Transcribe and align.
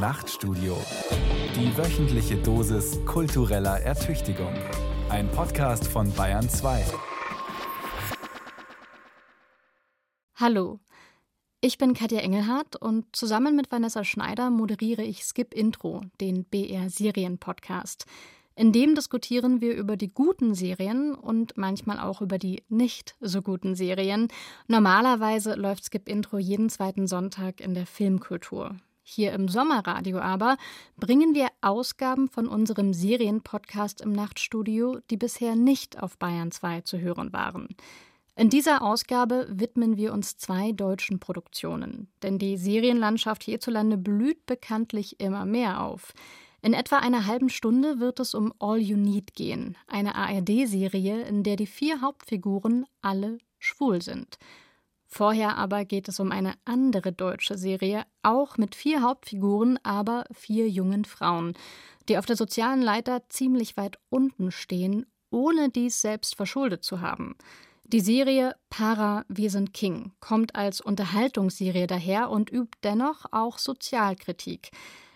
Nachtstudio. 0.00 0.78
Die 1.54 1.76
wöchentliche 1.76 2.36
Dosis 2.36 3.04
kultureller 3.04 3.80
Ertüchtigung. 3.80 4.54
Ein 5.10 5.30
Podcast 5.30 5.86
von 5.86 6.10
Bayern 6.14 6.48
2. 6.48 6.86
Hallo, 10.36 10.80
ich 11.60 11.76
bin 11.76 11.92
Katja 11.92 12.20
Engelhardt 12.20 12.76
und 12.76 13.14
zusammen 13.14 13.54
mit 13.56 13.70
Vanessa 13.70 14.02
Schneider 14.02 14.48
moderiere 14.48 15.02
ich 15.02 15.22
Skip 15.22 15.52
Intro, 15.52 16.00
den 16.18 16.44
BR 16.44 16.88
Serien 16.88 17.36
Podcast. 17.36 18.06
In 18.54 18.72
dem 18.72 18.94
diskutieren 18.94 19.60
wir 19.60 19.74
über 19.76 19.98
die 19.98 20.14
guten 20.14 20.54
Serien 20.54 21.14
und 21.14 21.58
manchmal 21.58 22.00
auch 22.00 22.22
über 22.22 22.38
die 22.38 22.62
nicht 22.70 23.16
so 23.20 23.42
guten 23.42 23.74
Serien. 23.74 24.28
Normalerweise 24.66 25.56
läuft 25.56 25.84
Skip 25.84 26.08
Intro 26.08 26.38
jeden 26.38 26.70
zweiten 26.70 27.06
Sonntag 27.06 27.60
in 27.60 27.74
der 27.74 27.84
Filmkultur. 27.84 28.76
Hier 29.12 29.32
im 29.32 29.48
Sommerradio 29.48 30.20
aber 30.20 30.56
bringen 30.96 31.34
wir 31.34 31.48
Ausgaben 31.62 32.28
von 32.28 32.46
unserem 32.46 32.94
Serienpodcast 32.94 34.02
im 34.02 34.12
Nachtstudio, 34.12 35.00
die 35.10 35.16
bisher 35.16 35.56
nicht 35.56 36.00
auf 36.00 36.16
Bayern 36.16 36.52
2 36.52 36.82
zu 36.82 37.00
hören 37.00 37.32
waren. 37.32 37.66
In 38.36 38.50
dieser 38.50 38.82
Ausgabe 38.82 39.48
widmen 39.50 39.96
wir 39.96 40.12
uns 40.12 40.36
zwei 40.36 40.70
deutschen 40.70 41.18
Produktionen, 41.18 42.06
denn 42.22 42.38
die 42.38 42.56
Serienlandschaft 42.56 43.42
hierzulande 43.42 43.96
blüht 43.96 44.46
bekanntlich 44.46 45.18
immer 45.18 45.44
mehr 45.44 45.82
auf. 45.82 46.12
In 46.62 46.72
etwa 46.72 46.98
einer 46.98 47.26
halben 47.26 47.48
Stunde 47.48 47.98
wird 47.98 48.20
es 48.20 48.32
um 48.32 48.54
All 48.60 48.78
You 48.78 48.96
Need 48.96 49.34
gehen, 49.34 49.76
eine 49.88 50.14
ARD-Serie, 50.14 51.22
in 51.22 51.42
der 51.42 51.56
die 51.56 51.66
vier 51.66 52.00
Hauptfiguren 52.00 52.86
alle 53.02 53.38
schwul 53.58 54.02
sind. 54.02 54.38
Vorher 55.10 55.58
aber 55.58 55.84
geht 55.84 56.08
es 56.08 56.20
um 56.20 56.30
eine 56.30 56.54
andere 56.64 57.12
deutsche 57.12 57.58
Serie, 57.58 58.04
auch 58.22 58.56
mit 58.56 58.76
vier 58.76 59.02
Hauptfiguren, 59.02 59.78
aber 59.82 60.24
vier 60.32 60.68
jungen 60.68 61.04
Frauen, 61.04 61.54
die 62.08 62.16
auf 62.16 62.26
der 62.26 62.36
sozialen 62.36 62.80
Leiter 62.80 63.22
ziemlich 63.28 63.76
weit 63.76 63.98
unten 64.08 64.52
stehen, 64.52 65.06
ohne 65.30 65.68
dies 65.68 66.00
selbst 66.00 66.36
verschuldet 66.36 66.84
zu 66.84 67.00
haben. 67.00 67.36
Die 67.84 68.00
Serie 68.00 68.54
Para 68.68 69.24
Wir 69.28 69.50
sind 69.50 69.74
King 69.74 70.12
kommt 70.20 70.54
als 70.54 70.80
Unterhaltungsserie 70.80 71.88
daher 71.88 72.30
und 72.30 72.48
übt 72.52 72.78
dennoch 72.84 73.26
auch 73.32 73.58
Sozialkritik. 73.58 74.70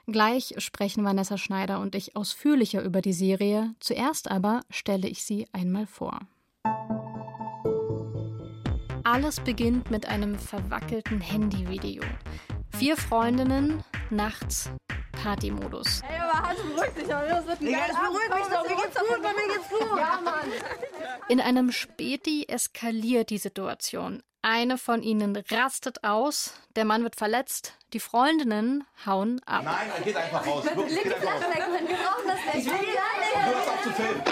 Gleich 0.07 0.55
sprechen 0.59 1.05
Vanessa 1.05 1.39
Schneider 1.39 1.79
und 1.79 1.95
ich 1.95 2.17
ausführlicher 2.17 2.83
über 2.83 3.01
die 3.01 3.13
Serie. 3.13 3.75
Zuerst 3.79 4.29
aber 4.29 4.63
stelle 4.71 5.09
ich 5.09 5.25
sie 5.25 5.47
einmal 5.53 5.87
vor. 5.87 6.19
Alles 9.15 9.39
beginnt 9.39 9.93
mit 9.93 10.09
einem 10.09 10.37
verwackelten 10.37 11.21
Handyvideo. 11.21 12.03
Vier 12.77 12.97
Freundinnen, 12.97 13.85
nachts 14.11 14.71
Partymodus. 15.23 16.03
Ey, 16.03 16.19
aber 16.19 16.49
Hans, 16.49 16.59
beruhig 16.61 16.91
dich 16.95 17.05
doch. 17.05 17.21
Das 17.21 17.47
wird 17.47 17.61
ein 17.61 17.65
Digga, 17.65 17.79
das 17.87 17.97
beruhigt 17.97 18.35
mich 18.35 18.47
doch. 18.53 18.69
Mir 18.69 18.75
geht's 18.75 18.99
gut, 18.99 19.23
bei 19.23 19.33
mir 19.33 19.55
geht's 19.55 19.69
gut. 19.69 19.99
Ja, 19.99 20.21
Mann. 20.21 20.53
In 21.29 21.41
einem 21.41 21.71
Späti 21.71 22.47
eskaliert 22.49 23.31
die 23.31 23.39
Situation. 23.39 24.21
Eine 24.43 24.79
von 24.79 25.01
ihnen 25.01 25.37
rastet 25.49 26.03
aus, 26.03 26.55
der 26.75 26.85
Mann 26.85 27.05
wird 27.05 27.15
verletzt, 27.15 27.75
die 27.93 28.01
Freundinnen 28.01 28.83
hauen 29.07 29.41
ab. 29.47 29.63
Nein, 29.63 29.91
er 29.97 30.03
geht 30.03 30.17
einfach 30.17 30.45
raus. 30.45 30.65
Wirklich, 30.65 30.91
Leg 30.91 31.05
die 31.05 31.11
Flasche 31.11 31.41
weg, 31.43 31.61
Mann. 31.61 31.87
Wir 31.87 31.97
brauchen 31.99 32.27
das 32.27 32.55
nicht. 32.57 32.67
Du 32.67 33.55
hörst 33.55 33.69
auf 33.69 33.83
zu 33.85 33.91
filmen. 33.91 34.23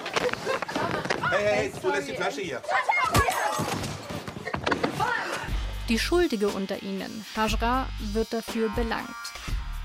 Hey, 1.31 1.45
hey, 1.45 1.71
hey, 1.71 1.73
du 1.81 1.89
lässt 1.89 2.09
die 2.09 2.17
Flasche 2.17 2.41
hier. 2.41 2.61
Die 5.89 5.99
Schuldige 5.99 6.49
unter 6.49 6.83
ihnen, 6.83 7.27
Hajra, 7.37 7.87
wird 8.13 8.33
dafür 8.33 8.69
belangt. 8.71 9.09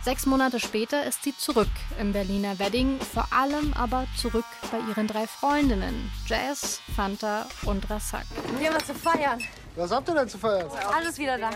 Sechs 0.04 0.26
Monate 0.26 0.60
später 0.60 1.04
ist 1.06 1.24
sie 1.24 1.36
zurück 1.36 1.68
im 2.00 2.14
Berliner 2.14 2.60
Wedding, 2.60 3.00
vor 3.02 3.28
allem 3.32 3.74
aber 3.74 4.06
zurück 4.16 4.46
bei 4.72 4.78
ihren 4.90 5.08
drei 5.08 5.28
Freundinnen, 5.28 6.10
Jazz, 6.28 6.80
Fanta 6.96 7.46
und 7.64 7.90
Rassak. 7.90 8.26
Wir 8.58 8.70
haben 8.70 8.78
was 8.78 8.86
zu 8.86 8.94
feiern. 8.94 9.44
Was 9.76 9.92
habt 9.92 10.08
ihr 10.08 10.16
denn 10.16 10.30
zu 10.30 10.38
feiern? 10.38 10.70
Alles 10.96 11.18
wieder 11.18 11.38
da. 11.38 11.50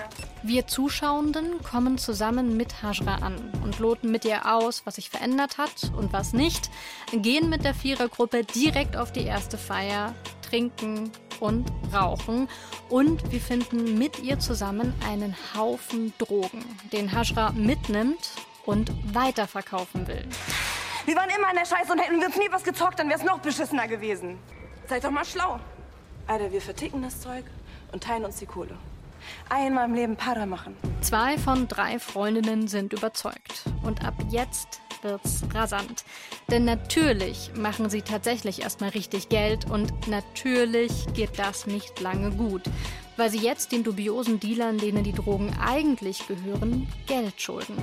Wir 0.44 0.68
Zuschauenden 0.68 1.64
kommen 1.64 1.98
zusammen 1.98 2.58
mit 2.58 2.84
Hajra 2.84 3.16
an 3.16 3.54
und 3.64 3.80
loten 3.80 4.12
mit 4.12 4.26
ihr 4.26 4.54
aus, 4.54 4.82
was 4.86 4.96
sich 4.96 5.10
verändert 5.10 5.58
hat 5.58 5.92
und 5.96 6.12
was 6.12 6.34
nicht, 6.34 6.70
gehen 7.14 7.48
mit 7.48 7.64
der 7.64 7.74
Vierergruppe 7.74 8.44
direkt 8.44 8.98
auf 8.98 9.14
die 9.14 9.24
erste 9.24 9.58
Feier, 9.58 10.14
trinken 10.52 11.12
und 11.40 11.72
rauchen 11.94 12.50
und 12.90 13.32
wir 13.32 13.40
finden 13.40 13.98
mit 13.98 14.20
ihr 14.20 14.38
zusammen 14.38 14.94
einen 15.10 15.34
Haufen 15.56 16.14
Drogen, 16.18 16.66
den 16.92 17.12
Hajra 17.14 17.52
mitnimmt 17.54 18.32
und 18.66 18.92
weiterverkaufen 19.14 20.08
will. 20.08 20.28
Wir 21.06 21.16
waren 21.16 21.30
immer 21.30 21.50
in 21.50 21.56
der 21.56 21.66
Scheiße 21.66 21.92
und 21.92 22.00
hätten 22.00 22.20
wir 22.20 22.28
uns 22.28 22.38
nie 22.38 22.52
was 22.52 22.64
gezockt, 22.64 23.00
dann 23.00 23.10
wär's 23.10 23.24
noch 23.24 23.40
beschissener 23.40 23.88
gewesen. 23.88 24.38
Seid 24.88 25.06
doch 25.06 25.10
mal 25.10 25.24
schlau. 25.24 25.60
Alter, 26.28 26.52
wir 26.52 26.62
verticken 26.62 27.02
das 27.02 27.22
Zeug 27.22 27.46
und 27.94 28.04
teilen 28.04 28.26
uns 28.26 28.38
die 28.38 28.46
Kohle. 28.46 28.78
Einmal 29.50 29.88
im 29.88 29.96
Leben 29.96 30.16
Para 30.18 30.46
machen. 30.46 30.76
Zwei 31.00 31.38
von 31.38 31.68
drei 31.68 31.98
Freundinnen 31.98 32.68
sind 32.68 32.92
überzeugt. 32.94 33.64
Und 33.84 34.04
ab 34.04 34.16
jetzt 34.30 34.82
wird's 35.04 35.44
rasant. 35.54 36.04
Denn 36.50 36.66
natürlich 36.66 37.52
machen 37.56 37.90
sie 37.90 38.02
tatsächlich 38.02 38.62
erstmal 38.62 38.92
richtig 38.92 39.30
Geld 39.30 39.70
und 39.70 40.08
natürlich 40.08 40.92
geht 41.14 41.38
das 41.38 41.68
nicht 41.68 42.00
lange 42.00 42.32
gut. 42.32 42.64
Weil 43.18 43.30
sie 43.30 43.40
jetzt 43.40 43.72
den 43.72 43.84
dubiosen 43.84 44.40
Dealern, 44.40 44.78
denen 44.78 45.04
die 45.04 45.14
Drogen 45.14 45.54
eigentlich 45.60 46.28
gehören, 46.28 46.88
Geld 47.08 47.40
schulden. 47.42 47.76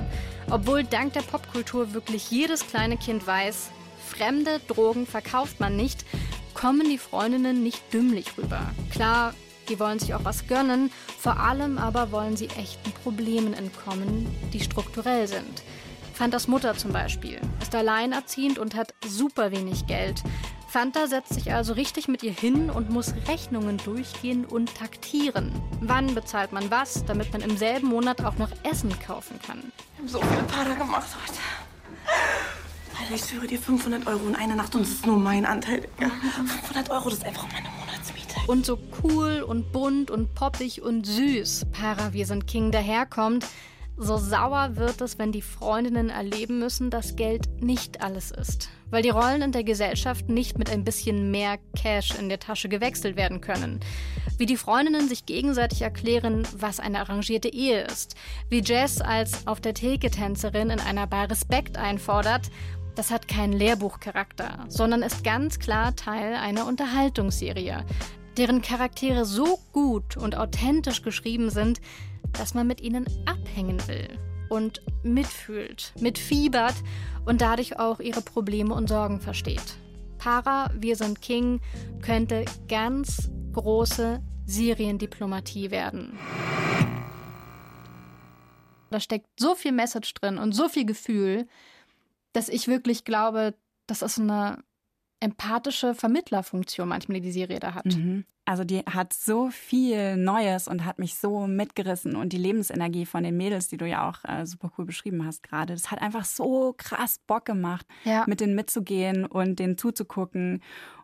Obwohl 0.50 0.84
dank 0.84 1.12
der 1.12 1.22
Popkultur 1.22 1.92
wirklich 1.94 2.30
jedes 2.30 2.66
kleine 2.66 2.96
Kind 2.96 3.26
weiß, 3.26 3.70
fremde 4.08 4.60
Drogen 4.66 5.06
verkauft 5.06 5.60
man 5.60 5.76
nicht, 5.76 6.04
kommen 6.54 6.88
die 6.88 6.98
Freundinnen 6.98 7.62
nicht 7.62 7.92
dümmlich 7.92 8.36
rüber. 8.36 8.62
Klar, 8.90 9.34
die 9.68 9.78
wollen 9.78 9.98
sich 9.98 10.14
auch 10.14 10.24
was 10.24 10.46
gönnen, 10.46 10.90
vor 11.18 11.38
allem 11.38 11.78
aber 11.78 12.10
wollen 12.10 12.36
sie 12.36 12.48
echten 12.48 12.90
Problemen 13.02 13.54
entkommen, 13.54 14.26
die 14.52 14.60
strukturell 14.60 15.28
sind. 15.28 15.62
Fantas 16.18 16.48
Mutter 16.48 16.76
zum 16.76 16.92
Beispiel 16.92 17.40
ist 17.62 17.72
alleinerziehend 17.76 18.58
und 18.58 18.74
hat 18.74 18.92
super 19.06 19.52
wenig 19.52 19.86
Geld. 19.86 20.20
Fanta 20.66 21.06
setzt 21.06 21.32
sich 21.34 21.52
also 21.52 21.74
richtig 21.74 22.08
mit 22.08 22.24
ihr 22.24 22.32
hin 22.32 22.70
und 22.70 22.90
muss 22.90 23.14
Rechnungen 23.28 23.76
durchgehen 23.76 24.44
und 24.44 24.74
taktiren. 24.74 25.52
Wann 25.80 26.16
bezahlt 26.16 26.50
man 26.50 26.72
was, 26.72 27.04
damit 27.04 27.32
man 27.32 27.40
im 27.40 27.56
selben 27.56 27.86
Monat 27.86 28.24
auch 28.24 28.36
noch 28.36 28.50
Essen 28.64 28.92
kaufen 28.98 29.38
kann? 29.46 29.62
Wir 29.94 29.98
haben 29.98 30.08
so 30.08 30.20
viel 30.20 30.42
Para 30.48 30.74
gemacht 30.74 31.06
heute. 31.22 31.38
Alter, 33.00 33.14
ich 33.14 33.24
schwöre 33.24 33.46
dir 33.46 33.60
500 33.60 34.08
Euro 34.08 34.26
in 34.26 34.34
einer 34.34 34.56
Nacht 34.56 34.74
und 34.74 34.80
das 34.80 34.90
ist 34.90 35.06
nur 35.06 35.18
mein 35.18 35.46
Anteil. 35.46 35.82
Digga. 35.82 36.10
500 36.10 36.90
Euro, 36.90 37.10
das 37.10 37.18
ist 37.18 37.24
einfach 37.26 37.46
meine 37.52 37.68
Monatsmiete. 37.78 38.34
Und 38.48 38.66
so 38.66 38.76
cool 39.04 39.44
und 39.46 39.70
bunt 39.70 40.10
und 40.10 40.34
poppig 40.34 40.82
und 40.82 41.06
süß 41.06 41.66
Para 41.70 42.12
Wir 42.12 42.26
sind 42.26 42.48
King 42.48 42.72
daherkommt, 42.72 43.46
so 43.98 44.16
sauer 44.16 44.76
wird 44.76 45.00
es, 45.00 45.19
wenn 45.19 45.32
die 45.32 45.42
Freundinnen 45.42 46.09
erleben 46.09 46.60
müssen, 46.60 46.88
dass 46.88 47.16
Geld 47.16 47.48
nicht 47.60 48.00
alles 48.00 48.31
ist. 48.31 48.69
Weil 48.91 49.03
die 49.03 49.10
Rollen 49.10 49.42
in 49.42 49.53
der 49.53 49.64
Gesellschaft 49.64 50.28
nicht 50.28 50.56
mit 50.56 50.70
ein 50.70 50.84
bisschen 50.84 51.31
mehr 51.31 51.59
Cash 51.76 52.14
in 52.19 52.28
der 52.28 52.38
Tasche 52.38 52.69
gewechselt 52.69 53.16
werden 53.16 53.41
können. 53.41 53.81
Wie 54.38 54.47
die 54.47 54.56
Freundinnen 54.56 55.08
sich 55.08 55.26
gegenseitig 55.26 55.82
erklären, 55.82 56.47
was 56.56 56.78
eine 56.78 57.00
arrangierte 57.00 57.53
Ehe 57.53 57.82
ist. 57.82 58.14
Wie 58.48 58.62
Jess 58.62 59.00
als 59.00 59.47
auf 59.48 59.60
der 59.60 59.75
Theke 59.75 60.10
Tänzerin 60.10 60.70
in 60.70 60.81
einer 60.81 61.08
Bar 61.08 61.28
Respekt 61.28 61.76
einfordert. 61.76 62.50
Das 62.94 63.10
hat 63.10 63.28
keinen 63.28 63.53
Lehrbuchcharakter, 63.53 64.64
sondern 64.69 65.03
ist 65.03 65.25
ganz 65.25 65.58
klar 65.58 65.94
Teil 65.94 66.34
einer 66.34 66.66
Unterhaltungsserie, 66.66 67.84
deren 68.37 68.62
Charaktere 68.62 69.25
so 69.25 69.58
gut 69.72 70.16
und 70.16 70.37
authentisch 70.37 71.03
geschrieben 71.03 71.50
sind, 71.50 71.81
dass 72.32 72.54
man 72.54 72.66
mit 72.66 72.80
ihnen 72.80 73.06
abhängen 73.26 73.78
will 73.88 74.08
und 74.48 74.82
mitfühlt, 75.02 75.92
mitfiebert 76.00 76.75
und 77.25 77.40
dadurch 77.40 77.78
auch 77.78 78.00
ihre 78.00 78.22
Probleme 78.22 78.75
und 78.75 78.88
Sorgen 78.88 79.20
versteht. 79.20 79.76
Para, 80.19 80.70
wir 80.75 80.96
sind 80.96 81.22
King 81.22 81.60
könnte 82.02 82.44
ganz 82.69 83.31
große 83.52 84.22
Seriendiplomatie 84.46 85.70
werden. 85.70 86.19
Da 88.90 89.00
steckt 89.00 89.28
so 89.38 89.54
viel 89.54 89.72
Message 89.72 90.14
drin 90.14 90.38
und 90.38 90.52
so 90.52 90.69
viel 90.69 90.87
Gefühl, 90.87 91.46
dass 92.32 92.48
ich 92.48 92.69
wirklich 92.69 93.04
glaube, 93.04 93.54
das 93.87 94.02
ist 94.02 94.19
eine 94.19 94.62
empathische 95.20 95.94
Vermittlerfunktion 95.94 96.88
manchmal, 96.88 97.17
die 97.17 97.26
die 97.29 97.32
Serie 97.32 97.59
da 97.61 97.75
hat. 97.75 97.87
Mhm. 97.87 98.25
Also 98.44 98.65
die 98.65 98.79
hat 98.79 99.12
so 99.12 99.50
viel 99.50 100.17
Neues 100.17 100.69
und 100.69 100.85
hat 100.87 100.99
mich 100.99 101.17
so 101.17 101.47
mitgerissen 101.47 102.17
und 102.17 102.32
die 102.32 102.38
Lebensenergie 102.38 103.05
von 103.05 103.23
den 103.23 103.37
Mädels, 103.37 103.69
die 103.69 103.76
du 103.76 103.87
ja 103.87 104.09
auch 104.09 104.25
äh, 104.25 104.47
super 104.47 104.70
cool 104.79 104.87
beschrieben 104.87 105.26
hast 105.26 105.43
gerade, 105.43 105.75
das 105.75 105.91
hat 105.91 106.00
einfach 106.00 106.25
so 106.25 106.75
krass 106.79 107.19
Bock 107.26 107.44
gemacht, 107.44 107.87
Ja. 108.05 108.25
mit 108.26 108.41
denen 108.41 108.55
mitzugehen 108.55 109.26
und 109.26 109.59
denen 109.59 109.76
zuzugucken. 109.76 110.62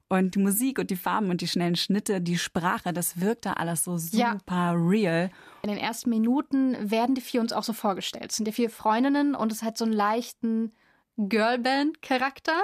Und 0.08 0.34
die 0.36 0.38
Musik 0.38 0.78
und 0.78 0.90
die 0.90 0.96
Farben 0.96 1.30
und 1.30 1.40
die 1.40 1.48
schnellen 1.48 1.76
Schnitte, 1.76 2.20
die 2.20 2.38
Sprache, 2.38 2.92
das 2.92 3.20
wirkt 3.20 3.46
da 3.46 3.54
alles 3.54 3.84
so 3.84 3.96
super 3.98 4.38
Ja. 4.48 4.72
real. 4.74 5.30
In 5.62 5.70
den 5.70 5.78
ersten 5.78 6.10
Minuten 6.10 6.90
werden 6.90 7.14
die 7.14 7.20
vier 7.22 7.40
uns 7.40 7.52
auch 7.52 7.62
so 7.64 7.72
vorgestellt. 7.72 8.30
Es 8.30 8.36
sind 8.36 8.46
die 8.46 8.52
vier 8.52 8.70
Freundinnen 8.70 9.34
und 9.34 9.50
es 9.50 9.62
hat 9.62 9.76
so 9.78 9.84
einen 9.84 9.94
leichten 9.94 10.72
Girlband-Charakter, 11.16 12.60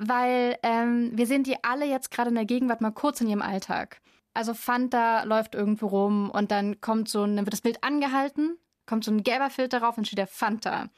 weil 0.00 0.56
ähm, 0.62 1.10
wir 1.14 1.26
sehen 1.26 1.44
die 1.44 1.62
alle 1.62 1.84
jetzt 1.84 2.10
gerade 2.10 2.30
in 2.30 2.34
der 2.34 2.46
Gegenwart 2.46 2.80
mal 2.80 2.90
kurz 2.90 3.20
in 3.20 3.28
ihrem 3.28 3.42
Alltag. 3.42 4.00
Also 4.32 4.54
Fanta 4.54 5.24
läuft 5.24 5.54
irgendwo 5.54 5.88
rum 5.88 6.30
und 6.30 6.50
dann 6.50 6.80
kommt 6.80 7.08
so 7.08 7.22
ein, 7.24 7.36
dann 7.36 7.44
wird 7.44 7.52
das 7.52 7.60
Bild 7.60 7.84
angehalten, 7.84 8.56
kommt 8.86 9.04
so 9.04 9.10
ein 9.10 9.22
gelber 9.22 9.50
Filter 9.50 9.80
drauf 9.80 9.98
und 9.98 10.06
steht 10.06 10.18
der 10.18 10.26
Fanta. 10.26 10.88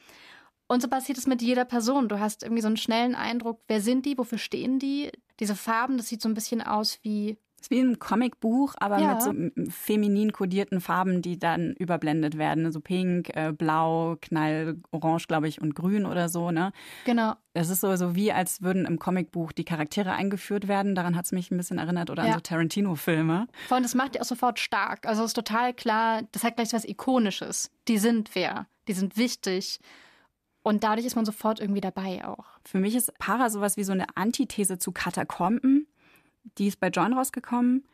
Und 0.68 0.82
so 0.82 0.88
passiert 0.88 1.18
es 1.18 1.26
mit 1.26 1.42
jeder 1.42 1.64
Person. 1.64 2.08
Du 2.08 2.20
hast 2.20 2.44
irgendwie 2.44 2.62
so 2.62 2.68
einen 2.68 2.76
schnellen 2.76 3.16
Eindruck, 3.16 3.60
wer 3.66 3.80
sind 3.80 4.06
die, 4.06 4.16
wofür 4.16 4.38
stehen 4.38 4.78
die? 4.78 5.10
Diese 5.40 5.56
Farben, 5.56 5.96
das 5.96 6.06
sieht 6.06 6.22
so 6.22 6.28
ein 6.28 6.34
bisschen 6.34 6.62
aus 6.62 7.00
wie 7.02 7.38
ist 7.62 7.70
wie 7.70 7.80
ein 7.80 7.98
Comicbuch, 7.98 8.74
aber 8.78 8.98
Ja. 8.98 9.14
mit 9.14 9.22
so 9.22 9.70
feminin 9.70 10.32
kodierten 10.32 10.80
Farben, 10.80 11.22
die 11.22 11.38
dann 11.38 11.72
überblendet 11.78 12.36
werden. 12.38 12.70
So 12.72 12.80
pink, 12.80 13.30
äh, 13.36 13.52
blau, 13.52 14.16
knallorange, 14.20 15.24
glaube 15.28 15.48
ich, 15.48 15.60
und 15.60 15.74
grün 15.74 16.04
oder 16.06 16.28
so. 16.28 16.50
Ne? 16.50 16.72
genau 17.04 17.34
Es 17.54 17.68
ist 17.70 17.80
so, 17.80 17.94
so 17.96 18.14
wie, 18.14 18.32
als 18.32 18.62
würden 18.62 18.86
im 18.86 18.98
Comicbuch 18.98 19.52
die 19.52 19.64
Charaktere 19.64 20.12
eingeführt 20.12 20.68
werden. 20.68 20.94
Daran 20.94 21.16
hat 21.16 21.24
es 21.26 21.32
mich 21.32 21.50
ein 21.50 21.56
bisschen 21.56 21.78
erinnert. 21.78 22.10
Oder 22.10 22.22
an 22.22 22.28
Ja. 22.28 22.34
so 22.34 22.40
Tarantino-Filme. 22.40 23.46
Vor 23.68 23.74
allem, 23.76 23.82
das 23.84 23.94
macht 23.94 24.14
die 24.14 24.20
auch 24.20 24.24
sofort 24.24 24.58
stark. 24.58 25.06
Also 25.06 25.22
es 25.22 25.28
ist 25.30 25.34
total 25.34 25.72
klar, 25.74 26.22
das 26.32 26.44
hat 26.44 26.56
gleich 26.56 26.70
so 26.70 26.76
was 26.76 26.84
Ikonisches. 26.84 27.70
Die 27.88 27.98
sind 27.98 28.30
wer, 28.34 28.66
die 28.88 28.92
sind 28.94 29.16
wichtig. 29.16 29.80
Und 30.64 30.84
dadurch 30.84 31.04
ist 31.06 31.16
man 31.16 31.24
sofort 31.24 31.58
irgendwie 31.60 31.80
dabei 31.80 32.24
auch. 32.24 32.44
Für 32.64 32.78
mich 32.78 32.94
ist 32.94 33.12
Para 33.18 33.50
sowas 33.50 33.76
wie 33.76 33.82
so 33.84 33.92
eine 33.92 34.06
Antithese 34.16 34.78
zu 34.78 34.92
Katakomben. 34.92 35.86
Die 36.58 36.68
ist 36.68 36.80
bei 36.80 36.88
John 36.88 37.12
rausgekommen. 37.12 37.84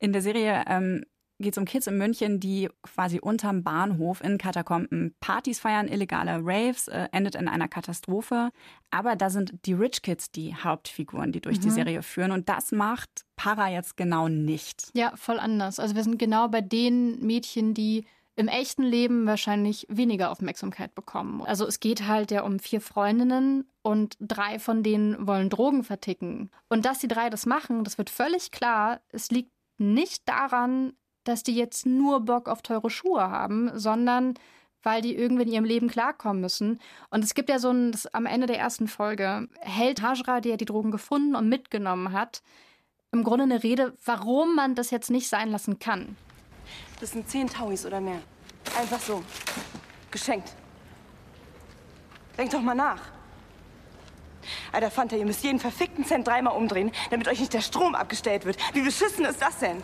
In 0.00 0.12
der 0.12 0.22
Serie 0.22 0.64
ähm, 0.66 1.04
geht 1.38 1.52
es 1.52 1.58
um 1.58 1.64
Kids 1.64 1.86
in 1.86 1.98
München, 1.98 2.40
die 2.40 2.68
quasi 2.82 3.20
unterm 3.20 3.62
Bahnhof 3.62 4.22
in 4.22 4.38
Katakomben 4.38 5.14
Partys 5.20 5.60
feiern, 5.60 5.88
illegale 5.88 6.40
Raves, 6.42 6.88
äh, 6.88 7.08
endet 7.12 7.34
in 7.34 7.48
einer 7.48 7.68
Katastrophe. 7.68 8.50
Aber 8.90 9.16
da 9.16 9.30
sind 9.30 9.54
die 9.64 9.72
Rich 9.72 10.02
Kids 10.02 10.30
die 10.30 10.54
Hauptfiguren, 10.54 11.32
die 11.32 11.40
durch 11.40 11.60
die 11.60 11.70
Serie 11.70 12.02
führen. 12.02 12.32
Und 12.32 12.48
das 12.48 12.72
macht 12.72 13.24
Para 13.36 13.68
jetzt 13.68 13.96
genau 13.96 14.28
nicht. 14.28 14.90
Ja, 14.94 15.12
voll 15.14 15.38
anders. 15.38 15.78
Also 15.78 15.94
wir 15.94 16.02
sind 16.02 16.18
genau 16.18 16.48
bei 16.48 16.60
den 16.60 17.24
Mädchen, 17.24 17.72
die 17.72 18.04
im 18.38 18.46
echten 18.46 18.84
Leben 18.84 19.26
wahrscheinlich 19.26 19.84
weniger 19.90 20.30
Aufmerksamkeit 20.30 20.94
bekommen. 20.94 21.42
Also 21.42 21.66
es 21.66 21.80
geht 21.80 22.06
halt 22.06 22.30
ja 22.30 22.42
um 22.42 22.60
vier 22.60 22.80
Freundinnen 22.80 23.68
und 23.82 24.16
drei 24.20 24.60
von 24.60 24.84
denen 24.84 25.26
wollen 25.26 25.50
Drogen 25.50 25.82
verticken. 25.82 26.48
Und 26.68 26.84
dass 26.84 27.00
die 27.00 27.08
drei 27.08 27.30
das 27.30 27.46
machen, 27.46 27.82
das 27.82 27.98
wird 27.98 28.10
völlig 28.10 28.52
klar. 28.52 29.00
Es 29.08 29.32
liegt 29.32 29.50
nicht 29.76 30.28
daran, 30.28 30.92
dass 31.24 31.42
die 31.42 31.56
jetzt 31.56 31.84
nur 31.84 32.20
Bock 32.20 32.48
auf 32.48 32.62
teure 32.62 32.90
Schuhe 32.90 33.28
haben, 33.28 33.72
sondern 33.76 34.34
weil 34.84 35.02
die 35.02 35.16
irgendwie 35.16 35.42
in 35.42 35.52
ihrem 35.52 35.64
Leben 35.64 35.88
klarkommen 35.88 36.40
müssen. 36.40 36.78
Und 37.10 37.24
es 37.24 37.34
gibt 37.34 37.48
ja 37.48 37.58
so 37.58 37.70
ein, 37.70 37.90
das, 37.90 38.06
am 38.06 38.24
Ende 38.24 38.46
der 38.46 38.60
ersten 38.60 38.86
Folge, 38.86 39.48
hält 39.58 40.00
Hajra, 40.00 40.40
der 40.40 40.56
die 40.56 40.64
Drogen 40.64 40.92
gefunden 40.92 41.34
und 41.34 41.48
mitgenommen 41.48 42.12
hat, 42.12 42.42
im 43.10 43.24
Grunde 43.24 43.42
eine 43.42 43.64
Rede, 43.64 43.96
warum 44.04 44.54
man 44.54 44.76
das 44.76 44.92
jetzt 44.92 45.10
nicht 45.10 45.28
sein 45.28 45.50
lassen 45.50 45.80
kann. 45.80 46.16
Das 47.00 47.10
sind 47.10 47.28
zehn 47.28 47.48
Tauis 47.48 47.86
oder 47.86 48.00
mehr. 48.00 48.20
Einfach 48.78 49.00
so. 49.00 49.22
Geschenkt. 50.10 50.52
Denkt 52.36 52.54
doch 52.54 52.60
mal 52.60 52.74
nach. 52.74 53.00
Alter 54.72 54.90
Fanta, 54.90 55.16
ihr 55.16 55.26
müsst 55.26 55.42
jeden 55.42 55.60
verfickten 55.60 56.04
Cent 56.04 56.26
dreimal 56.26 56.56
umdrehen, 56.56 56.92
damit 57.10 57.28
euch 57.28 57.40
nicht 57.40 57.52
der 57.52 57.60
Strom 57.60 57.94
abgestellt 57.94 58.44
wird. 58.44 58.56
Wie 58.74 58.82
beschissen 58.82 59.24
ist 59.24 59.40
das 59.40 59.58
denn? 59.58 59.82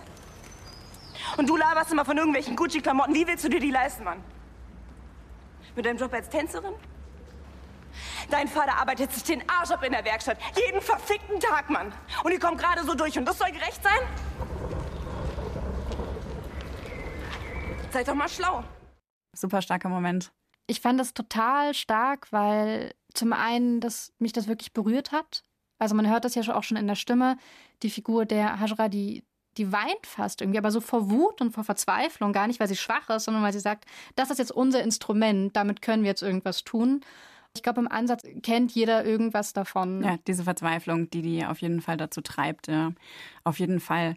Und 1.37 1.49
du 1.49 1.57
laberst 1.57 1.93
immer 1.93 2.05
von 2.05 2.17
irgendwelchen 2.17 2.57
Gucci-Klamotten. 2.57 3.15
Wie 3.15 3.27
willst 3.27 3.45
du 3.45 3.49
dir 3.49 3.61
die 3.61 3.71
leisten, 3.71 4.05
Mann? 4.05 4.23
Mit 5.75 5.87
deinem 5.87 5.99
Job 5.99 6.13
als 6.13 6.29
Tänzerin? 6.29 6.75
Dein 8.31 8.49
Vater 8.49 8.77
arbeitet 8.77 9.13
sich 9.13 9.25
den 9.25 9.43
Arsch 9.49 9.71
ab 9.71 9.83
in 9.83 9.93
der 9.93 10.05
Werkstatt. 10.05 10.39
Jeden 10.57 10.81
verfickten 10.81 11.41
Tag, 11.41 11.71
Mann. 11.71 11.93
Und 12.23 12.33
ihr 12.33 12.41
kommt 12.41 12.59
gerade 12.59 12.85
so 12.85 12.95
durch. 12.95 13.19
Und 13.19 13.25
das 13.25 13.39
soll 13.39 13.51
gerecht 13.51 13.83
sein? 13.83 14.01
Seid 17.95 18.09
doch 18.09 18.15
mal 18.17 18.29
schlau. 18.29 18.65
Super 19.37 19.63
starker 19.63 19.89
Moment. 19.89 20.33
Ich 20.67 20.81
fand 20.81 20.99
das 20.99 21.15
total 21.15 21.75
stark, 21.75 22.27
weil 22.33 22.93
zum 23.15 23.33
einen 23.33 23.79
dass 23.81 24.13
mich 24.19 24.33
das 24.33 24.49
wirklich 24.49 24.73
berührt 24.73 25.13
hat. 25.13 25.45
Also 25.79 25.95
man 25.95 26.09
hört 26.11 26.25
das 26.25 26.35
ja 26.35 26.43
schon- 26.43 26.55
auch 26.57 26.65
schon 26.65 26.77
in 26.77 26.89
der 26.89 26.97
Stimme. 26.97 27.37
Die 27.85 27.91
Figur 27.91 28.27
der 28.27 28.59
Hajra, 28.59 28.89
die, 28.89 29.23
die 29.59 29.71
weint 29.71 30.07
fast 30.07 30.41
irgendwie, 30.41 30.59
aber 30.59 30.73
so 30.73 30.81
vor 30.81 31.09
Wut 31.09 31.41
und 31.41 31.53
vor 31.53 31.63
Verzweiflung. 31.63 32.33
Gar 32.33 32.49
nicht, 32.49 32.59
weil 32.59 32.67
sie 32.67 32.75
schwach 32.77 33.09
ist, 33.11 33.27
sondern 33.27 33.45
weil 33.45 33.53
sie 33.53 33.61
sagt, 33.61 33.85
das 34.17 34.31
ist 34.31 34.39
jetzt 34.39 34.51
unser 34.51 34.83
Instrument, 34.83 35.55
damit 35.55 35.81
können 35.81 36.03
wir 36.03 36.11
jetzt 36.11 36.23
irgendwas 36.23 36.65
tun. 36.65 37.01
Ich 37.57 37.63
glaube, 37.63 37.81
im 37.81 37.87
Ansatz 37.89 38.23
kennt 38.43 38.73
jeder 38.73 39.05
irgendwas 39.05 39.53
davon. 39.53 40.03
Ja, 40.03 40.17
diese 40.27 40.43
Verzweiflung, 40.43 41.09
die 41.11 41.23
die 41.23 41.47
auf 41.47 41.61
jeden 41.61 41.81
Fall 41.81 41.97
dazu 41.97 42.21
treibt. 42.21 42.67
Ja. 42.67 42.91
Auf 43.45 43.61
jeden 43.61 43.79
Fall. 43.79 44.17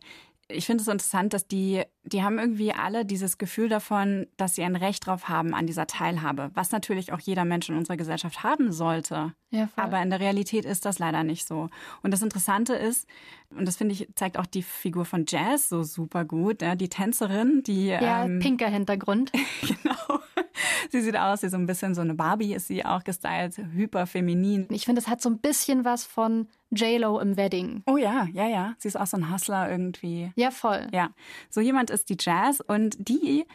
Ich 0.49 0.65
finde 0.65 0.81
es 0.81 0.85
so 0.85 0.91
interessant, 0.91 1.33
dass 1.33 1.47
die, 1.47 1.83
die 2.03 2.23
haben 2.23 2.39
irgendwie 2.39 2.71
alle 2.71 3.05
dieses 3.05 3.37
Gefühl 3.37 3.67
davon, 3.67 4.27
dass 4.37 4.55
sie 4.55 4.63
ein 4.63 4.77
Recht 4.77 5.05
drauf 5.05 5.27
haben 5.27 5.53
an 5.53 5.67
dieser 5.67 5.87
Teilhabe, 5.87 6.51
was 6.53 6.71
natürlich 6.71 7.11
auch 7.11 7.19
jeder 7.19 7.43
Mensch 7.43 7.67
in 7.67 7.75
unserer 7.75 7.97
Gesellschaft 7.97 8.43
haben 8.43 8.71
sollte. 8.71 9.33
Ja, 9.49 9.67
voll. 9.67 9.83
Aber 9.83 10.01
in 10.01 10.09
der 10.09 10.21
Realität 10.21 10.63
ist 10.63 10.85
das 10.85 10.99
leider 10.99 11.23
nicht 11.23 11.47
so. 11.47 11.69
Und 12.01 12.11
das 12.11 12.21
Interessante 12.21 12.75
ist, 12.75 13.07
und 13.49 13.67
das 13.67 13.75
finde 13.75 13.93
ich, 13.93 14.07
zeigt 14.15 14.37
auch 14.37 14.45
die 14.45 14.63
Figur 14.63 15.03
von 15.03 15.25
Jazz 15.27 15.67
so 15.67 15.83
super 15.83 16.23
gut, 16.23 16.61
ja, 16.61 16.75
die 16.75 16.89
Tänzerin, 16.89 17.63
die 17.63 17.87
ja, 17.87 18.23
ähm, 18.23 18.39
pinker 18.39 18.69
Hintergrund. 18.69 19.31
genau. 19.61 20.19
Sie 20.91 21.01
sieht 21.01 21.15
aus 21.17 21.43
wie 21.43 21.49
so 21.49 21.57
ein 21.57 21.65
bisschen 21.65 21.95
so 21.95 22.01
eine 22.01 22.13
Barbie, 22.13 22.53
ist 22.53 22.67
sie 22.67 22.85
auch 22.85 23.03
gestylt, 23.03 23.57
hyper 23.57 24.07
feminin. 24.07 24.67
Ich 24.71 24.85
finde, 24.85 25.01
es 25.01 25.07
hat 25.07 25.21
so 25.21 25.29
ein 25.29 25.39
bisschen 25.39 25.85
was 25.85 26.03
von 26.03 26.47
J-Lo 26.71 27.19
im 27.19 27.37
Wedding. 27.37 27.83
Oh 27.85 27.97
ja, 27.97 28.27
ja, 28.33 28.47
ja. 28.47 28.73
Sie 28.77 28.87
ist 28.87 28.97
auch 28.99 29.07
so 29.07 29.17
ein 29.17 29.31
Hustler 29.31 29.69
irgendwie. 29.71 30.31
Ja, 30.35 30.51
voll. 30.51 30.87
Ja, 30.91 31.11
so 31.49 31.61
jemand 31.61 31.89
ist 31.89 32.09
die 32.09 32.17
Jazz 32.19 32.59
und 32.59 32.97
die 32.99 33.45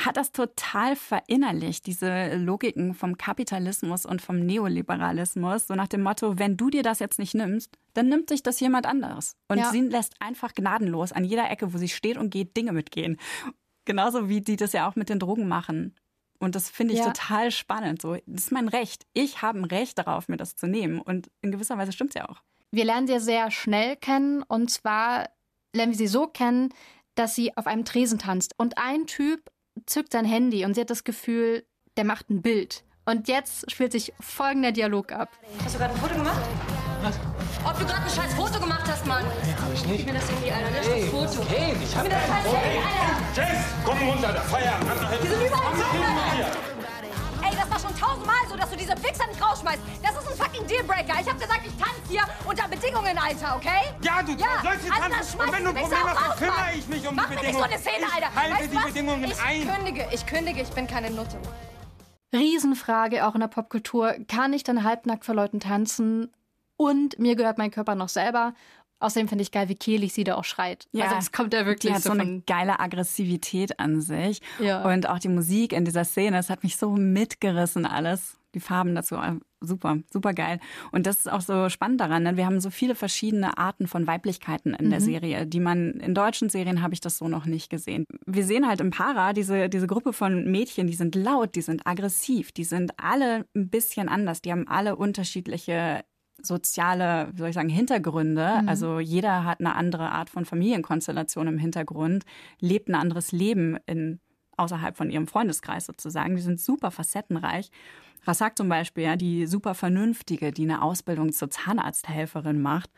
hat 0.00 0.16
das 0.16 0.32
total 0.32 0.96
verinnerlicht, 0.96 1.86
diese 1.86 2.34
Logiken 2.36 2.94
vom 2.94 3.18
Kapitalismus 3.18 4.06
und 4.06 4.22
vom 4.22 4.38
Neoliberalismus, 4.40 5.66
so 5.66 5.74
nach 5.74 5.88
dem 5.88 6.02
Motto, 6.02 6.38
wenn 6.38 6.56
du 6.56 6.70
dir 6.70 6.82
das 6.82 6.98
jetzt 6.98 7.18
nicht 7.18 7.34
nimmst, 7.34 7.76
dann 7.94 8.08
nimmt 8.08 8.30
sich 8.30 8.42
das 8.42 8.58
jemand 8.60 8.86
anderes. 8.86 9.36
Und 9.48 9.58
Ja. 9.58 9.70
sie 9.70 9.80
lässt 9.82 10.14
einfach 10.20 10.54
gnadenlos 10.54 11.12
an 11.12 11.24
jeder 11.24 11.50
Ecke, 11.50 11.74
wo 11.74 11.78
sie 11.78 11.88
steht 11.90 12.16
und 12.16 12.30
geht, 12.30 12.56
Dinge 12.56 12.72
mitgehen. 12.72 13.18
Genauso 13.84 14.28
wie 14.28 14.40
die 14.40 14.56
das 14.56 14.72
ja 14.72 14.88
auch 14.88 14.96
mit 14.96 15.08
den 15.08 15.18
Drogen 15.18 15.48
machen. 15.48 15.94
Und 16.42 16.56
das 16.56 16.68
finde 16.68 16.94
ich 16.94 17.00
Ja. 17.00 17.06
total 17.12 17.52
spannend. 17.52 18.02
So, 18.02 18.16
das 18.26 18.44
ist 18.44 18.52
mein 18.52 18.66
Recht. 18.68 19.06
Ich 19.12 19.42
habe 19.42 19.60
ein 19.60 19.64
Recht 19.64 19.96
darauf, 19.96 20.28
mir 20.28 20.36
das 20.36 20.56
zu 20.56 20.66
nehmen. 20.66 21.00
Und 21.00 21.30
in 21.40 21.52
gewisser 21.52 21.78
Weise 21.78 21.92
stimmt 21.92 22.10
es 22.10 22.14
ja 22.20 22.28
auch. 22.28 22.42
Wir 22.72 22.84
lernen 22.84 23.06
sie 23.06 23.20
sehr 23.20 23.50
schnell 23.52 23.96
kennen 23.96 24.42
und 24.42 24.70
zwar 24.70 25.28
lernen 25.72 25.92
wir 25.92 25.98
sie 25.98 26.06
so 26.08 26.26
kennen, 26.26 26.70
dass 27.14 27.34
sie 27.36 27.56
auf 27.56 27.66
einem 27.66 27.84
Tresen 27.84 28.18
tanzt 28.18 28.54
und 28.58 28.76
ein 28.78 29.06
Typ 29.06 29.50
zückt 29.86 30.12
sein 30.12 30.24
Handy 30.24 30.64
und 30.64 30.74
sie 30.74 30.80
hat 30.80 30.90
das 30.90 31.04
Gefühl, 31.04 31.64
der 31.96 32.04
macht 32.04 32.28
ein 32.30 32.42
Bild. 32.42 32.82
Und 33.04 33.28
jetzt 33.28 33.70
spielt 33.70 33.92
sich 33.92 34.12
folgender 34.20 34.72
Dialog 34.72 35.12
ab. 35.12 35.28
Hast 35.64 35.74
du 35.74 35.78
gerade 35.78 35.94
ein 35.94 36.00
Foto 36.00 36.14
gemacht? 36.14 36.40
Was? 37.02 37.16
Ob 37.64 37.78
du 37.78 37.84
gerade 37.86 38.02
ein 38.04 38.10
scheiß 38.10 38.34
Foto 38.34 38.60
gemacht 38.60 38.84
hast, 38.88 39.04
Mann. 39.06 39.24
Nee, 39.44 39.54
hab 39.60 39.72
ich 39.72 39.84
nicht. 39.86 39.96
Gib 39.98 40.06
mir 40.14 40.20
das 40.20 40.30
Handy, 40.30 40.50
Alter. 40.50 40.70
Das 40.70 40.86
ist 40.86 41.12
das 41.12 41.34
Foto. 41.36 41.48
Hey, 41.50 41.76
ich 41.82 41.96
hab 41.96 42.02
mir 42.04 42.10
das 42.10 42.26
scheiß 42.28 42.44
Handy, 42.46 42.78
Alter. 42.78 43.52
Jess, 43.52 43.64
komm 43.84 43.98
runter, 44.08 44.32
der 44.32 44.42
Feierabend. 44.42 44.90
Die 45.22 45.26
sind 45.28 45.42
überall 45.46 45.66
Alter. 45.66 46.58
Ey, 47.44 47.50
das 47.58 47.70
war 47.70 47.80
schon 47.90 47.98
tausendmal 47.98 48.36
so, 48.48 48.56
dass 48.56 48.70
du 48.70 48.76
diese 48.76 48.92
Wichser 49.02 49.26
nicht 49.26 49.42
rausschmeißt. 49.42 49.80
Das 50.02 50.12
ist 50.12 50.30
ein 50.30 50.36
fucking 50.46 50.66
Dealbreaker. 50.68 51.20
Ich 51.20 51.28
hab 51.28 51.40
gesagt, 51.40 51.60
ich 51.66 51.74
tanze 51.76 52.00
hier 52.08 52.22
unter 52.46 52.68
Bedingungen, 52.68 53.18
Alter, 53.18 53.56
okay? 53.56 53.90
Ja, 54.02 54.22
du 54.22 54.32
Ja, 54.32 54.62
sollst 54.62 54.82
hier 54.84 54.92
also 54.92 55.02
dann 55.02 55.12
tanzen. 55.12 55.32
schmeiß 55.32 55.46
Und 55.48 55.52
wenn 55.56 55.64
du 55.64 55.70
ein 55.70 55.76
Problem 55.76 55.98
hast, 56.06 56.16
dann 56.20 56.30
raus, 56.30 56.38
kümmere 56.38 56.72
ich 56.78 56.86
mich 56.88 57.08
um 57.08 57.14
Mach 57.16 57.26
die 57.26 57.34
mir 57.34 57.42
nicht 57.42 57.52
so 57.54 57.60
Bedingungen. 57.62 57.72
eine 57.72 57.78
Szene, 57.82 58.06
ich 58.06 58.14
Alter. 58.14 58.34
halte 58.36 58.54
weißt 58.54 58.72
die 58.72 58.76
was? 58.76 58.84
Bedingungen 58.86 59.24
ich 59.24 59.42
ein. 59.42 59.74
kündige, 59.74 60.08
ich 60.12 60.26
kündige, 60.26 60.62
ich 60.62 60.70
bin 60.70 60.86
keine 60.86 61.10
Nutte. 61.10 61.36
Riesenfrage 62.32 63.26
auch 63.26 63.34
in 63.34 63.40
der 63.40 63.48
Popkultur. 63.48 64.14
Kann 64.28 64.52
ich 64.52 64.62
denn 64.62 64.84
halbnackt 64.84 65.24
vor 65.24 65.34
Leuten 65.34 65.58
tanzen? 65.60 66.32
Und 66.82 67.18
mir 67.18 67.36
gehört 67.36 67.58
mein 67.58 67.70
Körper 67.70 67.94
noch 67.94 68.08
selber. 68.08 68.54
Außerdem 68.98 69.28
finde 69.28 69.42
ich 69.42 69.50
geil, 69.50 69.68
wie 69.68 69.74
kehlig 69.74 70.12
sie 70.12 70.24
da 70.24 70.36
auch 70.36 70.44
schreit. 70.44 70.86
Ja, 70.92 71.04
also 71.04 71.16
das 71.16 71.32
kommt 71.32 71.52
ja 71.52 71.66
wirklich 71.66 71.90
Die 71.90 71.94
hat 71.94 72.02
so 72.02 72.12
so 72.12 72.18
eine 72.18 72.40
geile 72.42 72.78
Aggressivität 72.78 73.80
an 73.80 74.00
sich. 74.00 74.40
Ja. 74.60 74.84
Und 74.84 75.08
auch 75.08 75.18
die 75.18 75.28
Musik 75.28 75.72
in 75.72 75.84
dieser 75.84 76.04
Szene, 76.04 76.36
das 76.36 76.50
hat 76.50 76.62
mich 76.62 76.76
so 76.76 76.90
mitgerissen 76.90 77.84
alles. 77.84 78.36
Die 78.54 78.60
Farben 78.60 78.94
dazu, 78.94 79.16
äh, 79.16 79.32
super, 79.60 79.98
super 80.12 80.34
geil. 80.34 80.60
Und 80.92 81.06
das 81.06 81.18
ist 81.18 81.32
auch 81.32 81.40
so 81.40 81.68
spannend 81.68 82.00
daran. 82.00 82.22
Ne? 82.22 82.36
Wir 82.36 82.46
haben 82.46 82.60
so 82.60 82.70
viele 82.70 82.94
verschiedene 82.94 83.56
Arten 83.58 83.86
von 83.86 84.06
Weiblichkeiten 84.06 84.74
in 84.74 84.90
der 84.90 85.00
Serie, 85.00 85.46
die 85.46 85.60
man 85.60 85.92
in 85.92 86.14
deutschen 86.14 86.48
Serien 86.50 86.82
habe 86.82 86.94
ich 86.94 87.00
das 87.00 87.18
so 87.18 87.28
noch 87.28 87.46
nicht 87.46 87.70
gesehen. 87.70 88.04
Wir 88.26 88.44
sehen 88.44 88.68
halt 88.68 88.80
im 88.80 88.90
Para 88.90 89.32
diese, 89.32 89.68
diese 89.68 89.86
Gruppe 89.86 90.12
von 90.12 90.50
Mädchen, 90.50 90.86
die 90.86 90.94
sind 90.94 91.14
laut, 91.14 91.54
die 91.54 91.62
sind 91.62 91.86
aggressiv, 91.86 92.52
die 92.52 92.64
sind 92.64 92.92
alle 92.98 93.46
ein 93.56 93.70
bisschen 93.70 94.08
anders, 94.08 94.42
die 94.42 94.52
haben 94.52 94.68
alle 94.68 94.96
unterschiedliche 94.96 96.04
soziale, 96.46 97.28
wie 97.32 97.38
soll 97.38 97.48
ich 97.48 97.54
sagen, 97.54 97.68
Hintergründe. 97.68 98.60
Mhm. 98.62 98.68
Also 98.68 99.00
jeder 99.00 99.44
hat 99.44 99.60
eine 99.60 99.74
andere 99.74 100.10
Art 100.10 100.30
von 100.30 100.44
Familienkonstellation 100.44 101.46
im 101.46 101.58
Hintergrund, 101.58 102.24
lebt 102.60 102.88
ein 102.88 102.94
anderes 102.94 103.32
Leben 103.32 103.76
in, 103.86 104.20
außerhalb 104.56 104.96
von 104.96 105.10
ihrem 105.10 105.26
Freundeskreis 105.26 105.86
sozusagen. 105.86 106.36
Die 106.36 106.42
sind 106.42 106.60
super 106.60 106.90
facettenreich. 106.90 107.70
Rassak 108.24 108.56
zum 108.56 108.68
Beispiel, 108.68 109.04
ja, 109.04 109.16
die 109.16 109.46
super 109.46 109.74
Vernünftige, 109.74 110.52
die 110.52 110.62
eine 110.62 110.82
Ausbildung 110.82 111.32
zur 111.32 111.50
Zahnarzthelferin 111.50 112.60
macht 112.60 112.90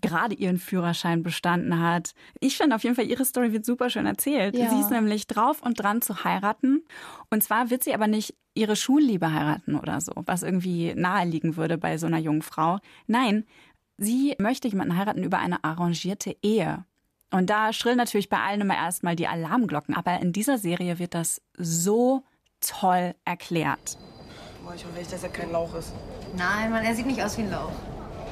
gerade 0.00 0.34
ihren 0.34 0.58
Führerschein 0.58 1.22
bestanden 1.22 1.80
hat. 1.80 2.14
Ich 2.40 2.56
finde 2.56 2.76
auf 2.76 2.82
jeden 2.82 2.96
Fall, 2.96 3.06
ihre 3.06 3.24
Story 3.24 3.52
wird 3.52 3.64
super 3.64 3.90
schön 3.90 4.06
erzählt. 4.06 4.56
Ja. 4.56 4.70
Sie 4.70 4.80
ist 4.80 4.90
nämlich 4.90 5.26
drauf 5.26 5.62
und 5.62 5.80
dran 5.80 6.02
zu 6.02 6.24
heiraten. 6.24 6.84
Und 7.30 7.42
zwar 7.42 7.70
wird 7.70 7.84
sie 7.84 7.94
aber 7.94 8.06
nicht 8.06 8.34
ihre 8.54 8.76
Schulliebe 8.76 9.32
heiraten 9.32 9.76
oder 9.76 10.00
so, 10.00 10.12
was 10.26 10.42
irgendwie 10.42 10.94
naheliegen 10.94 11.56
würde 11.56 11.78
bei 11.78 11.98
so 11.98 12.06
einer 12.06 12.18
jungen 12.18 12.42
Frau. 12.42 12.78
Nein, 13.06 13.44
sie 13.96 14.34
möchte 14.38 14.68
jemanden 14.68 14.96
heiraten 14.96 15.22
über 15.22 15.38
eine 15.38 15.62
arrangierte 15.64 16.36
Ehe. 16.42 16.84
Und 17.30 17.50
da 17.50 17.72
schrillen 17.72 17.98
natürlich 17.98 18.28
bei 18.28 18.38
allen 18.38 18.62
immer 18.62 18.76
erstmal 18.76 19.16
die 19.16 19.28
Alarmglocken. 19.28 19.94
Aber 19.94 20.18
in 20.20 20.32
dieser 20.32 20.58
Serie 20.58 20.98
wird 20.98 21.14
das 21.14 21.42
so 21.56 22.24
toll 22.60 23.14
erklärt. 23.24 23.98
Boah, 24.64 24.74
ich 24.74 24.84
hoffe 24.84 24.98
echt, 24.98 25.12
dass 25.12 25.22
er 25.22 25.28
kein 25.28 25.52
Lauch 25.52 25.74
ist. 25.74 25.92
Nein, 26.36 26.70
Mann, 26.70 26.84
er 26.84 26.94
sieht 26.94 27.06
nicht 27.06 27.22
aus 27.22 27.38
wie 27.38 27.42
ein 27.42 27.50
Lauch. 27.50 27.72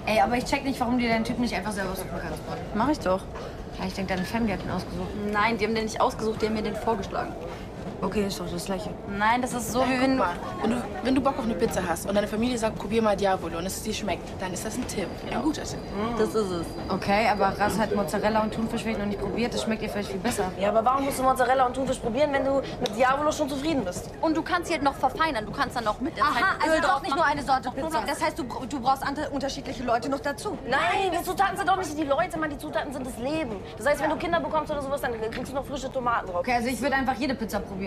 Ey, 0.06 0.20
aber 0.20 0.36
ich 0.36 0.44
check 0.44 0.64
nicht, 0.64 0.78
warum 0.78 0.98
dir 0.98 1.08
dein 1.08 1.24
Typ 1.24 1.38
nicht 1.38 1.54
einfach 1.54 1.72
selber 1.72 1.96
suchen 1.96 2.10
kannst. 2.10 2.40
Mach 2.74 2.88
ich 2.88 3.00
doch. 3.00 3.22
Ja, 3.78 3.86
ich 3.86 3.94
denke, 3.94 4.14
deine 4.14 4.24
Family 4.24 4.52
hat 4.52 4.62
ihn 4.62 4.70
ausgesucht. 4.70 5.08
Nein, 5.32 5.58
die 5.58 5.64
haben 5.64 5.74
den 5.74 5.84
nicht 5.84 6.00
ausgesucht, 6.00 6.40
die 6.40 6.46
haben 6.46 6.54
mir 6.54 6.62
den 6.62 6.76
vorgeschlagen. 6.76 7.32
Okay, 8.02 8.26
ist 8.26 8.38
doch 8.38 8.50
das 8.50 8.66
Gleiche. 8.66 8.90
Nein, 9.08 9.40
das 9.40 9.54
ist 9.54 9.72
so, 9.72 9.80
Nein, 9.80 9.90
wie 9.90 10.02
wenn, 10.02 10.16
mal, 10.18 10.34
wenn 10.60 10.70
du, 10.70 10.76
wenn 11.02 11.14
du 11.14 11.20
Bock 11.20 11.38
auf 11.38 11.44
eine 11.44 11.54
Pizza 11.54 11.80
hast 11.86 12.06
und 12.06 12.14
deine 12.14 12.28
Familie 12.28 12.58
sagt, 12.58 12.78
probier 12.78 13.00
mal 13.00 13.16
Diavolo 13.16 13.58
und 13.58 13.66
es 13.66 13.82
dir 13.82 13.94
schmeckt, 13.94 14.28
dann 14.40 14.52
ist 14.52 14.66
das 14.66 14.76
ein 14.76 14.86
Tipp. 14.86 15.08
Ein 15.30 15.42
guter 15.42 15.62
Tipp. 15.64 15.78
Das 16.18 16.28
ist 16.28 16.50
es. 16.50 16.66
Okay, 16.88 17.26
aber 17.28 17.58
Ras 17.58 17.78
hat 17.78 17.94
Mozzarella 17.94 18.42
und 18.42 18.52
Thunfisch 18.52 18.82
vielleicht 18.82 18.98
noch 18.98 19.06
nicht 19.06 19.20
probiert. 19.20 19.54
Das 19.54 19.62
schmeckt 19.62 19.82
dir 19.82 19.88
vielleicht 19.88 20.10
viel 20.10 20.20
besser. 20.20 20.52
Ja, 20.60 20.68
aber 20.68 20.84
warum 20.84 21.04
musst 21.06 21.18
du 21.18 21.22
Mozzarella 21.22 21.66
und 21.66 21.74
Thunfisch 21.74 21.98
probieren, 21.98 22.32
wenn 22.32 22.44
du 22.44 22.60
mit 22.80 22.96
Diavolo 22.96 23.32
schon 23.32 23.48
zufrieden 23.48 23.84
bist? 23.84 24.10
Und 24.20 24.36
du 24.36 24.42
kannst 24.42 24.68
sie 24.68 24.74
halt 24.74 24.82
noch 24.82 24.94
verfeinern. 24.94 25.46
Du 25.46 25.52
kannst 25.52 25.74
dann 25.76 25.84
noch 25.84 25.98
mit 26.00 26.16
der 26.16 26.24
Zeit 26.24 26.42
Aha, 26.42 26.66
Öl 26.66 26.70
also 26.70 26.82
doch 26.82 26.88
drauf 26.90 27.02
nicht 27.02 27.16
nur 27.16 27.24
eine 27.24 27.42
Sorte 27.42 27.70
Pizza. 27.70 28.02
Das 28.06 28.22
heißt, 28.22 28.38
du, 28.38 28.44
du 28.44 28.80
brauchst 28.80 29.02
andere, 29.02 29.30
unterschiedliche 29.30 29.82
Leute 29.82 30.10
noch 30.10 30.20
dazu. 30.20 30.58
Nein, 30.68 31.12
die 31.18 31.24
Zutaten 31.24 31.56
sind 31.56 31.68
doch 31.68 31.76
nicht 31.78 31.96
die 31.98 32.04
Leute, 32.04 32.38
Mann. 32.38 32.50
Die 32.50 32.58
Zutaten 32.58 32.92
sind 32.92 33.06
das 33.06 33.16
Leben. 33.18 33.56
Das 33.78 33.86
heißt, 33.86 34.02
wenn 34.02 34.10
du 34.10 34.16
Kinder 34.16 34.38
bekommst 34.40 34.70
oder 34.70 34.82
sowas, 34.82 35.00
dann 35.00 35.18
kriegst 35.30 35.50
du 35.50 35.54
noch 35.56 35.64
frische 35.64 35.90
Tomaten 35.90 36.26
drauf. 36.26 36.40
Okay, 36.40 36.52
also 36.52 36.68
ich 36.68 36.80
würde 36.80 36.96
einfach 36.96 37.14
jede 37.14 37.34
Pizza 37.34 37.60
probieren. 37.60 37.85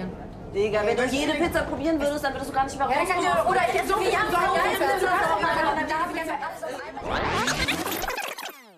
Digga, 0.53 0.81
wenn 0.83 0.97
du 0.97 1.05
jede 1.05 1.33
Pizza 1.33 1.61
probieren 1.61 1.99
würdest, 1.99 2.23
dann 2.23 2.33
würdest 2.33 2.49
du 2.49 2.53
gar 2.53 2.65
nicht 2.65 2.77
mehr 2.77 2.87
raus. 2.87 3.47
Oder 3.47 3.61
ich 3.73 3.81
so 3.87 3.97
viel 3.97 4.11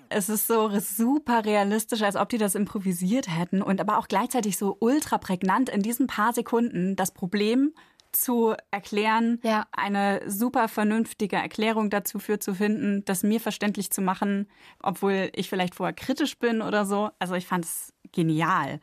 Es 0.09 0.27
ist 0.27 0.47
so 0.47 0.69
super 0.79 1.45
realistisch, 1.45 2.01
als 2.01 2.17
ob 2.17 2.27
die 2.27 2.37
das 2.37 2.55
improvisiert 2.55 3.29
hätten 3.29 3.61
und 3.61 3.79
aber 3.79 3.97
auch 3.97 4.09
gleichzeitig 4.09 4.57
so 4.57 4.75
ultra 4.79 5.17
prägnant 5.17 5.69
in 5.69 5.81
diesen 5.81 6.07
paar 6.07 6.33
Sekunden 6.33 6.97
das 6.97 7.11
Problem 7.11 7.73
zu 8.11 8.53
erklären, 8.71 9.39
Ja. 9.41 9.65
eine 9.71 10.21
super 10.27 10.67
vernünftige 10.67 11.37
Erklärung 11.37 11.89
dazu 11.89 12.19
für 12.19 12.39
zu 12.39 12.53
finden, 12.53 13.05
das 13.05 13.23
mir 13.23 13.39
verständlich 13.39 13.91
zu 13.91 14.01
machen, 14.01 14.49
obwohl 14.83 15.29
ich 15.33 15.49
vielleicht 15.49 15.75
vorher 15.75 15.93
kritisch 15.93 16.37
bin 16.37 16.61
oder 16.61 16.85
so. 16.85 17.09
Also 17.19 17.35
ich 17.35 17.47
fand 17.47 17.63
es 17.63 17.93
genial. 18.11 18.81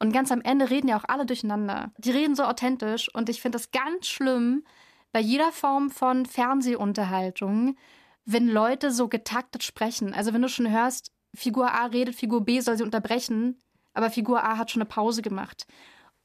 Und 0.00 0.12
ganz 0.12 0.32
am 0.32 0.40
Ende 0.40 0.70
reden 0.70 0.88
ja 0.88 0.98
auch 0.98 1.04
alle 1.06 1.26
durcheinander. 1.26 1.92
Die 1.98 2.10
reden 2.10 2.34
so 2.34 2.42
authentisch 2.44 3.14
und 3.14 3.28
ich 3.28 3.40
finde 3.40 3.58
das 3.58 3.70
ganz 3.70 4.08
schlimm 4.08 4.64
bei 5.12 5.20
jeder 5.20 5.52
Form 5.52 5.90
von 5.90 6.26
Fernsehunterhaltung, 6.26 7.76
wenn 8.24 8.48
Leute 8.48 8.90
so 8.90 9.08
getaktet 9.08 9.62
sprechen. 9.62 10.14
Also 10.14 10.32
wenn 10.32 10.42
du 10.42 10.48
schon 10.48 10.70
hörst, 10.70 11.12
Figur 11.34 11.72
A 11.72 11.86
redet, 11.86 12.14
Figur 12.14 12.44
B 12.44 12.60
soll 12.60 12.76
sie 12.76 12.82
unterbrechen, 12.82 13.58
aber 13.92 14.10
Figur 14.10 14.42
A 14.42 14.56
hat 14.56 14.70
schon 14.70 14.82
eine 14.82 14.88
Pause 14.88 15.20
gemacht. 15.22 15.66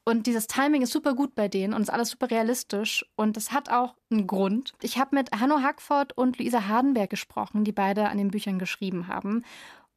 Und 0.08 0.28
dieses 0.28 0.46
Timing 0.46 0.82
ist 0.82 0.92
super 0.92 1.14
gut 1.14 1.34
bei 1.34 1.48
denen 1.48 1.74
und 1.74 1.82
ist 1.82 1.90
alles 1.90 2.10
super 2.10 2.30
realistisch. 2.30 3.04
Und 3.16 3.36
es 3.36 3.50
hat 3.50 3.70
auch 3.70 3.96
einen 4.08 4.28
Grund. 4.28 4.72
Ich 4.80 4.98
habe 4.98 5.16
mit 5.16 5.32
Hanno 5.32 5.60
Hackford 5.60 6.16
und 6.16 6.38
Luisa 6.38 6.68
Hardenberg 6.68 7.10
gesprochen, 7.10 7.64
die 7.64 7.72
beide 7.72 8.08
an 8.08 8.16
den 8.16 8.30
Büchern 8.30 8.60
geschrieben 8.60 9.08
haben. 9.08 9.42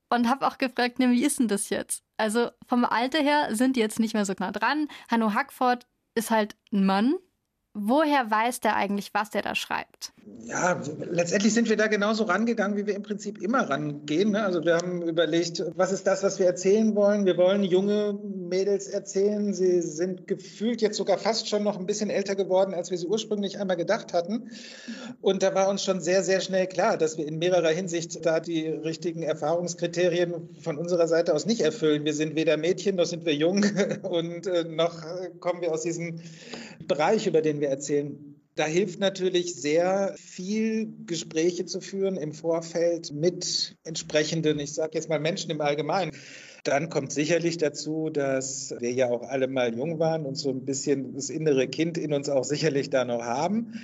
Und 0.09 0.27
habe 0.27 0.47
auch 0.47 0.57
gefragt, 0.57 0.99
ne, 0.99 1.11
wie 1.11 1.23
ist 1.23 1.39
denn 1.39 1.47
das 1.47 1.69
jetzt? 1.69 2.03
Also 2.17 2.49
vom 2.67 2.83
Alter 2.83 3.19
her 3.19 3.55
sind 3.55 3.75
die 3.75 3.79
jetzt 3.79 3.99
nicht 3.99 4.13
mehr 4.13 4.25
so 4.25 4.33
nah 4.39 4.51
dran. 4.51 4.87
Hanno 5.09 5.33
Hackford 5.33 5.87
ist 6.15 6.31
halt 6.31 6.55
ein 6.71 6.85
Mann. 6.85 7.15
Woher 7.73 8.31
weiß 8.31 8.61
der 8.61 8.75
eigentlich, 8.75 9.13
was 9.13 9.29
der 9.29 9.43
da 9.43 9.53
schreibt? 9.53 10.11
Ja, 10.45 10.81
letztendlich 11.11 11.53
sind 11.53 11.69
wir 11.69 11.77
da 11.77 11.85
genauso 11.85 12.23
rangegangen, 12.23 12.75
wie 12.75 12.87
wir 12.87 12.95
im 12.95 13.03
Prinzip 13.03 13.39
immer 13.39 13.69
rangehen. 13.69 14.31
Ne? 14.31 14.43
Also 14.43 14.65
wir 14.65 14.75
haben 14.75 15.03
überlegt, 15.03 15.63
was 15.75 15.91
ist 15.91 16.07
das, 16.07 16.23
was 16.23 16.39
wir 16.39 16.47
erzählen 16.47 16.95
wollen? 16.95 17.25
Wir 17.25 17.37
wollen 17.37 17.63
junge 17.63 18.17
Mädels 18.23 18.87
erzählen. 18.87 19.53
Sie 19.53 19.81
sind 19.81 20.27
gefühlt 20.27 20.81
jetzt 20.81 20.97
sogar 20.97 21.19
fast 21.19 21.47
schon 21.47 21.61
noch 21.61 21.77
ein 21.77 21.85
bisschen 21.85 22.09
älter 22.09 22.35
geworden, 22.35 22.73
als 22.73 22.89
wir 22.89 22.97
sie 22.97 23.05
ursprünglich 23.05 23.59
einmal 23.59 23.77
gedacht 23.77 24.13
hatten. 24.13 24.49
Und 25.21 25.43
da 25.43 25.53
war 25.53 25.69
uns 25.69 25.83
schon 25.83 26.01
sehr, 26.01 26.23
sehr 26.23 26.41
schnell 26.41 26.65
klar, 26.65 26.97
dass 26.97 27.17
wir 27.17 27.27
in 27.27 27.37
mehrerer 27.37 27.69
Hinsicht 27.69 28.25
da 28.25 28.39
die 28.39 28.65
richtigen 28.67 29.21
Erfahrungskriterien 29.21 30.55
von 30.61 30.77
unserer 30.77 31.07
Seite 31.07 31.35
aus 31.35 31.45
nicht 31.45 31.61
erfüllen. 31.61 32.05
Wir 32.05 32.15
sind 32.15 32.35
weder 32.35 32.57
Mädchen, 32.57 32.95
noch 32.95 33.05
sind 33.05 33.25
wir 33.25 33.35
jung 33.35 33.63
und 34.01 34.47
äh, 34.47 34.63
noch 34.63 35.03
kommen 35.39 35.61
wir 35.61 35.71
aus 35.71 35.83
diesem 35.83 36.21
Bereich, 36.87 37.27
über 37.27 37.41
den 37.41 37.58
wir 37.61 37.69
erzählen. 37.69 38.35
Da 38.55 38.65
hilft 38.65 38.99
natürlich 38.99 39.55
sehr 39.55 40.13
viel 40.17 40.93
Gespräche 41.05 41.65
zu 41.65 41.79
führen 41.79 42.17
im 42.17 42.33
Vorfeld 42.33 43.13
mit 43.13 43.77
entsprechenden, 43.85 44.59
ich 44.59 44.73
sage 44.73 44.91
jetzt 44.95 45.07
mal 45.07 45.19
Menschen 45.19 45.49
im 45.49 45.61
Allgemeinen. 45.61 46.11
Dann 46.65 46.89
kommt 46.89 47.13
sicherlich 47.13 47.57
dazu, 47.57 48.09
dass 48.09 48.75
wir 48.79 48.91
ja 48.91 49.09
auch 49.09 49.23
alle 49.23 49.47
mal 49.47 49.73
jung 49.73 49.97
waren 49.99 50.25
und 50.25 50.35
so 50.35 50.49
ein 50.49 50.65
bisschen 50.65 51.13
das 51.13 51.29
innere 51.29 51.69
Kind 51.69 51.97
in 51.97 52.11
uns 52.11 52.27
auch 52.27 52.43
sicherlich 52.43 52.89
da 52.89 53.05
noch 53.05 53.21
haben. 53.21 53.79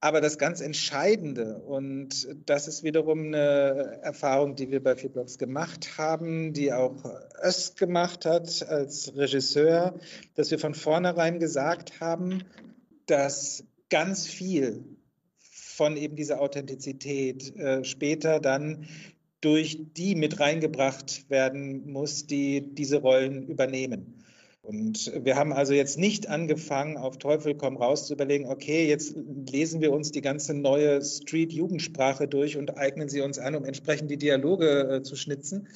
Aber 0.00 0.20
das 0.20 0.38
ganz 0.38 0.60
Entscheidende, 0.60 1.58
und 1.58 2.28
das 2.46 2.68
ist 2.68 2.84
wiederum 2.84 3.26
eine 3.26 3.98
Erfahrung, 4.02 4.54
die 4.54 4.70
wir 4.70 4.82
bei 4.82 4.94
Vierblocks 4.94 5.36
gemacht 5.36 5.98
haben, 5.98 6.52
die 6.52 6.72
auch 6.72 7.04
Öst 7.42 7.78
gemacht 7.78 8.24
hat 8.24 8.66
als 8.68 9.16
Regisseur, 9.16 9.98
dass 10.34 10.50
wir 10.50 10.58
von 10.58 10.74
vornherein 10.74 11.38
gesagt 11.40 12.00
haben, 12.00 12.44
dass 13.06 13.64
ganz 13.88 14.26
viel 14.26 14.84
von 15.40 15.96
eben 15.96 16.16
dieser 16.16 16.40
Authentizität 16.40 17.54
äh, 17.56 17.84
später 17.84 18.40
dann 18.40 18.86
durch 19.40 19.78
die 19.94 20.14
mit 20.14 20.40
reingebracht 20.40 21.28
werden 21.28 21.90
muss, 21.90 22.26
die 22.26 22.74
diese 22.74 22.98
Rollen 22.98 23.46
übernehmen. 23.46 24.24
Und 24.66 25.12
wir 25.22 25.36
haben 25.36 25.52
also 25.52 25.74
jetzt 25.74 25.96
nicht 25.96 26.28
angefangen, 26.28 26.96
auf 26.96 27.18
Teufel 27.18 27.54
komm 27.54 27.76
raus 27.76 28.08
zu 28.08 28.14
überlegen, 28.14 28.48
okay, 28.48 28.88
jetzt 28.88 29.14
lesen 29.48 29.80
wir 29.80 29.92
uns 29.92 30.10
die 30.10 30.22
ganze 30.22 30.54
neue 30.54 31.00
Street-Jugendsprache 31.00 32.26
durch 32.26 32.56
und 32.56 32.76
eignen 32.76 33.08
sie 33.08 33.20
uns 33.20 33.38
an, 33.38 33.54
um 33.54 33.64
entsprechend 33.64 34.10
die 34.10 34.16
Dialoge 34.16 34.96
äh, 34.96 35.02
zu 35.02 35.14
schnitzen, 35.14 35.68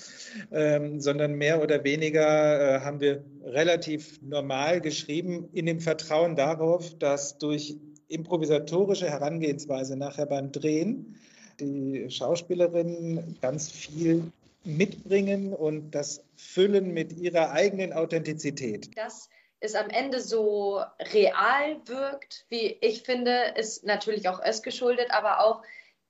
ähm, 0.51 1.01
sondern 1.01 1.35
mehr 1.35 1.63
oder 1.63 1.85
weniger 1.85 2.79
äh, 2.79 2.81
haben 2.81 2.99
wir 2.99 3.23
relativ 3.45 4.21
normal 4.23 4.81
geschrieben, 4.81 5.49
in 5.53 5.67
dem 5.67 5.79
Vertrauen 5.79 6.35
darauf, 6.35 6.93
dass 6.99 7.39
durch 7.39 7.77
improvisatorische 8.09 9.09
Herangehensweise 9.09 9.97
nachher 9.97 10.27
beim 10.27 10.51
Drehen 10.51 11.15
die 11.61 12.11
Schauspielerinnen 12.11 13.37
ganz 13.41 13.71
viel 13.71 14.33
mitbringen 14.65 15.55
und 15.55 15.93
das 15.93 16.25
füllen 16.37 16.93
mit 16.93 17.13
ihrer 17.13 17.51
eigenen 17.53 17.93
Authentizität. 17.93 18.97
dass 18.97 19.29
es 19.61 19.75
am 19.75 19.91
Ende 19.91 20.21
so 20.21 20.83
real 21.13 21.77
wirkt, 21.85 22.47
wie 22.49 22.79
ich 22.81 23.03
finde, 23.03 23.55
ist 23.57 23.85
natürlich 23.85 24.29
auch 24.29 24.41
es 24.43 24.63
geschuldet, 24.63 25.09
aber 25.11 25.45
auch 25.45 25.63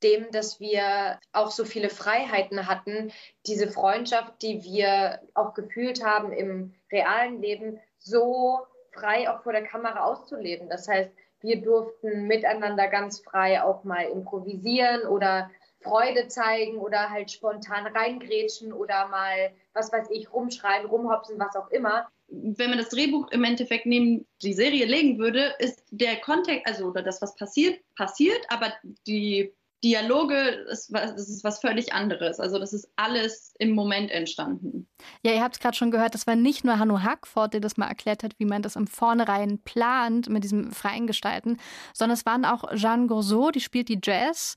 dem, 0.03 0.31
dass 0.31 0.61
wir 0.61 1.19
auch 1.33 1.51
so 1.51 1.65
viele 1.65 1.91
Freiheiten 1.91 2.67
hatten, 2.67 3.13
diese 3.47 3.71
Freundschaft, 3.71 4.41
die 4.41 4.63
wir 4.63 5.21
auch 5.35 5.53
gefühlt 5.55 6.05
haben 6.05 6.33
im 6.33 6.75
realen 6.91 7.43
Leben, 7.43 7.81
so 7.99 8.61
frei 8.93 9.29
auch 9.31 9.43
vor 9.43 9.53
der 9.53 9.65
Kamera 9.65 10.05
auszuleben. 10.05 10.69
Das 10.69 10.89
heißt, 10.89 11.11
wir 11.41 11.61
durften 11.61 12.27
miteinander 12.27 12.89
ganz 12.89 13.21
frei 13.21 13.63
auch 13.63 13.85
mal 13.85 14.05
improvisieren 14.05 15.07
oder 15.07 15.51
Freude 15.83 16.29
zeigen 16.29 16.77
oder 16.79 17.11
halt 17.11 17.31
spontan 17.31 17.87
reingrätschen 17.87 18.73
oder 18.73 19.09
mal, 19.09 19.53
was 19.73 19.93
weiß 19.93 20.09
ich, 20.11 20.33
rumschreien, 20.33 20.87
rumhopsen, 20.87 21.39
was 21.39 21.57
auch 21.57 21.71
immer. 21.71 22.09
wenn 22.33 22.71
man 22.71 22.79
das 22.79 22.91
Drehbuch 22.91 23.29
im 23.33 23.43
Endeffekt 23.43 23.87
neben 23.87 24.25
die 24.43 24.53
Serie 24.53 24.85
legen 24.87 25.19
würde, 25.19 25.53
ist 25.59 25.83
der 25.91 26.15
Kontext, 26.21 26.65
also 26.65 26.85
oder 26.87 27.03
das, 27.03 27.21
was 27.21 27.35
passiert, 27.35 27.81
passiert, 27.97 28.39
aber 28.51 28.73
die 29.05 29.53
Dialoge, 29.83 30.37
ist, 30.71 30.93
was- 30.93 31.13
das 31.17 31.29
ist 31.29 31.43
was 31.43 31.59
völlig 31.59 31.93
anderes. 31.93 32.39
Also 32.39 32.59
das 32.61 32.73
ist 32.73 32.89
alles 32.97 33.55
im 33.59 33.71
Moment 33.73 34.11
entstanden. 34.13 34.87
Ja, 35.25 35.33
ihr 35.33 35.43
habt 35.43 35.57
es 35.57 35.61
gerade 35.61 35.77
schon 35.77 35.91
gehört, 35.91 36.15
das 36.15 36.27
war 36.29 36.37
nicht 36.37 36.65
nur 36.65 36.79
Hanno 36.79 37.03
Hackford, 37.03 37.55
der 37.55 37.61
das 37.61 37.77
mal 37.79 37.89
erklärt 37.89 38.23
hat, 38.23 38.35
wie 38.39 38.45
man 38.45 38.63
das 38.63 38.77
im 38.77 38.87
Vornherein 38.87 39.59
plant 39.65 40.29
mit 40.29 40.45
diesem 40.45 40.71
freien 40.71 41.07
Gestalten, 41.09 41.57
sondern 41.95 42.15
es 42.15 42.27
waren 42.27 42.45
auch 42.45 42.71
Jeanne 42.77 43.07
Gourceau, 43.09 43.51
die 43.51 43.61
spielt 43.61 43.89
die 43.89 43.99
Jazz 44.01 44.55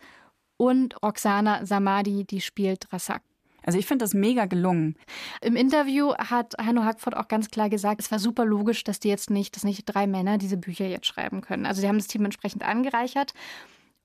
Und 0.58 1.02
Roxana 1.02 1.66
Samadi, 1.66 2.26
die 2.26 2.42
spielt 2.42 2.92
Rasak. 2.94 3.22
Also 3.66 3.80
ich 3.80 3.86
finde 3.86 4.04
das 4.04 4.14
mega 4.14 4.46
gelungen. 4.46 4.96
Im 5.42 5.56
Interview 5.56 6.14
hat 6.16 6.54
Hanno 6.60 6.84
Hackford 6.84 7.16
auch 7.16 7.28
ganz 7.28 7.50
klar 7.50 7.70
gesagt, 7.70 8.02
es 8.02 8.12
war 8.12 8.20
super 8.20 8.46
logisch, 8.46 8.84
dass 8.84 9.00
die 9.00 9.08
jetzt 9.08 9.30
nicht, 9.30 9.56
dass 9.56 9.64
nicht 9.64 9.86
drei 9.86 10.06
Männer 10.06 10.38
diese 10.38 10.58
Bücher 10.58 10.86
jetzt 10.86 11.08
schreiben 11.08 11.42
können. 11.42 11.66
Also 11.66 11.82
sie 11.82 11.88
haben 11.88 11.98
das 11.98 12.08
Team 12.08 12.26
entsprechend 12.26 12.64
angereichert. 12.64 13.34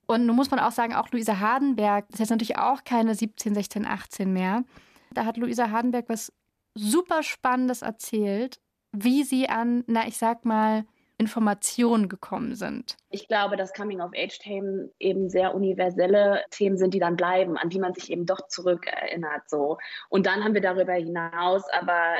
Und 0.06 0.26
nun 0.26 0.36
muss 0.36 0.50
man 0.50 0.60
auch 0.60 0.72
sagen, 0.72 0.94
auch 0.94 1.10
Luisa 1.10 1.38
Hardenberg, 1.38 2.06
das 2.06 2.14
ist 2.14 2.20
jetzt 2.20 2.30
natürlich 2.30 2.56
auch 2.56 2.84
keine 2.84 3.14
17, 3.14 3.54
16, 3.54 3.84
18 3.84 4.32
mehr. 4.32 4.64
Da 5.12 5.24
hat 5.24 5.36
Luisa 5.36 5.70
Hardenberg 5.70 6.08
was 6.08 6.32
super 6.74 7.22
Spannendes 7.22 7.82
erzählt, 7.82 8.60
wie 8.92 9.24
sie 9.24 9.48
an, 9.48 9.84
na, 9.86 10.06
ich 10.06 10.16
sag 10.16 10.44
mal, 10.44 10.86
Informationen 11.18 12.08
gekommen 12.08 12.54
sind. 12.54 12.96
Ich 13.10 13.28
glaube, 13.28 13.56
dass 13.56 13.74
Coming-of-Age-Themen 13.74 14.90
eben 14.98 15.28
sehr 15.28 15.54
universelle 15.54 16.44
Themen 16.50 16.78
sind, 16.78 16.94
die 16.94 17.00
dann 17.00 17.16
bleiben, 17.16 17.58
an 17.58 17.68
die 17.68 17.80
man 17.80 17.92
sich 17.92 18.10
eben 18.10 18.24
doch 18.24 18.46
zurückerinnert. 18.48 19.48
So. 19.48 19.78
Und 20.08 20.26
dann 20.26 20.44
haben 20.44 20.54
wir 20.54 20.60
darüber 20.60 20.94
hinaus 20.94 21.64
aber 21.70 22.18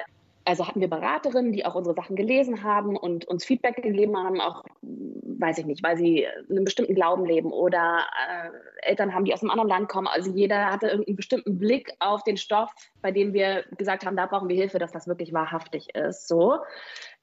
also 0.48 0.66
hatten 0.66 0.80
wir 0.80 0.88
Beraterinnen, 0.88 1.52
die 1.52 1.66
auch 1.66 1.74
unsere 1.74 1.94
Sachen 1.94 2.16
gelesen 2.16 2.62
haben 2.62 2.96
und 2.96 3.26
uns 3.26 3.44
Feedback 3.44 3.76
gegeben 3.76 4.16
haben, 4.16 4.40
auch, 4.40 4.64
weiß 4.80 5.58
ich 5.58 5.66
nicht, 5.66 5.82
weil 5.82 5.98
sie 5.98 6.26
einen 6.48 6.64
bestimmten 6.64 6.94
Glauben 6.94 7.26
leben 7.26 7.52
oder 7.52 8.06
äh, 8.26 8.88
Eltern 8.88 9.14
haben, 9.14 9.26
die 9.26 9.34
aus 9.34 9.42
einem 9.42 9.50
anderen 9.50 9.68
Land 9.68 9.88
kommen. 9.90 10.06
Also 10.06 10.30
jeder 10.30 10.72
hatte 10.72 10.86
irgendeinen 10.86 11.16
bestimmten 11.16 11.58
Blick 11.58 11.92
auf 11.98 12.24
den 12.24 12.38
Stoff, 12.38 12.72
bei 13.02 13.12
dem 13.12 13.34
wir 13.34 13.64
gesagt 13.76 14.06
haben, 14.06 14.16
da 14.16 14.24
brauchen 14.24 14.48
wir 14.48 14.56
Hilfe, 14.56 14.78
dass 14.78 14.90
das 14.90 15.06
wirklich 15.06 15.34
wahrhaftig 15.34 15.94
ist. 15.94 16.28
So. 16.28 16.56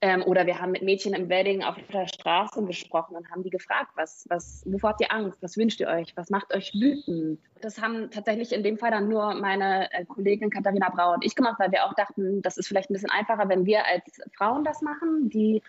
Ähm, 0.01 0.23
oder 0.23 0.45
wir 0.45 0.59
haben 0.59 0.71
mit 0.71 0.81
Mädchen 0.81 1.13
im 1.13 1.29
Wedding 1.29 1.63
auf 1.63 1.75
der 1.91 2.07
Straße 2.07 2.63
gesprochen 2.65 3.15
und 3.15 3.31
haben 3.31 3.43
die 3.43 3.49
gefragt, 3.49 3.91
was, 3.95 4.25
was, 4.29 4.63
wovor 4.65 4.89
habt 4.89 5.01
ihr 5.01 5.11
Angst? 5.11 5.41
Was 5.41 5.55
wünscht 5.55 5.79
ihr 5.79 5.87
euch? 5.87 6.15
Was 6.17 6.29
macht 6.29 6.53
euch 6.53 6.73
wütend? 6.73 7.39
Das 7.61 7.81
haben 7.81 8.11
tatsächlich 8.11 8.51
in 8.51 8.61
dem 8.61 8.77
Fall 8.77 8.91
dann 8.91 9.07
nur 9.07 9.33
meine 9.35 9.91
äh, 9.93 10.03
Kollegin 10.05 10.49
Katharina 10.49 10.89
Brauer 10.89 11.15
und 11.15 11.25
ich 11.25 11.33
gemacht, 11.33 11.55
weil 11.59 11.71
wir 11.71 11.85
auch 11.85 11.93
dachten, 11.93 12.41
das 12.41 12.57
ist 12.57 12.67
vielleicht 12.67 12.89
ein 12.89 12.93
bisschen 12.93 13.09
einfacher, 13.09 13.47
wenn 13.47 13.65
wir 13.65 13.85
als 13.85 14.21
Frauen 14.37 14.65
das 14.65 14.81
machen, 14.81 15.29
die 15.29 15.63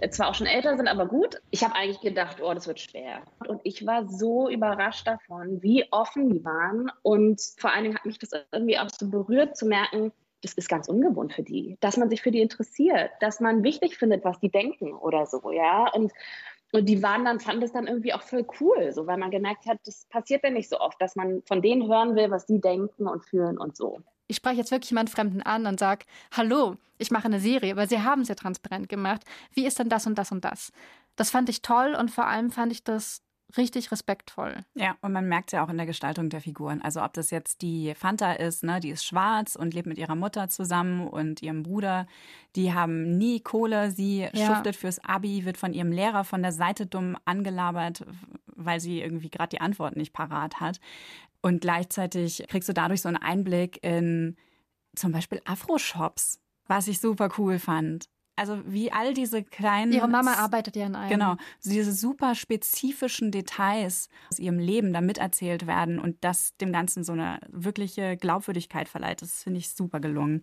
äh, 0.00 0.10
zwar 0.10 0.28
auch 0.28 0.34
schon 0.34 0.46
älter 0.46 0.76
sind, 0.76 0.86
aber 0.86 1.06
gut. 1.06 1.40
Ich 1.50 1.64
habe 1.64 1.74
eigentlich 1.74 2.00
gedacht, 2.00 2.42
oh, 2.42 2.52
das 2.52 2.68
wird 2.68 2.78
schwer. 2.78 3.22
Und 3.48 3.60
ich 3.64 3.86
war 3.86 4.06
so 4.06 4.50
überrascht 4.50 5.06
davon, 5.06 5.62
wie 5.62 5.86
offen 5.90 6.28
die 6.28 6.44
waren. 6.44 6.92
Und 7.02 7.40
vor 7.56 7.72
allen 7.72 7.84
Dingen 7.84 7.96
hat 7.96 8.04
mich 8.04 8.18
das 8.18 8.30
irgendwie 8.52 8.78
auch 8.78 8.90
so 8.90 9.08
berührt 9.08 9.56
zu 9.56 9.64
merken, 9.64 10.12
das 10.42 10.54
ist 10.54 10.68
ganz 10.68 10.88
ungewohnt 10.88 11.32
für 11.32 11.42
die, 11.42 11.76
dass 11.80 11.96
man 11.96 12.10
sich 12.10 12.22
für 12.22 12.30
die 12.30 12.40
interessiert, 12.40 13.10
dass 13.20 13.40
man 13.40 13.62
wichtig 13.62 13.96
findet, 13.96 14.24
was 14.24 14.38
die 14.40 14.50
denken 14.50 14.92
oder 14.92 15.26
so, 15.26 15.50
ja. 15.52 15.88
Und, 15.92 16.12
und 16.72 16.86
die 16.86 17.02
waren 17.02 17.24
dann, 17.24 17.40
fanden 17.40 17.60
das 17.60 17.72
dann 17.72 17.86
irgendwie 17.86 18.12
auch 18.12 18.22
voll 18.22 18.46
cool, 18.60 18.92
so 18.92 19.06
weil 19.06 19.18
man 19.18 19.30
gemerkt 19.30 19.66
hat, 19.66 19.78
das 19.86 20.06
passiert 20.06 20.42
ja 20.44 20.50
nicht 20.50 20.68
so 20.68 20.80
oft, 20.80 21.00
dass 21.00 21.16
man 21.16 21.42
von 21.46 21.62
denen 21.62 21.88
hören 21.88 22.16
will, 22.16 22.30
was 22.30 22.46
die 22.46 22.60
denken 22.60 23.06
und 23.06 23.24
fühlen 23.24 23.58
und 23.58 23.76
so. 23.76 24.00
Ich 24.28 24.36
spreche 24.36 24.58
jetzt 24.58 24.70
wirklich 24.70 24.90
jemanden 24.90 25.12
Fremden 25.12 25.42
an 25.42 25.66
und 25.66 25.78
sage, 25.78 26.06
hallo, 26.32 26.76
ich 26.98 27.10
mache 27.10 27.26
eine 27.26 27.40
Serie, 27.40 27.76
weil 27.76 27.88
sie 27.88 28.00
haben 28.00 28.22
es 28.22 28.28
ja 28.28 28.34
transparent 28.34 28.88
gemacht. 28.88 29.22
Wie 29.52 29.66
ist 29.66 29.78
denn 29.78 29.88
das 29.88 30.06
und 30.06 30.16
das 30.16 30.32
und 30.32 30.44
das? 30.44 30.72
Das 31.16 31.30
fand 31.30 31.48
ich 31.48 31.62
toll 31.62 31.94
und 31.98 32.10
vor 32.10 32.26
allem 32.26 32.50
fand 32.50 32.72
ich 32.72 32.84
das 32.84 33.22
richtig 33.56 33.90
respektvoll. 33.90 34.64
Ja, 34.74 34.96
und 35.00 35.12
man 35.12 35.28
merkt 35.28 35.52
ja 35.52 35.64
auch 35.64 35.68
in 35.68 35.76
der 35.76 35.86
Gestaltung 35.86 36.28
der 36.28 36.40
Figuren. 36.40 36.82
Also 36.82 37.02
ob 37.02 37.12
das 37.12 37.30
jetzt 37.30 37.62
die 37.62 37.94
Fanta 37.94 38.32
ist, 38.32 38.62
ne, 38.62 38.80
die 38.80 38.90
ist 38.90 39.04
schwarz 39.04 39.56
und 39.56 39.74
lebt 39.74 39.86
mit 39.86 39.98
ihrer 39.98 40.14
Mutter 40.14 40.48
zusammen 40.48 41.06
und 41.06 41.42
ihrem 41.42 41.62
Bruder. 41.62 42.06
Die 42.56 42.72
haben 42.72 43.16
nie 43.18 43.40
Kohle. 43.40 43.90
Sie 43.90 44.28
ja. 44.32 44.46
schuftet 44.46 44.76
fürs 44.76 45.02
Abi, 45.04 45.44
wird 45.44 45.56
von 45.56 45.72
ihrem 45.72 45.92
Lehrer 45.92 46.24
von 46.24 46.42
der 46.42 46.52
Seite 46.52 46.86
dumm 46.86 47.16
angelabert, 47.24 48.04
weil 48.46 48.80
sie 48.80 49.00
irgendwie 49.00 49.30
gerade 49.30 49.50
die 49.50 49.60
Antwort 49.60 49.96
nicht 49.96 50.12
parat 50.12 50.60
hat. 50.60 50.80
Und 51.40 51.60
gleichzeitig 51.60 52.44
kriegst 52.48 52.68
du 52.68 52.72
dadurch 52.72 53.02
so 53.02 53.08
einen 53.08 53.16
Einblick 53.16 53.82
in 53.82 54.36
zum 54.94 55.12
Beispiel 55.12 55.40
Afro-Shops, 55.44 56.40
was 56.66 56.88
ich 56.88 57.00
super 57.00 57.30
cool 57.38 57.58
fand. 57.58 58.08
Also 58.34 58.60
wie 58.64 58.90
all 58.90 59.12
diese 59.12 59.42
kleinen. 59.42 59.92
Ihre 59.92 60.08
Mama 60.08 60.34
arbeitet 60.34 60.76
ja 60.76 60.86
in 60.86 60.94
einem. 60.94 61.10
Genau. 61.10 61.36
Diese 61.64 61.92
super 61.92 62.34
spezifischen 62.34 63.30
Details 63.30 64.08
aus 64.30 64.38
ihrem 64.38 64.58
Leben 64.58 64.92
da 64.92 65.00
miterzählt 65.00 65.66
werden 65.66 65.98
und 65.98 66.16
das 66.22 66.56
dem 66.56 66.72
Ganzen 66.72 67.04
so 67.04 67.12
eine 67.12 67.40
wirkliche 67.48 68.16
Glaubwürdigkeit 68.16 68.88
verleiht. 68.88 69.20
Das 69.22 69.42
finde 69.42 69.58
ich 69.58 69.70
super 69.70 70.00
gelungen. 70.00 70.42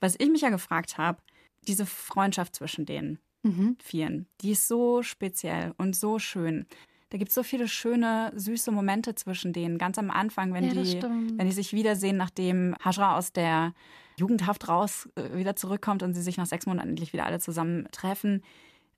Was 0.00 0.16
ich 0.18 0.28
mich 0.28 0.42
ja 0.42 0.50
gefragt 0.50 0.98
habe, 0.98 1.18
diese 1.66 1.86
Freundschaft 1.86 2.56
zwischen 2.56 2.86
den 2.86 3.18
mhm. 3.42 3.76
Vieren, 3.80 4.26
die 4.40 4.52
ist 4.52 4.66
so 4.66 5.02
speziell 5.02 5.74
und 5.76 5.94
so 5.94 6.18
schön. 6.18 6.66
Da 7.10 7.18
gibt 7.18 7.30
es 7.30 7.34
so 7.34 7.42
viele 7.42 7.68
schöne, 7.68 8.32
süße 8.34 8.70
Momente 8.70 9.14
zwischen 9.14 9.52
denen. 9.52 9.78
Ganz 9.78 9.96
am 9.96 10.10
Anfang, 10.10 10.52
wenn, 10.52 10.64
ja, 10.64 10.72
die, 10.72 11.02
wenn 11.02 11.46
die 11.46 11.52
sich 11.52 11.72
wiedersehen, 11.72 12.16
nachdem 12.16 12.74
Hajra 12.84 13.16
aus 13.16 13.32
der 13.32 13.72
Jugendhaft 14.18 14.68
raus 14.68 15.08
äh, 15.14 15.36
wieder 15.36 15.56
zurückkommt 15.56 16.02
und 16.02 16.14
sie 16.14 16.22
sich 16.22 16.36
nach 16.36 16.46
sechs 16.46 16.66
Monaten 16.66 16.90
endlich 16.90 17.12
wieder 17.12 17.26
alle 17.26 17.40
zusammen 17.40 17.88
treffen. 17.92 18.42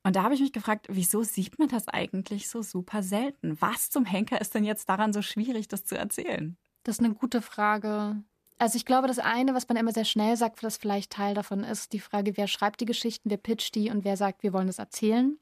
Und 0.02 0.16
da 0.16 0.22
habe 0.22 0.34
ich 0.34 0.40
mich 0.40 0.52
gefragt, 0.52 0.86
wieso 0.88 1.22
sieht 1.22 1.58
man 1.58 1.68
das 1.68 1.88
eigentlich 1.88 2.48
so 2.48 2.62
super 2.62 3.02
selten? 3.02 3.60
Was 3.60 3.90
zum 3.90 4.04
Henker 4.04 4.40
ist 4.40 4.54
denn 4.54 4.64
jetzt 4.64 4.88
daran 4.88 5.12
so 5.12 5.20
schwierig, 5.22 5.68
das 5.68 5.84
zu 5.84 5.96
erzählen? 5.96 6.56
Das 6.84 6.98
ist 6.98 7.04
eine 7.04 7.14
gute 7.14 7.42
Frage. 7.42 8.22
Also 8.58 8.76
ich 8.76 8.86
glaube, 8.86 9.08
das 9.08 9.18
eine, 9.18 9.54
was 9.54 9.68
man 9.68 9.76
immer 9.76 9.92
sehr 9.92 10.04
schnell 10.04 10.36
sagt, 10.36 10.62
was 10.62 10.76
vielleicht 10.76 11.12
Teil 11.12 11.34
davon 11.34 11.64
ist, 11.64 11.92
die 11.92 12.00
Frage, 12.00 12.36
wer 12.36 12.46
schreibt 12.46 12.80
die 12.80 12.86
Geschichten, 12.86 13.30
wer 13.30 13.36
pitcht 13.38 13.74
die 13.74 13.90
und 13.90 14.04
wer 14.04 14.16
sagt, 14.16 14.42
wir 14.42 14.52
wollen 14.52 14.66
das 14.66 14.78
erzählen. 14.78 15.38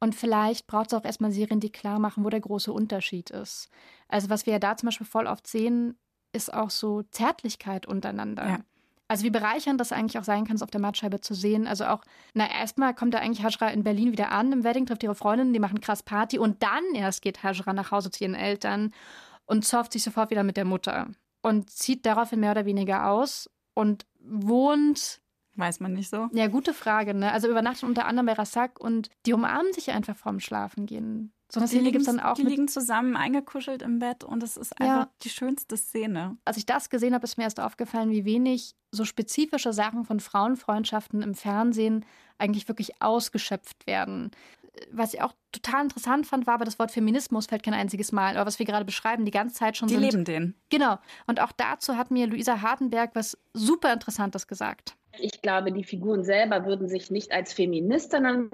Und 0.00 0.14
vielleicht 0.14 0.66
braucht 0.66 0.88
es 0.88 0.94
auch 0.94 1.04
erstmal 1.04 1.30
Serien, 1.30 1.60
die 1.60 1.72
klar 1.72 1.98
machen, 1.98 2.24
wo 2.24 2.30
der 2.30 2.40
große 2.40 2.72
Unterschied 2.72 3.30
ist. 3.30 3.70
Also 4.08 4.28
was 4.28 4.44
wir 4.44 4.54
ja 4.54 4.58
da 4.58 4.76
zum 4.76 4.88
Beispiel 4.88 5.06
voll 5.06 5.26
oft 5.26 5.46
sehen, 5.46 5.98
ist 6.32 6.52
auch 6.52 6.70
so 6.70 7.02
Zärtlichkeit 7.10 7.86
untereinander. 7.86 8.46
Ja. 8.46 8.58
Also 9.08 9.24
wie 9.24 9.30
bereichernd 9.30 9.80
das 9.80 9.92
eigentlich 9.92 10.18
auch 10.18 10.24
sein 10.24 10.44
kann, 10.46 10.56
es 10.56 10.62
auf 10.62 10.70
der 10.70 10.80
Mattscheibe 10.80 11.20
zu 11.20 11.34
sehen. 11.34 11.66
Also 11.66 11.86
auch, 11.86 12.02
na 12.34 12.50
erstmal 12.50 12.94
kommt 12.94 13.14
da 13.14 13.18
eigentlich 13.18 13.44
Hajra 13.44 13.68
in 13.68 13.84
Berlin 13.84 14.12
wieder 14.12 14.32
an 14.32 14.52
im 14.52 14.64
Wedding, 14.64 14.86
trifft 14.86 15.02
ihre 15.02 15.14
Freundin, 15.14 15.52
die 15.52 15.60
machen 15.60 15.80
krass 15.80 16.02
Party 16.02 16.38
und 16.38 16.62
dann 16.62 16.84
erst 16.94 17.22
geht 17.22 17.42
Hajra 17.42 17.72
nach 17.72 17.92
Hause 17.92 18.10
zu 18.10 18.24
ihren 18.24 18.34
Eltern 18.34 18.92
und 19.44 19.64
zofft 19.64 19.92
sich 19.92 20.02
sofort 20.02 20.30
wieder 20.30 20.42
mit 20.42 20.56
der 20.56 20.64
Mutter 20.64 21.08
und 21.42 21.70
zieht 21.70 22.04
daraufhin 22.04 22.40
mehr 22.40 22.50
oder 22.50 22.66
weniger 22.66 23.08
aus 23.08 23.48
und 23.74 24.06
wohnt 24.18 25.20
Weiß 25.56 25.80
man 25.80 25.94
nicht 25.94 26.10
so? 26.10 26.28
Ja, 26.32 26.48
gute 26.48 26.74
Frage. 26.74 27.14
Ne? 27.14 27.32
Also 27.32 27.48
übernachten 27.48 27.86
unter 27.86 28.04
anderem 28.04 28.26
bei 28.26 28.34
Rassak 28.34 28.78
und 28.78 29.08
die 29.24 29.32
umarmen 29.32 29.72
sich 29.72 29.90
einfach 29.90 30.14
vorm 30.14 30.38
Schlafengehen. 30.38 31.32
So 31.48 31.60
eine 31.60 31.68
Szene 31.68 31.92
gibt 31.92 32.00
es 32.00 32.06
dann 32.06 32.20
auch. 32.20 32.34
Die 32.34 32.42
liegen 32.42 32.66
zusammen 32.66 33.16
eingekuschelt 33.16 33.82
im 33.82 34.00
Bett 34.00 34.24
und 34.24 34.42
es 34.42 34.56
ist 34.56 34.80
einfach 34.80 35.04
ja. 35.04 35.10
die 35.22 35.28
schönste 35.28 35.76
Szene. 35.76 36.36
Als 36.44 36.56
ich 36.56 36.66
das 36.66 36.90
gesehen 36.90 37.14
habe, 37.14 37.24
ist 37.24 37.38
mir 37.38 37.44
erst 37.44 37.60
aufgefallen, 37.60 38.10
wie 38.10 38.24
wenig 38.24 38.74
so 38.90 39.04
spezifische 39.04 39.72
Sachen 39.72 40.04
von 40.04 40.18
Frauenfreundschaften 40.18 41.22
im 41.22 41.34
Fernsehen 41.34 42.04
eigentlich 42.38 42.66
wirklich 42.68 43.00
ausgeschöpft 43.00 43.86
werden. 43.86 44.32
Was 44.90 45.14
ich 45.14 45.22
auch 45.22 45.32
total 45.52 45.84
interessant 45.84 46.26
fand, 46.26 46.46
war 46.46 46.54
aber 46.54 46.64
das 46.64 46.78
Wort 46.78 46.90
Feminismus 46.90 47.46
fällt 47.46 47.62
kein 47.62 47.74
einziges 47.74 48.12
Mal. 48.12 48.36
Aber 48.36 48.46
was 48.46 48.58
wir 48.58 48.66
gerade 48.66 48.84
beschreiben, 48.84 49.24
die 49.24 49.30
ganze 49.30 49.54
Zeit 49.54 49.76
schon. 49.76 49.88
Die 49.88 49.94
sind, 49.94 50.02
leben 50.02 50.24
den. 50.24 50.54
Genau. 50.68 50.98
Und 51.26 51.40
auch 51.40 51.52
dazu 51.52 51.96
hat 51.96 52.10
mir 52.10 52.26
Luisa 52.26 52.60
Hartenberg 52.60 53.14
was 53.14 53.38
super 53.54 53.92
Interessantes 53.92 54.46
gesagt. 54.48 54.96
Ich 55.18 55.40
glaube, 55.40 55.72
die 55.72 55.84
Figuren 55.84 56.24
selber 56.24 56.66
würden 56.66 56.88
sich 56.88 57.10
nicht 57.10 57.32
als 57.32 57.54
Feministinnen 57.54 58.50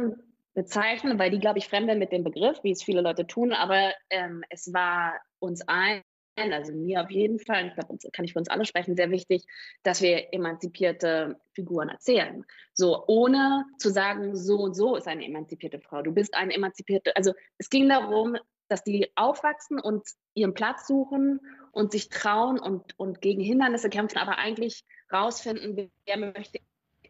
bezeichnen, 0.55 1.19
weil 1.19 1.31
die, 1.31 1.38
glaube 1.38 1.59
ich, 1.59 1.69
fremdeln 1.69 1.99
mit 1.99 2.12
dem 2.12 2.25
Begriff, 2.25 2.59
wie 2.62 2.73
es 2.73 2.83
viele 2.83 3.01
Leute 3.01 3.27
tun. 3.27 3.53
Aber 3.53 3.93
ähm, 4.11 4.45
es 4.51 4.73
war 4.73 5.15
uns 5.38 5.62
allen, 5.67 6.03
also 6.37 6.73
mir 6.73 7.03
auf 7.03 7.11
jeden 7.11 7.38
Fall, 7.38 7.69
ich 7.69 7.75
glaube, 7.75 7.99
kann 8.12 8.25
ich 8.25 8.33
für 8.33 8.38
uns 8.38 8.49
alle 8.49 8.65
sprechen, 8.65 8.97
sehr 8.97 9.11
wichtig, 9.11 9.45
dass 9.83 10.03
wir 10.03 10.33
emanzipierte 10.33 11.41
Figuren 11.55 11.88
erzählen. 11.88 12.45
So, 12.75 13.05
ohne 13.07 13.65
zu 13.79 13.91
sagen, 13.91 14.37
so 14.37 14.59
und 14.59 14.75
so 14.75 14.97
ist 14.97 15.09
eine 15.09 15.25
emanzipierte 15.25 15.81
Frau. 15.81 16.03
Du 16.03 16.12
bist 16.12 16.35
eine 16.35 16.55
emanzipierte, 16.55 17.17
also 17.17 17.33
es 17.59 17.71
ging 17.71 17.88
darum, 17.88 18.37
dass 18.69 18.85
die 18.85 19.11
aufwachsen 19.17 19.79
und 19.79 20.03
ihren 20.35 20.55
Platz 20.55 20.87
suchen 20.87 21.41
und 21.73 21.93
sich 21.93 22.09
trauen 22.09 22.59
und, 22.59 22.99
und 22.99 23.21
gegen 23.21 23.43
Hindernisse 23.43 23.91
kämpfen, 23.91 24.19
aber 24.19 24.38
eigentlich 24.38 24.85
rausfinden, 25.12 25.91
wer 26.07 26.17
möchte 26.17 26.59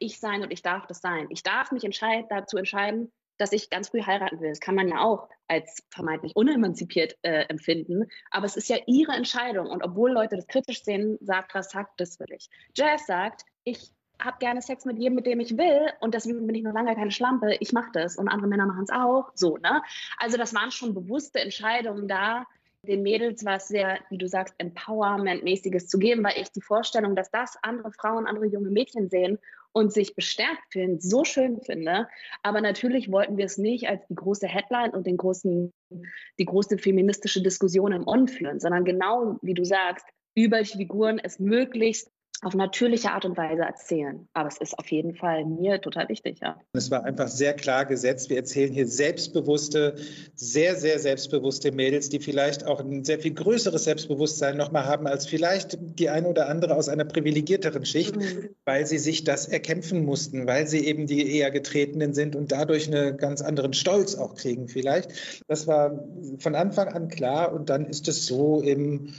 ich 0.01 0.19
sein 0.19 0.43
und 0.43 0.51
ich 0.51 0.63
darf 0.63 0.87
das 0.87 1.01
sein. 1.01 1.29
Ich 1.31 1.45
darf 1.45 1.71
mich 1.71 1.85
entscheid 1.85 2.25
dazu 2.31 2.57
entscheiden, 2.57 3.13
dass 3.43 3.51
ich 3.51 3.71
ganz 3.71 3.89
früh 3.89 4.03
heiraten 4.03 4.41
will. 4.41 4.51
Das 4.51 4.61
kann 4.61 4.77
man 4.77 4.87
ja 4.87 5.01
auch 5.01 5.29
als 5.49 5.83
vermeintlich 5.91 6.37
unemanzipiert 6.37 7.19
äh, 7.23 7.47
empfinden. 7.49 8.07
Aber 8.31 8.47
es 8.47 8.57
ist 8.57 8.69
ja 8.69 8.77
ihre 8.87 9.13
Entscheidung. 9.13 9.67
Und 9.67 9.83
obwohl 9.83 10.13
Leute 10.13 10.37
das 10.37 10.47
kritisch 10.47 10.85
sehen, 10.85 11.19
sagt 11.21 11.53
Rassak, 11.53 11.89
das 11.97 12.21
will 12.21 12.29
ich. 12.31 12.49
Jazz 12.77 13.05
sagt, 13.07 13.45
ich 13.65 13.91
habe 14.21 14.37
gerne 14.39 14.63
Sex 14.63 14.85
mit 14.85 14.99
jedem, 14.99 15.17
mit 15.17 15.27
dem 15.27 15.41
ich 15.41 15.59
will. 15.59 15.93
Und 15.99 16.15
deswegen 16.15 16.47
bin 16.47 16.55
ich 16.55 16.63
noch 16.63 16.73
lange 16.73 16.95
keine 16.95 17.11
Schlampe. 17.11 17.57
Ich 17.59 17.73
mache 17.73 17.91
das. 17.93 18.17
Und 18.17 18.29
andere 18.29 18.49
Männer 18.49 18.67
machen 18.67 18.85
es 18.85 18.91
auch. 18.91 19.33
So, 19.35 19.57
ne? 19.57 19.83
Also 20.19 20.37
das 20.37 20.55
waren 20.55 20.71
schon 20.71 20.95
bewusste 20.95 21.41
Entscheidungen 21.41 22.07
da, 22.07 22.47
den 22.87 23.03
Mädels 23.03 23.45
was 23.45 23.69
sehr, 23.69 24.01
wie 24.11 24.19
du 24.19 24.27
sagst, 24.27 24.55
Empowerment-mäßiges 24.59 25.87
zu 25.87 25.99
geben, 25.99 26.25
weil 26.25 26.41
ich 26.41 26.51
die 26.51 26.61
Vorstellung, 26.61 27.15
dass 27.15 27.31
das 27.31 27.57
andere 27.63 27.93
Frauen, 27.93 28.27
andere 28.27 28.47
junge 28.47 28.71
Mädchen 28.71 29.09
sehen 29.09 29.39
und 29.73 29.93
sich 29.93 30.17
bestärkt 30.17 30.73
fühlen, 30.73 31.01
so 31.01 31.25
schön 31.25 31.61
finde. 31.61 32.09
Aber 32.43 32.61
natürlich 32.61 33.11
wollten 33.11 33.37
wir 33.37 33.45
es 33.45 33.57
nicht 33.57 33.89
als 33.89 34.05
die 34.09 34.17
große 34.17 34.49
Headline 34.49 34.91
und 34.91 35.07
den 35.07 35.17
großen, 35.17 35.73
die 36.39 36.45
große 36.45 36.77
feministische 36.79 37.43
Diskussion 37.43 37.93
im 37.93 38.07
On 38.07 38.27
führen, 38.27 38.59
sondern 38.59 38.85
genau 38.85 39.39
wie 39.43 39.55
du 39.55 39.65
sagst, 39.65 40.05
über 40.35 40.65
Figuren 40.65 41.21
es 41.23 41.39
möglichst 41.39 42.11
auf 42.43 42.55
natürliche 42.55 43.13
Art 43.13 43.25
und 43.25 43.37
Weise 43.37 43.63
erzählen. 43.63 44.29
Aber 44.33 44.49
es 44.49 44.59
ist 44.59 44.77
auf 44.77 44.91
jeden 44.91 45.15
Fall 45.15 45.45
mir 45.45 45.81
total 45.81 46.09
wichtig, 46.09 46.41
ja. 46.43 46.57
Es 46.73 46.91
war 46.91 47.05
einfach 47.05 47.29
sehr 47.29 47.55
klar 47.55 47.87
gesetzt. 47.87 48.31
Wir 48.31 48.37
erzählen 48.37 48.73
hier 48.73 48.89
selbstbewusste, 48.89 49.95
sehr, 50.35 50.75
sehr 50.75 50.99
selbstbewusste 50.99 51.71
Mädels, 51.71 52.09
die 52.09 52.19
vielleicht 52.19 52.67
auch 52.67 52.81
ein 52.81 53.05
sehr 53.05 53.21
viel 53.21 53.33
größeres 53.33 53.85
Selbstbewusstsein 53.85 54.57
nochmal 54.57 54.87
haben 54.87 55.07
als 55.07 55.27
vielleicht 55.27 55.79
die 55.81 56.11
eine 56.11 56.27
oder 56.27 56.49
andere 56.49 56.77
aus 56.77 56.89
einer 56.89 57.05
privilegierteren 57.05 57.85
Schicht, 57.85 58.17
mhm. 58.17 58.49
weil 58.65 58.87
sie 58.87 58.99
sich 58.99 59.23
das 59.23 59.47
erkämpfen 59.47 60.05
mussten, 60.05 60.49
weil 60.49 60.67
sie 60.67 60.85
eben 60.85 61.07
die 61.07 61.37
eher 61.37 61.53
Getretenen 61.53 62.13
sind 62.13 62.35
und 62.35 62.51
dadurch 62.51 62.89
einen 62.89 63.19
ganz 63.19 63.41
anderen 63.41 63.73
Stolz 63.73 64.17
auch 64.17 64.35
kriegen 64.35 64.67
vielleicht. 64.67 65.45
Das 65.47 65.69
war 65.69 66.05
von 66.39 66.57
Anfang 66.57 66.89
an 66.89 67.07
klar 67.07 67.53
und 67.53 67.71
dann 67.71 67.87
ist 67.87 68.09
es 68.09 68.27
so 68.27 68.61
im 68.61 69.15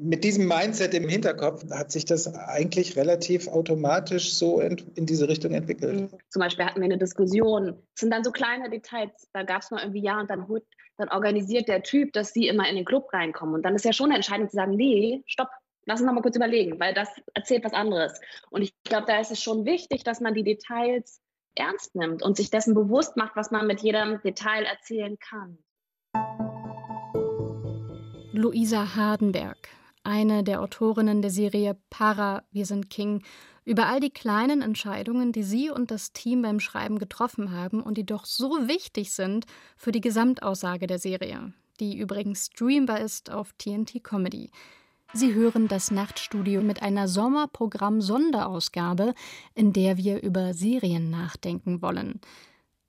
mit 0.00 0.22
diesem 0.22 0.46
Mindset 0.46 0.94
im 0.94 1.08
Hinterkopf 1.08 1.68
hat 1.70 1.90
sich 1.90 2.04
das 2.04 2.32
eigentlich 2.32 2.96
relativ 2.96 3.48
automatisch 3.48 4.32
so 4.34 4.60
in, 4.60 4.76
in 4.94 5.06
diese 5.06 5.28
Richtung 5.28 5.52
entwickelt. 5.52 6.10
Zum 6.28 6.40
Beispiel 6.40 6.64
hatten 6.64 6.80
wir 6.80 6.84
eine 6.84 6.98
Diskussion. 6.98 7.70
Es 7.94 8.00
sind 8.00 8.12
dann 8.12 8.22
so 8.22 8.30
kleine 8.30 8.70
Details. 8.70 9.28
Da 9.32 9.42
gab 9.42 9.62
es 9.62 9.70
mal 9.70 9.80
irgendwie 9.82 10.02
ja 10.02 10.20
und 10.20 10.30
dann, 10.30 10.46
dann 10.98 11.08
organisiert 11.08 11.68
der 11.68 11.82
Typ, 11.82 12.12
dass 12.12 12.32
sie 12.32 12.46
immer 12.46 12.68
in 12.68 12.76
den 12.76 12.84
Club 12.84 13.12
reinkommen. 13.12 13.56
Und 13.56 13.62
dann 13.62 13.74
ist 13.74 13.84
ja 13.84 13.92
schon 13.92 14.12
entscheidend 14.12 14.50
zu 14.50 14.56
sagen, 14.56 14.76
nee, 14.76 15.22
stopp, 15.26 15.48
lass 15.86 16.00
uns 16.00 16.06
noch 16.06 16.14
mal 16.14 16.22
kurz 16.22 16.36
überlegen, 16.36 16.78
weil 16.78 16.94
das 16.94 17.08
erzählt 17.34 17.64
was 17.64 17.72
anderes. 17.72 18.20
Und 18.50 18.62
ich 18.62 18.72
glaube, 18.84 19.06
da 19.06 19.18
ist 19.20 19.32
es 19.32 19.42
schon 19.42 19.64
wichtig, 19.64 20.04
dass 20.04 20.20
man 20.20 20.34
die 20.34 20.44
Details 20.44 21.20
ernst 21.56 21.96
nimmt 21.96 22.22
und 22.22 22.36
sich 22.36 22.50
dessen 22.50 22.74
bewusst 22.74 23.16
macht, 23.16 23.34
was 23.34 23.50
man 23.50 23.66
mit 23.66 23.80
jedem 23.80 24.20
Detail 24.22 24.64
erzählen 24.64 25.18
kann. 25.18 25.58
Luisa 28.32 28.94
Hardenberg 28.94 29.77
eine 30.04 30.44
der 30.44 30.60
Autorinnen 30.60 31.22
der 31.22 31.30
Serie 31.30 31.76
Para, 31.90 32.44
wir 32.50 32.66
sind 32.66 32.90
King, 32.90 33.22
über 33.64 33.86
all 33.86 34.00
die 34.00 34.10
kleinen 34.10 34.62
Entscheidungen, 34.62 35.32
die 35.32 35.42
sie 35.42 35.70
und 35.70 35.90
das 35.90 36.12
Team 36.12 36.42
beim 36.42 36.60
Schreiben 36.60 36.98
getroffen 36.98 37.52
haben 37.52 37.82
und 37.82 37.98
die 37.98 38.06
doch 38.06 38.24
so 38.24 38.50
wichtig 38.66 39.12
sind 39.12 39.44
für 39.76 39.92
die 39.92 40.00
Gesamtaussage 40.00 40.86
der 40.86 40.98
Serie, 40.98 41.52
die 41.78 41.98
übrigens 41.98 42.46
streambar 42.46 43.00
ist 43.00 43.30
auf 43.30 43.52
TNT 43.58 44.02
Comedy. 44.02 44.50
Sie 45.14 45.34
hören 45.34 45.68
das 45.68 45.90
Nachtstudio 45.90 46.62
mit 46.62 46.82
einer 46.82 47.08
Sommerprogramm-Sonderausgabe, 47.08 49.14
in 49.54 49.72
der 49.72 49.96
wir 49.96 50.22
über 50.22 50.52
Serien 50.54 51.10
nachdenken 51.10 51.80
wollen. 51.80 52.20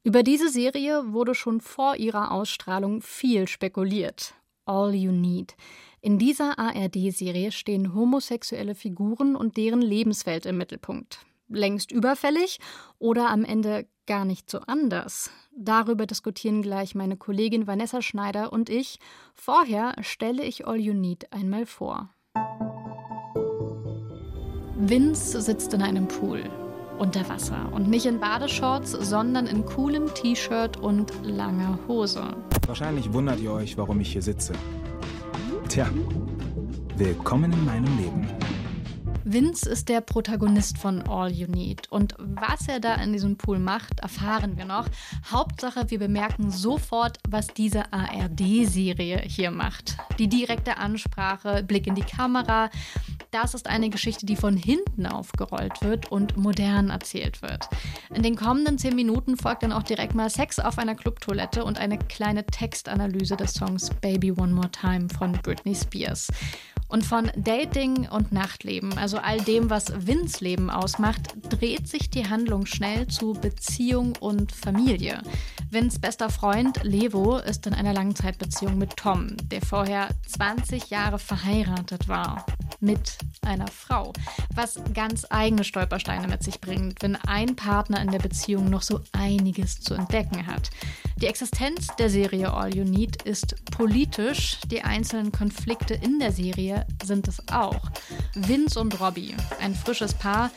Über 0.03 0.23
diese 0.23 0.49
Serie 0.49 1.13
wurde 1.13 1.35
schon 1.35 1.61
vor 1.61 1.95
ihrer 1.95 2.31
Ausstrahlung 2.31 3.01
viel 3.01 3.47
spekuliert. 3.47 4.33
All 4.65 4.93
You 4.93 5.11
Need. 5.11 5.55
In 6.01 6.17
dieser 6.17 6.57
ARD-Serie 6.57 7.51
stehen 7.51 7.93
homosexuelle 7.93 8.73
Figuren 8.73 9.35
und 9.35 9.57
deren 9.57 9.81
Lebenswelt 9.81 10.45
im 10.45 10.57
Mittelpunkt. 10.57 11.25
Längst 11.49 11.91
überfällig 11.91 12.59
oder 12.99 13.29
am 13.29 13.43
Ende 13.43 13.85
gar 14.07 14.23
nicht 14.23 14.49
so 14.49 14.59
anders? 14.59 15.29
Darüber 15.51 16.05
diskutieren 16.05 16.61
gleich 16.61 16.95
meine 16.95 17.17
Kollegin 17.17 17.67
Vanessa 17.67 18.01
Schneider 18.01 18.53
und 18.53 18.69
ich. 18.69 18.99
Vorher 19.33 19.93
stelle 20.01 20.43
ich 20.43 20.65
All 20.65 20.79
You 20.79 20.93
Need 20.93 21.33
einmal 21.33 21.65
vor. 21.65 22.09
Vince 24.77 25.41
sitzt 25.41 25.73
in 25.73 25.81
einem 25.81 26.07
Pool 26.07 26.49
unter 26.97 27.27
Wasser 27.27 27.69
und 27.73 27.89
nicht 27.89 28.05
in 28.05 28.19
Badeshorts, 28.19 28.91
sondern 28.91 29.47
in 29.47 29.65
coolem 29.65 30.13
T-Shirt 30.13 30.77
und 30.77 31.11
langer 31.23 31.79
Hose. 31.87 32.35
Wahrscheinlich 32.67 33.11
wundert 33.11 33.39
ihr 33.39 33.51
euch, 33.51 33.77
warum 33.77 33.99
ich 33.99 34.11
hier 34.11 34.21
sitze. 34.21 34.53
Tja, 35.69 35.87
willkommen 36.95 37.53
in 37.53 37.63
meinem 37.63 37.97
Leben. 37.99 38.27
Vince 39.23 39.69
ist 39.69 39.87
der 39.87 40.01
Protagonist 40.01 40.79
von 40.79 41.07
All 41.07 41.31
You 41.31 41.45
Need. 41.45 41.91
Und 41.91 42.15
was 42.17 42.67
er 42.67 42.79
da 42.79 42.95
in 42.95 43.13
diesem 43.13 43.37
Pool 43.37 43.59
macht, 43.59 43.99
erfahren 43.99 44.57
wir 44.57 44.65
noch. 44.65 44.87
Hauptsache, 45.31 45.91
wir 45.91 45.99
bemerken 45.99 46.49
sofort, 46.49 47.19
was 47.29 47.45
diese 47.49 47.93
ARD-Serie 47.93 49.21
hier 49.27 49.51
macht. 49.51 49.95
Die 50.17 50.27
direkte 50.27 50.77
Ansprache, 50.77 51.61
Blick 51.61 51.85
in 51.85 51.93
die 51.93 52.01
Kamera. 52.01 52.71
Das 53.31 53.53
ist 53.53 53.67
eine 53.67 53.91
Geschichte, 53.91 54.25
die 54.25 54.35
von 54.35 54.57
hinten 54.57 55.05
aufgerollt 55.05 55.83
wird 55.83 56.11
und 56.11 56.35
modern 56.35 56.89
erzählt 56.89 57.43
wird. 57.43 57.69
In 58.13 58.23
den 58.23 58.35
kommenden 58.35 58.79
zehn 58.79 58.95
Minuten 58.95 59.37
folgt 59.37 59.61
dann 59.61 59.71
auch 59.71 59.83
direkt 59.83 60.15
mal 60.15 60.31
Sex 60.31 60.57
auf 60.57 60.79
einer 60.79 60.95
Clubtoilette 60.95 61.63
und 61.63 61.77
eine 61.77 61.99
kleine 61.99 62.43
Textanalyse 62.45 63.37
des 63.37 63.53
Songs 63.53 63.91
Baby 64.01 64.31
One 64.31 64.53
More 64.53 64.71
Time 64.71 65.09
von 65.09 65.33
Britney 65.33 65.75
Spears. 65.75 66.29
Und 66.89 67.05
von 67.05 67.31
Dating 67.35 68.09
und 68.09 68.31
Nachtleben, 68.31 68.97
also 68.97 69.19
all 69.19 69.39
dem, 69.39 69.69
was 69.69 69.93
Vins 69.95 70.41
Leben 70.41 70.71
ausmacht, 70.71 71.21
dreht 71.49 71.87
sich 71.87 72.09
die 72.09 72.27
Handlung 72.27 72.65
schnell 72.65 73.07
zu 73.07 73.33
Beziehung 73.33 74.13
und 74.19 74.51
Familie. 74.51 75.21
Vins 75.69 75.99
bester 75.99 76.31
Freund 76.31 76.83
Levo 76.83 77.37
ist 77.37 77.67
in 77.67 77.75
einer 77.75 77.93
Langzeitbeziehung 77.93 78.79
mit 78.79 78.97
Tom, 78.97 79.37
der 79.51 79.61
vorher 79.61 80.09
20 80.27 80.89
Jahre 80.89 81.19
verheiratet 81.19 82.07
war. 82.07 82.43
Mit 82.79 83.19
einer 83.45 83.67
Frau. 83.67 84.13
Was 84.55 84.79
ganz 84.95 85.27
eigene 85.29 85.63
Stolpersteine 85.63 86.27
mit 86.27 86.41
sich 86.41 86.59
bringt, 86.59 87.03
wenn 87.03 87.15
ein 87.17 87.55
Partner 87.55 88.01
in 88.01 88.09
der 88.09 88.19
Beziehung 88.19 88.71
noch 88.71 88.81
so 88.81 89.01
einiges 89.11 89.79
zu 89.79 89.93
entdecken 89.93 90.47
hat. 90.47 90.71
Die 91.21 91.27
Existenz 91.27 91.87
der 91.99 92.09
Serie 92.09 92.53
All 92.53 92.73
You 92.73 92.85
Need 92.85 93.23
ist 93.23 93.55
politisch. 93.71 94.57
Die 94.71 94.81
einzelnen 94.81 95.33
Konflikte 95.33 95.93
in 95.93 96.17
der 96.17 96.31
Serie 96.31 96.78
sind 97.03 97.27
es 97.27 97.41
auch. 97.51 97.79
Vince 98.35 98.79
und 98.79 98.99
Robbie, 98.99 99.35
ein 99.61 99.75
frisches 99.75 100.13
Paar, 100.13 100.49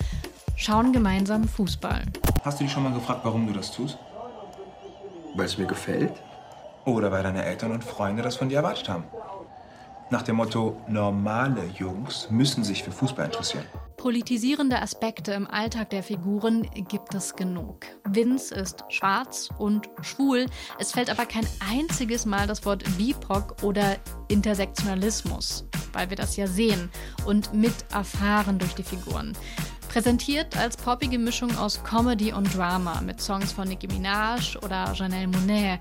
schauen 0.57 0.93
gemeinsam 0.93 1.49
Fußball. 1.49 2.03
Hast 2.45 2.61
du 2.61 2.65
dich 2.65 2.73
schon 2.73 2.83
mal 2.83 2.93
gefragt, 2.93 3.21
warum 3.25 3.47
du 3.47 3.53
das 3.53 3.71
tust? 3.73 3.99
Weil 5.35 5.47
es 5.47 5.59
mir 5.59 5.67
gefällt? 5.67 6.13
Oder 6.85 7.13
weil 7.13 7.23
deine 7.23 7.45
Eltern 7.45 7.73
und 7.73 7.85
Freunde 7.85 8.23
das 8.23 8.37
von 8.37 8.49
dir 8.49 8.57
erwartet 8.57 8.89
haben? 8.89 9.05
Nach 10.11 10.23
dem 10.23 10.37
Motto, 10.37 10.77
normale 10.89 11.65
Jungs 11.79 12.29
müssen 12.31 12.65
sich 12.65 12.83
für 12.83 12.93
Fußball 12.93 13.25
interessieren. 13.25 13.65
Politisierende 13.97 14.83
Aspekte 14.83 15.33
im 15.33 15.47
Alltag 15.47 15.91
der 15.91 16.03
Figuren 16.03 16.69
gibt 16.89 17.15
es 17.15 17.35
genug. 17.35 17.87
Vince 18.05 18.55
ist 18.55 18.85
schwarz 18.89 19.49
und 19.59 19.89
schwul. 20.03 20.47
Es 20.79 20.93
fällt 20.93 21.09
aber 21.09 21.25
kein 21.25 21.47
einziges 21.71 22.27
Mal 22.27 22.47
das 22.47 22.67
Wort 22.67 22.85
BIPOC 22.99 23.63
oder 23.63 23.97
Intersektionalismus, 24.29 25.67
weil 25.93 26.11
wir 26.11 26.17
das 26.17 26.37
ja 26.37 26.47
sehen 26.47 26.91
und 27.25 27.55
mit 27.55 27.75
erfahren 27.93 28.59
durch 28.59 28.75
die 28.75 28.83
Figuren. 28.83 29.37
Präsentiert 29.93 30.57
als 30.57 30.75
poppige 30.79 31.19
Mischung 31.19 31.55
aus 31.59 31.85
Comedy 31.85 32.33
und 32.33 32.57
Drama 32.57 33.03
mit 33.03 33.21
Songs 33.21 33.53
von 33.53 33.69
Nicki 33.69 33.89
Minaj 33.89 34.57
oder 34.63 34.91
Janelle 34.95 35.29
Monet. 35.29 35.81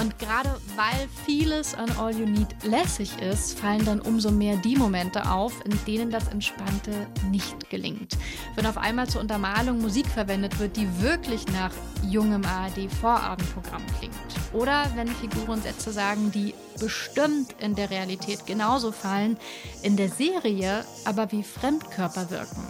Und 0.00 0.16
gerade 0.20 0.54
weil 0.76 1.08
vieles 1.26 1.74
an 1.74 1.90
All 1.98 2.16
You 2.16 2.24
Need 2.24 2.62
lässig 2.62 3.10
ist, 3.20 3.58
fallen 3.58 3.84
dann 3.84 4.00
umso 4.00 4.30
mehr 4.30 4.56
die 4.58 4.76
Momente 4.76 5.28
auf, 5.28 5.52
in 5.64 5.76
denen 5.88 6.12
das 6.12 6.28
Entspannte 6.28 7.08
nicht 7.32 7.68
gelingt. 7.68 8.16
Wenn 8.54 8.64
auf 8.64 8.78
einmal 8.78 9.08
zur 9.08 9.22
Untermalung 9.22 9.80
Musik 9.80 10.06
verwendet 10.06 10.60
wird, 10.60 10.76
die 10.76 10.86
wirklich 11.02 11.44
nach 11.48 11.72
jungem 12.08 12.44
ARD-Vorabendprogramm 12.44 13.82
klingt. 13.98 14.14
Oder 14.52 14.86
wenn 14.94 15.08
Figuren 15.08 15.60
Sätze 15.62 15.90
sagen, 15.90 16.30
die 16.30 16.54
bestimmt 16.78 17.56
in 17.58 17.74
der 17.74 17.90
Realität 17.90 18.46
genauso 18.46 18.92
fallen, 18.92 19.36
in 19.82 19.96
der 19.96 20.10
Serie 20.10 20.84
aber 21.04 21.32
wie 21.32 21.42
Fremdkörper 21.42 22.30
wirken. 22.30 22.62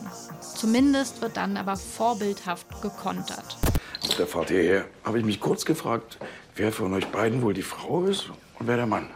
Zumindest 0.58 1.22
wird 1.22 1.36
dann 1.36 1.56
aber 1.56 1.76
vorbildhaft 1.76 2.82
gekontert. 2.82 3.56
Auf 4.02 4.16
der 4.16 4.26
Fahrt 4.26 4.48
hierher 4.48 4.86
habe 5.04 5.20
ich 5.20 5.24
mich 5.24 5.38
kurz 5.38 5.64
gefragt, 5.64 6.18
wer 6.56 6.72
von 6.72 6.92
euch 6.94 7.06
beiden 7.06 7.42
wohl 7.42 7.54
die 7.54 7.62
Frau 7.62 8.06
ist 8.06 8.30
und 8.58 8.66
wer 8.66 8.74
der 8.74 8.86
Mann. 8.86 9.08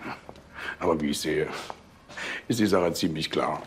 Aber 0.79 1.01
wie 1.01 1.11
ich 1.11 1.19
sehe, 1.19 1.49
ist 2.47 2.61
die 2.61 2.67
Sache 2.67 2.93
ziemlich 2.93 3.29
klar. 3.29 3.61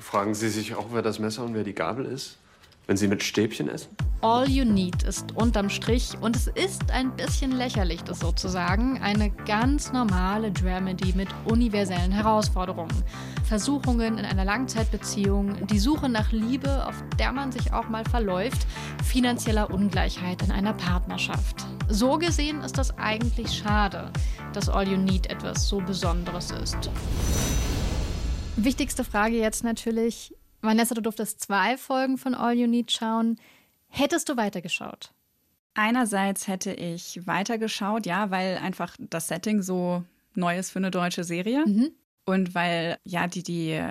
Fragen 0.00 0.34
Sie 0.34 0.48
sich 0.48 0.74
auch, 0.74 0.86
wer 0.90 1.02
das 1.02 1.20
Messer 1.20 1.44
und 1.44 1.54
wer 1.54 1.62
die 1.62 1.74
Gabel 1.74 2.04
ist, 2.04 2.38
wenn 2.86 2.96
Sie 2.96 3.08
mit 3.08 3.22
Stäbchen 3.22 3.68
essen? 3.68 3.96
All 4.22 4.48
You 4.48 4.64
Need 4.64 5.02
ist 5.02 5.32
unterm 5.34 5.68
Strich, 5.68 6.16
und 6.20 6.36
es 6.36 6.46
ist 6.46 6.92
ein 6.92 7.16
bisschen 7.16 7.50
lächerlich, 7.50 8.02
das 8.04 8.20
sozusagen, 8.20 9.02
eine 9.02 9.30
ganz 9.30 9.92
normale 9.92 10.52
Dramedy 10.52 11.12
mit 11.16 11.28
universellen 11.44 12.12
Herausforderungen. 12.12 12.92
Versuchungen 13.44 14.18
in 14.18 14.24
einer 14.24 14.44
Langzeitbeziehung, 14.44 15.66
die 15.66 15.80
Suche 15.80 16.08
nach 16.08 16.30
Liebe, 16.30 16.86
auf 16.86 17.02
der 17.18 17.32
man 17.32 17.50
sich 17.50 17.72
auch 17.72 17.88
mal 17.88 18.04
verläuft, 18.04 18.64
finanzieller 19.04 19.70
Ungleichheit 19.70 20.40
in 20.42 20.52
einer 20.52 20.72
Partnerschaft. 20.72 21.66
So 21.88 22.16
gesehen 22.16 22.60
ist 22.62 22.78
das 22.78 22.96
eigentlich 22.98 23.52
schade, 23.52 24.12
dass 24.52 24.68
All 24.68 24.86
You 24.86 24.98
Need 24.98 25.26
etwas 25.26 25.68
so 25.68 25.80
Besonderes 25.80 26.52
ist. 26.52 26.90
Wichtigste 28.54 29.02
Frage 29.02 29.36
jetzt 29.36 29.64
natürlich, 29.64 30.32
Vanessa, 30.62 30.94
du 30.94 31.02
durftest 31.02 31.40
zwei 31.40 31.76
Folgen 31.76 32.16
von 32.16 32.34
All 32.34 32.54
You 32.54 32.66
Need 32.66 32.90
schauen. 32.92 33.38
Hättest 33.88 34.28
du 34.28 34.36
weitergeschaut? 34.36 35.12
Einerseits 35.74 36.48
hätte 36.48 36.72
ich 36.72 37.26
weitergeschaut, 37.26 38.06
ja, 38.06 38.30
weil 38.30 38.58
einfach 38.58 38.96
das 38.98 39.28
Setting 39.28 39.62
so 39.62 40.04
neu 40.34 40.58
ist 40.58 40.70
für 40.70 40.78
eine 40.78 40.90
deutsche 40.90 41.24
Serie. 41.24 41.66
Mhm. 41.66 41.90
Und 42.24 42.54
weil, 42.54 42.98
ja, 43.04 43.26
die, 43.26 43.42
die, 43.42 43.82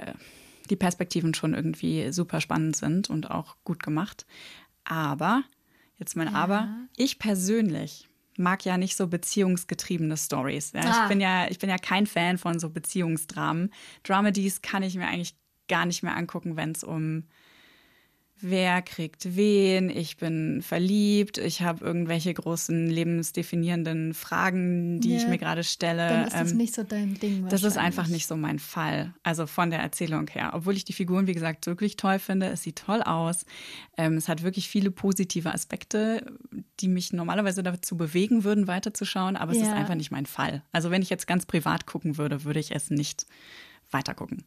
die 0.70 0.76
Perspektiven 0.76 1.34
schon 1.34 1.54
irgendwie 1.54 2.12
super 2.12 2.40
spannend 2.40 2.78
sind 2.78 3.10
und 3.10 3.30
auch 3.30 3.58
gut 3.64 3.84
gemacht. 3.84 4.26
Aber, 4.86 5.44
jetzt 5.98 6.16
mein 6.16 6.32
ja. 6.32 6.34
Aber, 6.34 6.70
ich 6.96 7.20
persönlich 7.20 8.08
mag 8.38 8.64
ja 8.64 8.78
nicht 8.78 8.96
so 8.96 9.08
beziehungsgetriebene 9.08 10.16
Stories. 10.16 10.72
Ja, 10.74 10.82
ah. 10.82 11.04
Ich 11.04 11.10
bin 11.10 11.20
ja, 11.20 11.50
ich 11.50 11.60
bin 11.60 11.70
ja 11.70 11.78
kein 11.78 12.08
Fan 12.08 12.38
von 12.38 12.60
so 12.60 12.70
Beziehungsdramen. 12.70 13.74
Dramedies 14.04 14.62
kann 14.62 14.84
ich 14.84 14.96
mir 14.96 15.08
eigentlich 15.08 15.36
gar 15.72 15.86
nicht 15.86 16.04
mehr 16.04 16.18
angucken, 16.18 16.58
wenn 16.58 16.72
es 16.72 16.84
um 16.84 17.24
wer 18.42 18.82
kriegt 18.82 19.36
wen, 19.36 19.90
ich 19.90 20.18
bin 20.18 20.62
verliebt, 20.62 21.38
ich 21.38 21.62
habe 21.62 21.86
irgendwelche 21.86 22.34
großen 22.34 22.90
lebensdefinierenden 22.90 24.14
Fragen, 24.14 25.00
die 25.00 25.12
ja, 25.12 25.18
ich 25.18 25.28
mir 25.28 25.38
gerade 25.38 25.64
stelle. 25.64 26.10
Dann 26.10 26.28
ist 26.28 26.34
das 26.34 26.52
ähm, 26.52 26.58
nicht 26.58 26.74
so 26.74 26.84
dein 26.84 27.14
Ding. 27.14 27.48
Das 27.50 27.64
ist 27.64 27.78
einfach 27.78 28.08
nicht 28.08 28.28
so 28.28 28.36
mein 28.36 28.60
Fall. 28.60 29.14
Also 29.24 29.46
von 29.46 29.70
der 29.70 29.80
Erzählung 29.80 30.28
her. 30.28 30.52
Obwohl 30.54 30.76
ich 30.76 30.86
die 30.86 30.94
Figuren, 30.94 31.28
wie 31.28 31.34
gesagt, 31.34 31.68
wirklich 31.68 31.98
toll 31.98 32.20
finde. 32.20 32.48
Es 32.48 32.64
sieht 32.64 32.78
toll 32.78 33.04
aus. 33.04 33.46
Ähm, 33.96 34.16
es 34.16 34.28
hat 34.28 34.42
wirklich 34.42 34.68
viele 34.68 34.90
positive 34.90 35.54
Aspekte, 35.54 36.26
die 36.80 36.88
mich 36.88 37.14
normalerweise 37.14 37.62
dazu 37.62 37.96
bewegen 37.96 38.44
würden, 38.44 38.68
weiterzuschauen. 38.68 39.36
Aber 39.38 39.52
es 39.52 39.60
ja. 39.60 39.66
ist 39.66 39.74
einfach 39.74 39.96
nicht 39.96 40.12
mein 40.12 40.26
Fall. 40.26 40.64
Also 40.72 40.90
wenn 40.90 41.04
ich 41.04 41.12
jetzt 41.12 41.28
ganz 41.28 41.46
privat 41.46 41.86
gucken 41.86 42.18
würde, 42.18 42.44
würde 42.44 42.60
ich 42.60 42.74
es 42.74 42.90
nicht 42.90 43.28
weitergucken. 43.92 44.46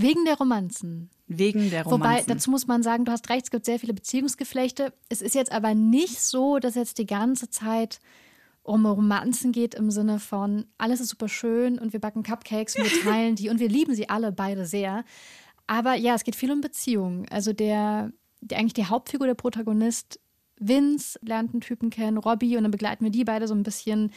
Wegen 0.00 0.24
der 0.24 0.38
Romanzen. 0.38 1.10
Wegen 1.26 1.70
der 1.70 1.84
Romanzen. 1.84 2.04
Wobei, 2.04 2.22
dazu 2.34 2.50
muss 2.52 2.68
man 2.68 2.84
sagen, 2.84 3.04
du 3.04 3.10
hast 3.10 3.28
recht, 3.30 3.44
es 3.44 3.50
gibt 3.50 3.66
sehr 3.66 3.80
viele 3.80 3.94
Beziehungsgeflechte. 3.94 4.92
Es 5.08 5.22
ist 5.22 5.34
jetzt 5.34 5.50
aber 5.50 5.74
nicht 5.74 6.20
so, 6.20 6.60
dass 6.60 6.76
jetzt 6.76 6.98
die 6.98 7.06
ganze 7.06 7.50
Zeit 7.50 7.98
um 8.62 8.86
Romanzen 8.86 9.50
geht 9.50 9.74
im 9.74 9.90
Sinne 9.90 10.20
von, 10.20 10.66
alles 10.76 11.00
ist 11.00 11.08
super 11.08 11.28
schön 11.28 11.78
und 11.80 11.92
wir 11.92 12.00
backen 12.00 12.22
Cupcakes 12.22 12.76
und 12.76 12.84
wir 12.84 13.02
teilen 13.02 13.34
die 13.34 13.48
und 13.48 13.58
wir 13.58 13.68
lieben 13.68 13.94
sie 13.94 14.08
alle 14.08 14.30
beide 14.30 14.66
sehr. 14.66 15.04
Aber 15.66 15.94
ja, 15.94 16.14
es 16.14 16.22
geht 16.22 16.36
viel 16.36 16.52
um 16.52 16.60
Beziehungen. 16.60 17.26
Also 17.30 17.52
der, 17.52 18.12
der 18.40 18.58
eigentlich 18.58 18.74
die 18.74 18.86
Hauptfigur, 18.86 19.26
der 19.26 19.34
Protagonist, 19.34 20.20
Vince, 20.60 21.18
lernt 21.22 21.52
einen 21.52 21.60
Typen 21.60 21.90
kennen, 21.90 22.18
Robbie, 22.18 22.56
und 22.56 22.62
dann 22.62 22.70
begleiten 22.70 23.04
wir 23.04 23.10
die 23.10 23.24
beide 23.24 23.48
so 23.48 23.54
ein 23.54 23.62
bisschen. 23.64 24.12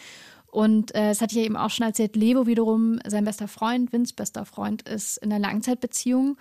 Und 0.52 0.94
äh, 0.94 1.12
es 1.12 1.22
hatte 1.22 1.34
ich 1.34 1.40
ja 1.40 1.46
eben 1.46 1.58
auch 1.58 1.70
schon 1.70 1.86
erzählt, 1.86 2.16
Levo 2.16 2.46
wiederum, 2.46 3.00
sein 3.08 3.24
bester 3.24 3.48
Freund, 3.48 3.94
Vince 3.94 4.14
bester 4.14 4.46
Freund, 4.46 4.88
ist 4.88 5.18
in 5.18 5.32
einer 5.32 5.48
Langzeitbeziehung. 5.48 6.38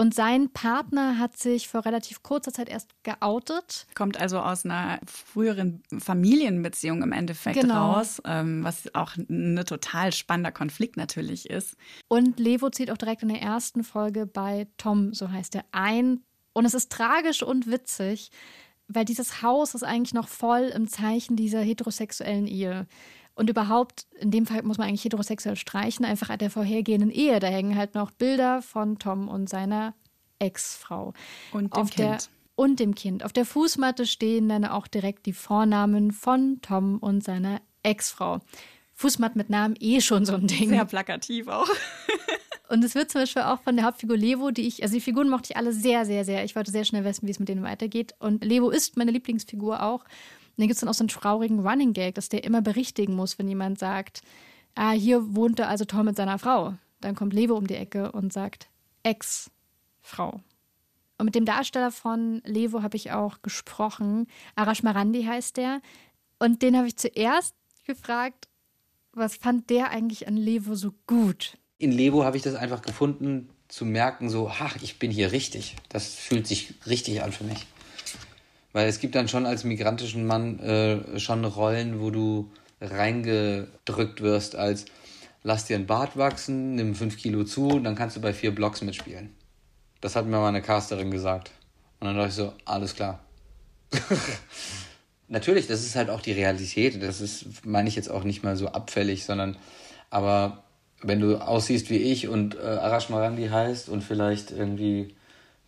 Und 0.00 0.14
sein 0.14 0.48
Partner 0.52 1.18
hat 1.18 1.36
sich 1.36 1.66
vor 1.66 1.84
relativ 1.84 2.22
kurzer 2.22 2.52
Zeit 2.52 2.68
erst 2.68 2.90
geoutet. 3.02 3.88
Kommt 3.96 4.16
also 4.16 4.38
aus 4.38 4.64
einer 4.64 5.00
früheren 5.04 5.82
Familienbeziehung 5.98 7.02
im 7.02 7.10
Endeffekt 7.10 7.60
genau. 7.60 7.94
raus, 7.94 8.22
ähm, 8.24 8.62
was 8.62 8.94
auch 8.94 9.16
ein 9.16 9.60
total 9.66 10.12
spannender 10.12 10.52
Konflikt 10.52 10.96
natürlich 10.96 11.50
ist. 11.50 11.76
Und 12.06 12.38
Levo 12.38 12.70
zieht 12.70 12.92
auch 12.92 12.96
direkt 12.96 13.24
in 13.24 13.28
der 13.28 13.42
ersten 13.42 13.82
Folge 13.82 14.26
bei 14.26 14.68
Tom, 14.76 15.14
so 15.14 15.32
heißt 15.32 15.56
er, 15.56 15.64
ein. 15.72 16.22
Und 16.52 16.64
es 16.64 16.74
ist 16.74 16.92
tragisch 16.92 17.42
und 17.42 17.68
witzig, 17.68 18.30
weil 18.86 19.04
dieses 19.04 19.42
Haus 19.42 19.74
ist 19.74 19.82
eigentlich 19.82 20.14
noch 20.14 20.28
voll 20.28 20.70
im 20.74 20.86
Zeichen 20.86 21.34
dieser 21.34 21.60
heterosexuellen 21.60 22.46
Ehe. 22.46 22.86
Und 23.38 23.48
überhaupt, 23.48 24.08
in 24.18 24.32
dem 24.32 24.46
Fall 24.46 24.64
muss 24.64 24.78
man 24.78 24.88
eigentlich 24.88 25.04
heterosexuell 25.04 25.54
streichen, 25.54 26.04
einfach 26.04 26.28
an 26.28 26.40
der 26.40 26.50
vorhergehenden 26.50 27.12
Ehe. 27.12 27.38
Da 27.38 27.46
hängen 27.46 27.76
halt 27.76 27.94
noch 27.94 28.10
Bilder 28.10 28.62
von 28.62 28.98
Tom 28.98 29.28
und 29.28 29.48
seiner 29.48 29.94
Ex-Frau. 30.40 31.14
Und 31.52 31.72
dem 31.76 31.80
Auf 31.80 31.90
Kind. 31.90 31.98
Der, 31.98 32.18
und 32.56 32.80
dem 32.80 32.96
Kind. 32.96 33.24
Auf 33.24 33.32
der 33.32 33.44
Fußmatte 33.44 34.06
stehen 34.06 34.48
dann 34.48 34.64
auch 34.64 34.88
direkt 34.88 35.24
die 35.26 35.32
Vornamen 35.32 36.10
von 36.10 36.58
Tom 36.62 36.98
und 36.98 37.22
seiner 37.22 37.60
Ex-Frau. 37.84 38.40
Fußmatte 38.94 39.38
mit 39.38 39.50
Namen 39.50 39.76
eh 39.78 40.00
schon 40.00 40.26
so 40.26 40.34
ein 40.34 40.48
Ding. 40.48 40.70
Sehr 40.70 40.84
plakativ 40.84 41.46
auch. 41.46 41.68
Und 42.68 42.84
es 42.84 42.94
wird 42.94 43.10
zum 43.10 43.22
Beispiel 43.22 43.42
auch 43.42 43.62
von 43.62 43.76
der 43.76 43.86
Hauptfigur 43.86 44.16
Levo, 44.16 44.50
die 44.50 44.66
ich, 44.66 44.82
also 44.82 44.94
die 44.94 45.00
Figuren 45.00 45.30
mochte 45.30 45.52
ich 45.52 45.56
alle 45.56 45.72
sehr, 45.72 46.04
sehr, 46.04 46.26
sehr. 46.26 46.44
Ich 46.44 46.54
wollte 46.54 46.70
sehr 46.70 46.84
schnell 46.84 47.02
wissen, 47.04 47.26
wie 47.26 47.30
es 47.30 47.38
mit 47.38 47.48
denen 47.48 47.62
weitergeht. 47.62 48.14
Und 48.18 48.44
Levo 48.44 48.68
ist 48.68 48.98
meine 48.98 49.10
Lieblingsfigur 49.10 49.82
auch 49.82 50.04
dann 50.58 50.68
gibt 50.68 50.76
es 50.76 50.80
dann 50.80 50.88
auch 50.88 50.94
so 50.94 51.02
einen 51.02 51.08
traurigen 51.08 51.66
Running 51.66 51.92
Gag, 51.92 52.14
dass 52.14 52.28
der 52.28 52.44
immer 52.44 52.62
berichtigen 52.62 53.14
muss, 53.14 53.38
wenn 53.38 53.48
jemand 53.48 53.78
sagt, 53.78 54.22
ah, 54.74 54.90
hier 54.90 55.34
wohnte 55.34 55.66
also 55.66 55.84
Tom 55.84 56.06
mit 56.06 56.16
seiner 56.16 56.38
Frau. 56.38 56.74
Dann 57.00 57.14
kommt 57.14 57.32
Levo 57.32 57.54
um 57.54 57.66
die 57.66 57.76
Ecke 57.76 58.12
und 58.12 58.32
sagt, 58.32 58.68
Ex-Frau. 59.04 60.40
Und 61.18 61.24
mit 61.24 61.34
dem 61.34 61.44
Darsteller 61.44 61.90
von 61.90 62.42
Levo 62.44 62.82
habe 62.82 62.96
ich 62.96 63.12
auch 63.12 63.42
gesprochen. 63.42 64.26
Arash 64.54 64.82
Marandi 64.82 65.24
heißt 65.24 65.56
der. 65.56 65.80
Und 66.38 66.62
den 66.62 66.76
habe 66.76 66.86
ich 66.86 66.96
zuerst 66.96 67.54
gefragt, 67.84 68.48
was 69.12 69.36
fand 69.36 69.70
der 69.70 69.90
eigentlich 69.90 70.28
an 70.28 70.36
Levo 70.36 70.74
so 70.74 70.92
gut? 71.06 71.56
In 71.78 71.92
Levo 71.92 72.24
habe 72.24 72.36
ich 72.36 72.42
das 72.42 72.54
einfach 72.54 72.82
gefunden, 72.82 73.50
zu 73.68 73.84
merken, 73.84 74.30
so, 74.30 74.48
ach, 74.48 74.76
ich 74.82 74.98
bin 74.98 75.10
hier 75.10 75.32
richtig. 75.32 75.76
Das 75.88 76.14
fühlt 76.14 76.46
sich 76.46 76.74
richtig 76.86 77.22
an 77.22 77.32
für 77.32 77.44
mich. 77.44 77.66
Weil 78.72 78.88
es 78.88 79.00
gibt 79.00 79.14
dann 79.14 79.28
schon 79.28 79.46
als 79.46 79.64
migrantischen 79.64 80.26
Mann 80.26 80.58
äh, 80.60 81.18
schon 81.18 81.44
Rollen, 81.44 82.00
wo 82.00 82.10
du 82.10 82.50
reingedrückt 82.80 84.20
wirst 84.20 84.56
als 84.56 84.86
lass 85.42 85.64
dir 85.64 85.76
ein 85.76 85.86
Bart 85.86 86.16
wachsen, 86.16 86.74
nimm 86.74 86.94
fünf 86.94 87.16
Kilo 87.16 87.44
zu 87.44 87.80
dann 87.80 87.94
kannst 87.94 88.16
du 88.16 88.20
bei 88.20 88.32
vier 88.32 88.54
Blocks 88.54 88.82
mitspielen. 88.82 89.34
Das 90.00 90.14
hat 90.14 90.26
mir 90.26 90.38
mal 90.38 90.48
eine 90.48 90.62
Casterin 90.62 91.10
gesagt. 91.10 91.50
Und 92.00 92.06
dann 92.06 92.16
dachte 92.16 92.28
ich 92.28 92.34
so, 92.34 92.52
alles 92.64 92.94
klar. 92.94 93.20
Natürlich, 95.28 95.66
das 95.66 95.82
ist 95.82 95.96
halt 95.96 96.10
auch 96.10 96.20
die 96.20 96.32
Realität. 96.32 97.02
Das 97.02 97.20
ist, 97.20 97.66
meine 97.66 97.88
ich 97.88 97.96
jetzt 97.96 98.10
auch 98.10 98.24
nicht 98.24 98.44
mal 98.44 98.56
so 98.56 98.68
abfällig, 98.68 99.24
sondern, 99.24 99.56
aber 100.10 100.64
wenn 101.02 101.20
du 101.20 101.36
aussiehst 101.36 101.90
wie 101.90 101.96
ich 101.96 102.28
und 102.28 102.56
äh, 102.56 102.60
Arash 102.60 103.08
Marandi 103.08 103.48
heißt 103.48 103.88
und 103.88 104.02
vielleicht 104.02 104.50
irgendwie 104.50 105.14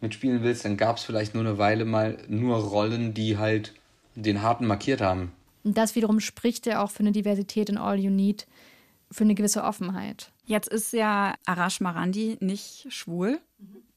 mitspielen 0.00 0.42
willst, 0.42 0.64
dann 0.64 0.76
gab 0.76 0.96
es 0.96 1.04
vielleicht 1.04 1.34
nur 1.34 1.44
eine 1.44 1.58
Weile 1.58 1.84
mal 1.84 2.18
nur 2.28 2.56
Rollen, 2.56 3.14
die 3.14 3.38
halt 3.38 3.74
den 4.14 4.42
Harten 4.42 4.66
markiert 4.66 5.00
haben. 5.00 5.32
Und 5.62 5.76
das 5.76 5.94
wiederum 5.94 6.20
spricht 6.20 6.66
ja 6.66 6.82
auch 6.82 6.90
für 6.90 7.00
eine 7.00 7.12
Diversität 7.12 7.68
in 7.68 7.78
All 7.78 7.98
You 7.98 8.10
Need, 8.10 8.46
für 9.10 9.24
eine 9.24 9.34
gewisse 9.34 9.64
Offenheit. 9.64 10.30
Jetzt 10.46 10.68
ist 10.68 10.92
ja 10.92 11.34
Arash 11.44 11.80
Marandi 11.80 12.38
nicht 12.40 12.86
schwul. 12.88 13.40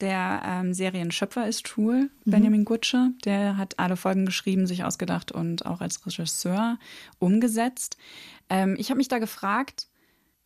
Der 0.00 0.42
ähm, 0.44 0.74
Serienschöpfer 0.74 1.48
ist 1.48 1.68
schwul, 1.68 2.10
mhm. 2.24 2.30
Benjamin 2.30 2.64
Gutsche. 2.64 3.10
Der 3.24 3.56
hat 3.56 3.78
alle 3.78 3.96
Folgen 3.96 4.26
geschrieben, 4.26 4.66
sich 4.66 4.84
ausgedacht 4.84 5.32
und 5.32 5.66
auch 5.66 5.80
als 5.80 6.04
Regisseur 6.04 6.78
umgesetzt. 7.18 7.96
Ähm, 8.50 8.76
ich 8.78 8.90
habe 8.90 8.98
mich 8.98 9.08
da 9.08 9.18
gefragt, 9.18 9.86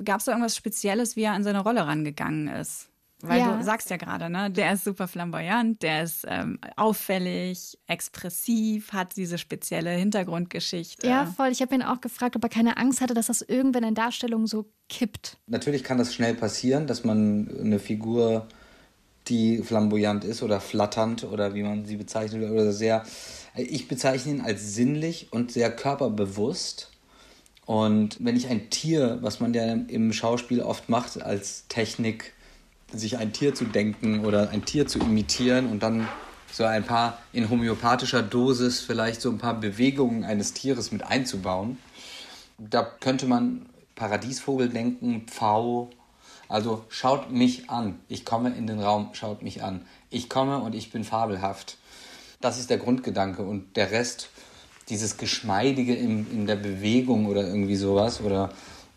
gab 0.05 0.21
es 0.21 0.27
da 0.27 0.33
irgendwas 0.33 0.57
Spezielles, 0.57 1.16
wie 1.16 1.23
er 1.23 1.33
an 1.33 1.44
seine 1.44 1.61
Rolle 1.61 1.87
rangegangen 1.87 2.49
ist? 2.49 2.88
Weil 3.21 3.41
ja. 3.41 3.57
du 3.57 3.65
sagst 3.65 3.91
ja 3.91 3.97
gerade, 3.97 4.31
ne, 4.31 4.49
der 4.49 4.75
ist 4.75 4.85
super 4.85 5.09
flamboyant, 5.09 5.83
der 5.83 6.05
ist 6.05 6.25
ähm, 6.29 6.61
auffällig, 6.77 7.77
expressiv, 7.89 8.93
hat 8.93 9.17
diese 9.17 9.39
spezielle 9.39 9.91
Hintergrundgeschichte. 9.91 11.07
Ja, 11.07 11.27
voll. 11.27 11.49
Ich 11.49 11.61
habe 11.61 11.75
ihn 11.75 11.83
auch 11.83 12.01
gefragt, 12.01 12.37
ob 12.37 12.45
er 12.45 12.49
keine 12.49 12.77
Angst 12.77 13.01
hatte, 13.01 13.15
dass 13.15 13.27
das 13.27 13.43
irgendwann 13.43 13.83
in 13.83 13.97
Darstellung 13.97 14.47
so 14.47 14.71
kippt. 14.89 15.37
Natürlich 15.49 15.83
kann 15.83 15.99
das 15.99 16.15
schnell 16.15 16.35
passieren, 16.35 16.87
dass 16.87 17.03
man 17.03 17.49
eine 17.59 17.81
Figur, 17.81 18.47
die 19.27 19.65
flamboyant 19.65 20.25
ist 20.25 20.45
oder 20.45 20.61
flatternd 20.61 21.25
oder 21.25 21.55
wie 21.55 21.65
man 21.65 21.87
sie 21.87 21.97
bezeichnet, 21.97 22.49
oder 22.49 22.73
sehr. 22.73 23.05
Ich 23.57 23.89
bezeichne 23.89 24.35
ihn 24.35 24.41
als 24.41 24.75
sinnlich 24.75 25.33
und 25.33 25.51
sehr 25.51 25.75
körperbewusst. 25.75 26.93
Und 27.67 28.17
wenn 28.25 28.37
ich 28.37 28.47
ein 28.47 28.71
Tier, 28.71 29.19
was 29.23 29.41
man 29.41 29.53
ja 29.55 29.65
im 29.73 30.13
Schauspiel 30.13 30.63
oft 30.63 30.89
macht, 30.89 31.21
als 31.21 31.67
Technik 31.67 32.33
sich 32.92 33.18
ein 33.18 33.33
Tier 33.33 33.55
zu 33.55 33.64
denken 33.64 34.24
oder 34.24 34.51
ein 34.51 34.64
Tier 34.64 34.87
zu 34.87 34.98
imitieren 34.98 35.66
und 35.66 35.83
dann 35.83 36.09
so 36.51 36.64
ein 36.64 36.85
paar 36.85 37.18
in 37.33 37.51
homöopathischer 37.51 38.22
Dosis 38.22 38.81
vielleicht 38.81 39.20
so 39.20 39.31
ein 39.31 39.38
paar 39.38 39.55
Bewegungen 39.55 40.24
eines 40.24 40.55
Tieres 40.55 40.92
mit 40.92 41.05
einzubauen. 41.05 41.79
Da 42.57 42.83
könnte 42.83 43.27
man 43.27 43.66
Paradiesvogel 43.94 44.68
denken, 44.68 45.27
Pfau. 45.27 45.90
Also 46.48 46.85
schaut 46.88 47.31
mich 47.31 47.68
an. 47.68 47.98
Ich 48.09 48.24
komme 48.24 48.51
in 48.57 48.66
den 48.66 48.81
Raum, 48.81 49.11
schaut 49.12 49.42
mich 49.42 49.62
an. 49.62 49.83
Ich 50.09 50.31
komme 50.31 50.59
und 50.59 50.74
ich 50.74 50.90
bin 50.90 51.05
fabelhaft. 51.05 51.77
Das 52.40 52.59
ist 52.59 52.70
der 52.70 52.79
Grundgedanke 52.79 53.42
und 53.42 53.77
der 53.77 53.90
Rest, 53.90 54.31
dieses 54.88 55.18
Geschmeidige 55.18 55.94
in, 55.94 56.31
in 56.31 56.46
der 56.46 56.57
Bewegung 56.57 57.27
oder 57.27 57.46
irgendwie 57.46 57.77
sowas 57.77 58.22
oder 58.22 58.51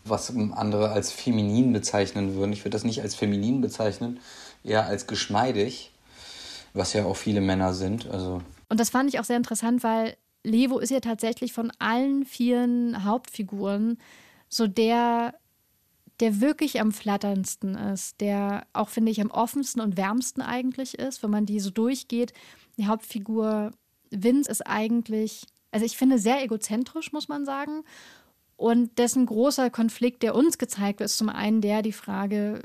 was 0.04 0.34
andere 0.36 0.90
als 0.90 1.12
feminin 1.12 1.72
bezeichnen 1.72 2.34
würden. 2.34 2.52
Ich 2.52 2.60
würde 2.60 2.70
das 2.70 2.84
nicht 2.84 3.02
als 3.02 3.14
feminin 3.14 3.60
bezeichnen, 3.60 4.20
eher 4.64 4.86
als 4.86 5.06
geschmeidig, 5.06 5.92
was 6.74 6.92
ja 6.92 7.04
auch 7.04 7.16
viele 7.16 7.40
Männer 7.40 7.74
sind. 7.74 8.08
Also 8.08 8.42
und 8.68 8.80
das 8.80 8.88
fand 8.88 9.08
ich 9.10 9.20
auch 9.20 9.24
sehr 9.24 9.36
interessant, 9.36 9.82
weil 9.82 10.16
Levo 10.44 10.78
ist 10.78 10.90
ja 10.90 11.00
tatsächlich 11.00 11.52
von 11.52 11.70
allen 11.78 12.24
vier 12.24 12.66
Hauptfiguren 13.04 13.98
so 14.48 14.66
der, 14.66 15.34
der 16.20 16.40
wirklich 16.40 16.80
am 16.80 16.92
flatterndsten 16.92 17.74
ist, 17.74 18.20
der 18.20 18.66
auch, 18.72 18.88
finde 18.88 19.12
ich, 19.12 19.20
am 19.20 19.30
offensten 19.30 19.80
und 19.80 19.96
wärmsten 19.96 20.42
eigentlich 20.42 20.98
ist, 20.98 21.22
wenn 21.22 21.30
man 21.30 21.46
die 21.46 21.60
so 21.60 21.70
durchgeht. 21.70 22.32
Die 22.78 22.86
Hauptfigur 22.86 23.72
Vince 24.10 24.50
ist 24.50 24.66
eigentlich, 24.66 25.44
also 25.70 25.86
ich 25.86 25.96
finde, 25.96 26.18
sehr 26.18 26.42
egozentrisch, 26.42 27.12
muss 27.12 27.28
man 27.28 27.44
sagen. 27.44 27.84
Und 28.56 28.98
dessen 28.98 29.26
großer 29.26 29.70
Konflikt, 29.70 30.22
der 30.22 30.34
uns 30.34 30.58
gezeigt 30.58 31.00
wird, 31.00 31.10
ist 31.10 31.18
zum 31.18 31.28
einen 31.28 31.60
der 31.60 31.82
die 31.82 31.92
Frage, 31.92 32.62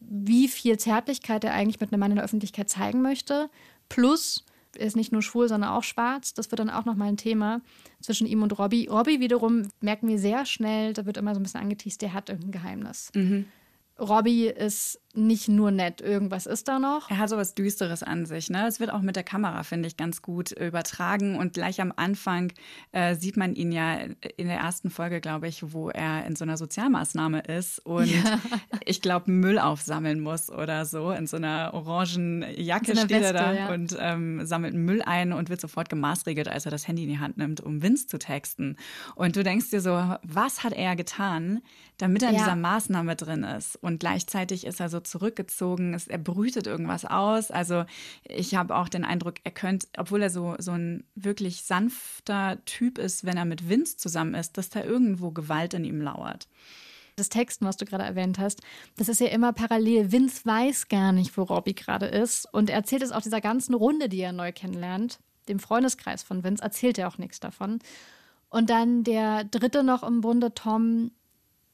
wie 0.00 0.48
viel 0.48 0.78
Zärtlichkeit 0.78 1.44
er 1.44 1.54
eigentlich 1.54 1.80
mit 1.80 1.92
einem 1.92 2.00
Mann 2.00 2.10
in 2.10 2.16
der 2.16 2.24
Öffentlichkeit 2.24 2.68
zeigen 2.68 3.02
möchte, 3.02 3.50
plus 3.88 4.44
er 4.76 4.86
ist 4.86 4.96
nicht 4.96 5.12
nur 5.12 5.22
schwul, 5.22 5.48
sondern 5.48 5.70
auch 5.70 5.82
schwarz. 5.82 6.34
Das 6.34 6.50
wird 6.50 6.60
dann 6.60 6.70
auch 6.70 6.84
nochmal 6.84 7.08
ein 7.08 7.16
Thema 7.16 7.62
zwischen 8.00 8.26
ihm 8.26 8.42
und 8.42 8.58
Robbie. 8.58 8.86
Robbie 8.86 9.20
wiederum 9.20 9.68
merken 9.80 10.08
wir 10.08 10.18
sehr 10.18 10.44
schnell, 10.44 10.92
da 10.92 11.06
wird 11.06 11.16
immer 11.16 11.34
so 11.34 11.40
ein 11.40 11.42
bisschen 11.42 11.60
angeteased, 11.60 12.02
der 12.02 12.12
hat 12.12 12.28
irgendein 12.28 12.52
Geheimnis. 12.52 13.10
Mhm. 13.14 13.46
Robbie 13.98 14.46
ist 14.46 15.00
nicht 15.18 15.48
nur 15.48 15.70
nett, 15.70 16.00
irgendwas 16.00 16.46
ist 16.46 16.68
da 16.68 16.78
noch. 16.78 17.10
Er 17.10 17.18
hat 17.18 17.28
so 17.28 17.36
was 17.36 17.54
Düsteres 17.54 18.02
an 18.02 18.26
sich. 18.26 18.48
Ne? 18.50 18.66
Es 18.66 18.80
wird 18.80 18.90
auch 18.92 19.00
mit 19.00 19.16
der 19.16 19.24
Kamera, 19.24 19.62
finde 19.62 19.88
ich, 19.88 19.96
ganz 19.96 20.22
gut 20.22 20.52
übertragen. 20.52 21.36
Und 21.36 21.54
gleich 21.54 21.80
am 21.80 21.92
Anfang 21.94 22.52
äh, 22.92 23.14
sieht 23.14 23.36
man 23.36 23.54
ihn 23.54 23.72
ja 23.72 23.96
in 24.36 24.48
der 24.48 24.58
ersten 24.58 24.90
Folge, 24.90 25.20
glaube 25.20 25.48
ich, 25.48 25.72
wo 25.72 25.90
er 25.90 26.24
in 26.26 26.36
so 26.36 26.44
einer 26.44 26.56
Sozialmaßnahme 26.56 27.40
ist 27.40 27.84
und 27.84 28.06
ja. 28.06 28.38
ich 28.84 29.02
glaube, 29.02 29.30
Müll 29.30 29.58
aufsammeln 29.58 30.20
muss 30.20 30.50
oder 30.50 30.84
so. 30.84 31.10
In 31.10 31.26
so 31.26 31.36
einer 31.36 31.70
orangen 31.74 32.44
Jacke 32.56 32.94
so 32.94 33.00
steht 33.04 33.10
Weste, 33.10 33.26
er 33.26 33.32
da 33.32 33.52
ja. 33.52 33.68
und 33.72 33.96
ähm, 33.98 34.46
sammelt 34.46 34.74
Müll 34.74 35.02
ein 35.02 35.32
und 35.32 35.50
wird 35.50 35.60
sofort 35.60 35.88
gemaßregelt, 35.88 36.48
als 36.48 36.64
er 36.64 36.70
das 36.70 36.86
Handy 36.86 37.04
in 37.04 37.08
die 37.08 37.18
Hand 37.18 37.36
nimmt, 37.38 37.60
um 37.60 37.82
Vince 37.82 38.06
zu 38.06 38.18
texten. 38.18 38.76
Und 39.14 39.36
du 39.36 39.42
denkst 39.42 39.70
dir 39.70 39.80
so, 39.80 39.90
was 40.22 40.64
hat 40.64 40.72
er 40.72 40.96
getan, 40.96 41.60
damit 41.96 42.22
er 42.22 42.30
in 42.30 42.36
ja. 42.36 42.42
dieser 42.42 42.56
Maßnahme 42.56 43.16
drin 43.16 43.42
ist? 43.42 43.76
Und 43.76 44.00
gleichzeitig 44.00 44.66
ist 44.66 44.80
er 44.80 44.88
so 44.88 45.00
zurückgezogen, 45.10 45.94
ist, 45.94 46.08
er 46.08 46.18
brütet 46.18 46.66
irgendwas 46.66 47.04
aus. 47.04 47.50
Also 47.50 47.84
ich 48.24 48.54
habe 48.54 48.76
auch 48.76 48.88
den 48.88 49.04
Eindruck, 49.04 49.36
er 49.44 49.50
könnte, 49.50 49.86
obwohl 49.96 50.22
er 50.22 50.30
so, 50.30 50.54
so 50.58 50.72
ein 50.72 51.04
wirklich 51.14 51.62
sanfter 51.62 52.58
Typ 52.64 52.98
ist, 52.98 53.24
wenn 53.24 53.36
er 53.36 53.44
mit 53.44 53.68
Vince 53.68 53.96
zusammen 53.96 54.34
ist, 54.34 54.58
dass 54.58 54.70
da 54.70 54.82
irgendwo 54.84 55.30
Gewalt 55.30 55.74
in 55.74 55.84
ihm 55.84 56.00
lauert 56.00 56.48
das 57.18 57.28
Texten, 57.28 57.66
was 57.66 57.76
du 57.76 57.84
gerade 57.84 58.04
erwähnt 58.04 58.38
hast, 58.38 58.62
das 58.96 59.08
ist 59.08 59.20
ja 59.20 59.26
immer 59.28 59.52
parallel. 59.52 60.12
Vince 60.12 60.46
weiß 60.46 60.88
gar 60.88 61.12
nicht, 61.12 61.36
wo 61.36 61.42
Robbie 61.42 61.74
gerade 61.74 62.06
ist 62.06 62.46
und 62.52 62.70
er 62.70 62.76
erzählt 62.76 63.02
es 63.02 63.12
auch 63.12 63.20
dieser 63.20 63.40
ganzen 63.40 63.74
Runde, 63.74 64.08
die 64.08 64.20
er 64.20 64.32
neu 64.32 64.52
kennenlernt, 64.52 65.18
dem 65.48 65.58
Freundeskreis 65.58 66.22
von 66.22 66.44
Vince, 66.44 66.62
erzählt 66.62 66.98
er 66.98 67.08
auch 67.08 67.18
nichts 67.18 67.40
davon. 67.40 67.80
Und 68.50 68.70
dann 68.70 69.04
der 69.04 69.44
dritte 69.44 69.82
noch 69.82 70.02
im 70.02 70.22
Bunde, 70.22 70.54
Tom, 70.54 71.10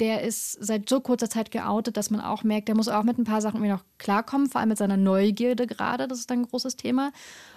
der 0.01 0.23
ist 0.23 0.53
seit 0.53 0.89
so 0.89 1.01
kurzer 1.01 1.31
Zeit 1.31 1.51
geoutet, 1.51 1.97
dass 1.97 2.11
man 2.11 2.21
auch 2.21 2.43
merkt, 2.43 2.69
der 2.69 2.75
muss 2.75 2.89
auch 2.89 3.05
mit 3.05 3.19
ein 3.19 3.25
paar 3.25 3.41
Sachen 3.41 3.57
irgendwie 3.57 3.73
noch 3.73 3.85
klarkommen, 3.99 4.49
vor 4.49 4.61
allem 4.61 4.71
mit 4.71 4.79
seiner 4.79 4.97
Neugierde 4.97 5.67
gerade, 5.67 6.09
das 6.09 6.19
ist 6.19 6.33
ein 6.33 6.47
großes 6.47 6.77
Thema. 6.77 7.13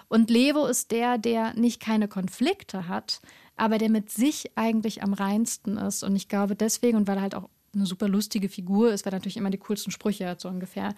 Und 0.08 0.30
Levo 0.30 0.66
ist 0.66 0.92
der, 0.92 1.18
der 1.18 1.54
nicht 1.54 1.82
keine 1.82 2.08
Konflikte 2.08 2.88
hat, 2.88 3.22
aber 3.56 3.78
der 3.78 3.90
mit 3.90 4.12
sich 4.12 4.52
eigentlich 4.56 5.04
am 5.04 5.14
reinsten 5.14 5.78
ist. 5.78 6.04
Und 6.04 6.16
ich 6.16 6.30
glaube 6.30 6.56
deswegen, 6.56 6.98
und 6.98 7.08
weil 7.08 7.18
er 7.18 7.24
halt 7.24 7.36
auch 7.36 7.50
eine 7.74 7.86
super 7.86 8.08
lustige 8.08 8.50
Figur 8.50 8.92
ist, 8.92 9.06
weil 9.06 9.14
er 9.14 9.18
natürlich 9.18 9.38
immer 9.38 9.50
die 9.50 9.58
coolsten 9.58 9.92
Sprüche 9.92 10.28
hat, 10.28 10.40
so 10.40 10.50
ungefähr, 10.50 10.96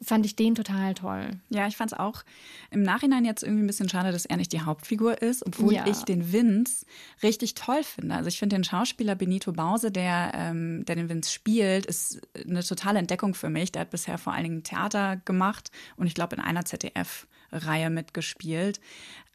fand 0.00 0.26
ich 0.26 0.36
den 0.36 0.54
total 0.54 0.94
toll. 0.94 1.30
Ja, 1.48 1.66
ich 1.66 1.76
fand 1.76 1.92
es 1.92 1.98
auch 1.98 2.24
im 2.70 2.82
Nachhinein 2.82 3.24
jetzt 3.24 3.42
irgendwie 3.42 3.62
ein 3.62 3.66
bisschen 3.66 3.88
schade, 3.88 4.12
dass 4.12 4.26
er 4.26 4.36
nicht 4.36 4.52
die 4.52 4.60
Hauptfigur 4.60 5.22
ist, 5.22 5.46
obwohl 5.46 5.74
ja. 5.74 5.86
ich 5.86 6.02
den 6.02 6.32
Vince 6.32 6.84
richtig 7.22 7.54
toll 7.54 7.82
finde. 7.82 8.14
Also 8.14 8.28
ich 8.28 8.38
finde 8.38 8.56
den 8.56 8.64
Schauspieler 8.64 9.14
Benito 9.14 9.52
Bause, 9.52 9.90
der, 9.90 10.32
ähm, 10.34 10.84
der 10.84 10.96
den 10.96 11.08
Vince 11.08 11.30
spielt, 11.30 11.86
ist 11.86 12.20
eine 12.36 12.62
totale 12.62 12.98
Entdeckung 12.98 13.34
für 13.34 13.50
mich. 13.50 13.72
Der 13.72 13.82
hat 13.82 13.90
bisher 13.90 14.18
vor 14.18 14.32
allen 14.32 14.44
Dingen 14.44 14.62
Theater 14.62 15.16
gemacht 15.24 15.70
und 15.96 16.06
ich 16.06 16.14
glaube 16.14 16.36
in 16.36 16.42
einer 16.42 16.64
ZDF-Reihe 16.64 17.90
mitgespielt 17.90 18.80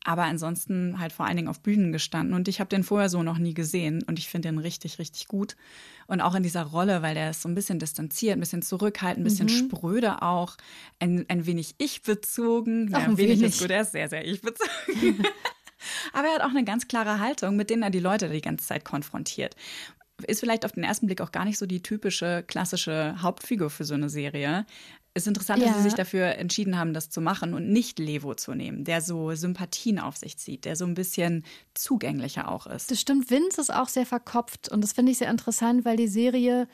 aber 0.06 0.24
ansonsten 0.24 1.00
halt 1.00 1.12
vor 1.12 1.26
allen 1.26 1.36
Dingen 1.36 1.50
auf 1.50 1.60
Bühnen 1.60 1.92
gestanden. 1.92 2.34
Und 2.34 2.48
ich 2.48 2.60
habe 2.60 2.70
den 2.70 2.84
vorher 2.84 3.10
so 3.10 3.22
noch 3.22 3.38
nie 3.38 3.54
gesehen 3.54 4.04
und 4.08 4.18
ich 4.18 4.30
finde 4.30 4.50
den 4.50 4.58
richtig, 4.58 5.00
richtig 5.00 5.28
gut. 5.28 5.56
Und 6.08 6.22
auch 6.22 6.36
in 6.36 6.44
dieser 6.44 6.64
Rolle, 6.64 7.02
weil 7.02 7.16
der 7.16 7.32
ist 7.32 7.42
so 7.42 7.50
ein 7.50 7.56
bisschen 7.56 7.80
distanziert, 7.80 8.38
ein 8.38 8.40
bisschen 8.40 8.62
zurückhaltend, 8.62 9.22
ein 9.22 9.30
bisschen 9.30 9.48
mhm. 9.48 9.70
spröde 9.70 10.22
auch, 10.22 10.56
ein, 11.00 11.26
ein 11.28 11.46
wenig 11.46 11.76
ich-bezogen. 11.78 12.90
Ja, 12.90 13.00
ein 13.00 13.18
wenig 13.18 13.42
ist 13.42 13.60
gut, 13.60 13.72
er 13.72 13.82
ist 13.82 13.92
sehr, 13.92 14.10
sehr 14.10 14.26
ich-bezogen. 14.26 15.24
aber 16.14 16.28
er 16.28 16.36
hat 16.36 16.42
auch 16.42 16.50
eine 16.50 16.64
ganz 16.64 16.88
klare 16.88 17.20
Haltung, 17.20 17.56
mit 17.56 17.70
denen 17.70 17.84
er 17.84 17.90
die 17.90 18.00
Leute 18.00 18.30
die 18.30 18.42
ganze 18.42 18.66
Zeit 18.66 18.86
konfrontiert 18.86 19.56
ist 20.28 20.40
vielleicht 20.40 20.66
auf 20.66 20.74
den 20.74 20.84
ersten 20.84 21.06
Blick 21.06 21.22
auch 21.22 21.32
gar 21.32 21.46
nicht 21.46 21.58
so 21.58 21.66
die 21.66 21.82
typische 21.82 22.44
klassische 22.46 23.16
Hauptfigur 23.22 23.70
für 23.70 23.86
so 23.86 23.94
eine 23.94 24.10
Serie. 24.10 24.66
Es 25.20 25.24
ist 25.24 25.28
interessant, 25.28 25.62
ja. 25.62 25.68
dass 25.68 25.78
sie 25.78 25.84
sich 25.84 25.94
dafür 25.94 26.36
entschieden 26.38 26.78
haben, 26.78 26.94
das 26.94 27.10
zu 27.10 27.20
machen 27.20 27.54
und 27.54 27.70
nicht 27.70 28.00
Levo 28.00 28.36
zu 28.36 28.56
nehmen, 28.56 28.86
der 28.86 29.02
so 29.02 29.36
Sympathien 29.36 30.00
auf 30.00 30.16
sich 30.16 30.38
zieht, 30.38 30.64
der 30.64 30.78
so 30.78 30.86
ein 30.86 30.94
bisschen 30.94 31.44
zugänglicher 31.74 32.50
auch 32.50 32.68
ist. 32.68 32.90
Das 32.90 33.02
stimmt, 33.02 33.30
Vince 33.30 33.60
ist 33.60 33.74
auch 33.74 33.90
sehr 33.90 34.06
verkopft 34.06 34.70
und 34.70 34.82
das 34.82 34.94
finde 34.94 35.12
ich 35.12 35.18
sehr 35.18 35.30
interessant, 35.30 35.84
weil 35.84 35.98
die 35.98 36.08
Serie 36.08 36.68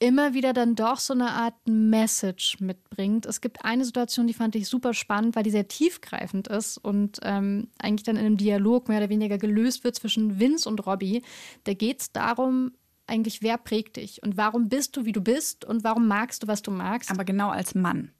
immer 0.00 0.34
wieder 0.34 0.52
dann 0.52 0.74
doch 0.74 0.98
so 0.98 1.12
eine 1.12 1.30
Art 1.30 1.54
Message 1.66 2.60
mitbringt. 2.60 3.26
Es 3.26 3.40
gibt 3.40 3.64
eine 3.64 3.84
Situation, 3.84 4.26
die 4.26 4.34
fand 4.34 4.54
ich 4.54 4.68
super 4.68 4.94
spannend, 4.94 5.34
weil 5.36 5.42
die 5.42 5.50
sehr 5.50 5.68
tiefgreifend 5.68 6.48
ist 6.48 6.78
und 6.78 7.18
ähm, 7.22 7.68
eigentlich 7.78 8.04
dann 8.04 8.16
in 8.16 8.26
einem 8.26 8.36
Dialog 8.36 8.88
mehr 8.88 8.98
oder 8.98 9.08
weniger 9.08 9.38
gelöst 9.38 9.84
wird 9.84 9.96
zwischen 9.96 10.38
Vince 10.38 10.68
und 10.68 10.84
Robbie. 10.86 11.22
Da 11.64 11.74
geht 11.74 12.00
es 12.00 12.12
darum, 12.12 12.72
eigentlich, 13.08 13.42
wer 13.42 13.58
prägt 13.58 13.96
dich 13.96 14.22
und 14.22 14.36
warum 14.36 14.68
bist 14.68 14.96
du, 14.96 15.04
wie 15.04 15.12
du 15.12 15.20
bist 15.20 15.64
und 15.64 15.84
warum 15.84 16.06
magst 16.06 16.42
du, 16.42 16.46
was 16.46 16.62
du 16.62 16.70
magst. 16.70 17.10
Aber 17.10 17.24
genau 17.24 17.50
als 17.50 17.74
Mann. 17.74 18.12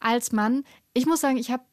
Als 0.00 0.32
Mann. 0.32 0.64
Ich 0.92 1.06
muss 1.06 1.20
sagen, 1.20 1.36
ich 1.36 1.50
habe 1.50 1.64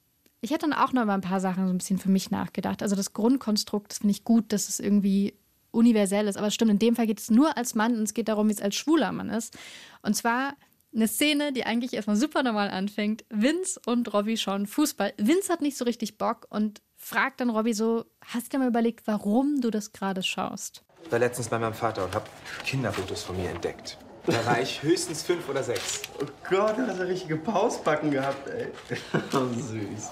ich 0.44 0.52
hätte 0.52 0.68
dann 0.68 0.74
auch 0.74 0.92
noch 0.92 1.04
über 1.04 1.14
ein 1.14 1.22
paar 1.22 1.40
Sachen 1.40 1.66
so 1.66 1.74
ein 1.74 1.78
bisschen 1.78 2.00
für 2.00 2.12
mich 2.12 2.30
nachgedacht. 2.30 2.84
Also 2.84 2.98
das 2.98 3.14
Grundkonstrukt, 3.14 3.92
das 3.92 4.00
finde 4.00 4.12
ich 4.12 4.26
gut, 4.26 4.52
dass 4.52 4.68
es 4.68 4.82
irgendwie 4.82 5.36
universell 5.72 6.28
ist. 6.28 6.36
Aber 6.36 6.48
es 6.48 6.54
stimmt, 6.54 6.72
in 6.72 6.80
dem 6.80 6.98
Fall 6.98 7.08
geht 7.08 7.22
es 7.22 7.32
nur 7.32 7.56
als 7.56 7.76
Mann 7.76 7.96
und 7.96 8.04
es 8.04 8.14
geht 8.14 8.28
darum, 8.28 8.50
wie 8.50 8.54
es 8.54 8.62
als 8.62 8.76
schwuler 8.76 9.14
Mann 9.14 9.30
ist. 9.30 9.58
Und 10.02 10.16
zwar 10.16 10.56
eine 10.94 11.08
Szene, 11.08 11.54
die 11.54 11.66
eigentlich 11.66 11.94
erstmal 11.94 12.18
super 12.18 12.44
normal 12.44 12.70
anfängt. 12.70 13.24
Vince 13.30 13.80
und 13.86 14.14
Robbie 14.14 14.36
schauen 14.36 14.68
Fußball. 14.68 15.14
Vince 15.18 15.52
hat 15.52 15.62
nicht 15.62 15.78
so 15.78 15.86
richtig 15.86 16.18
Bock 16.18 16.46
und 16.50 16.82
fragt 16.98 17.40
dann 17.40 17.50
Robbie 17.50 17.74
so: 17.74 18.04
Hast 18.26 18.48
du 18.48 18.50
dir 18.52 18.60
mal 18.60 18.68
überlegt, 18.68 19.08
warum 19.08 19.62
du 19.62 19.72
das 19.72 19.94
gerade 19.94 20.24
schaust? 20.24 20.84
Ich 21.06 21.12
war 21.12 21.20
letztens 21.20 21.50
bei 21.50 21.60
meinem 21.60 21.74
Vater 21.74 22.06
und 22.06 22.16
habe 22.16 22.26
Kinderfotos 22.66 23.24
von 23.24 23.38
mir 23.38 23.50
entdeckt. 23.50 23.98
Da 24.26 24.46
war 24.46 24.60
ich 24.60 24.82
höchstens 24.82 25.22
fünf 25.22 25.50
oder 25.50 25.64
sechs. 25.64 26.04
Oh 26.22 26.26
Gott, 26.50 26.78
du 26.78 26.88
hast 26.88 26.98
ja 26.98 27.04
richtige 27.04 27.36
Pausbacken 27.36 28.10
gehabt, 28.10 28.48
ey. 28.50 28.68
Oh, 29.34 29.48
süß. 29.54 30.10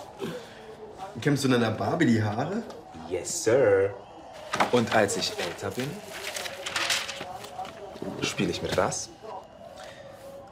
Kämmst 1.21 1.43
du 1.43 1.47
in 1.47 1.55
einer 1.55 1.71
Barbie 1.71 2.05
die 2.05 2.23
Haare? 2.23 2.63
Yes, 3.09 3.43
sir. 3.43 3.93
Und 4.71 4.93
als 4.93 5.15
ich 5.17 5.31
älter 5.39 5.71
bin, 5.71 5.89
spiele 8.21 8.51
ich 8.51 8.61
mit 8.61 8.75
was? 8.75 9.09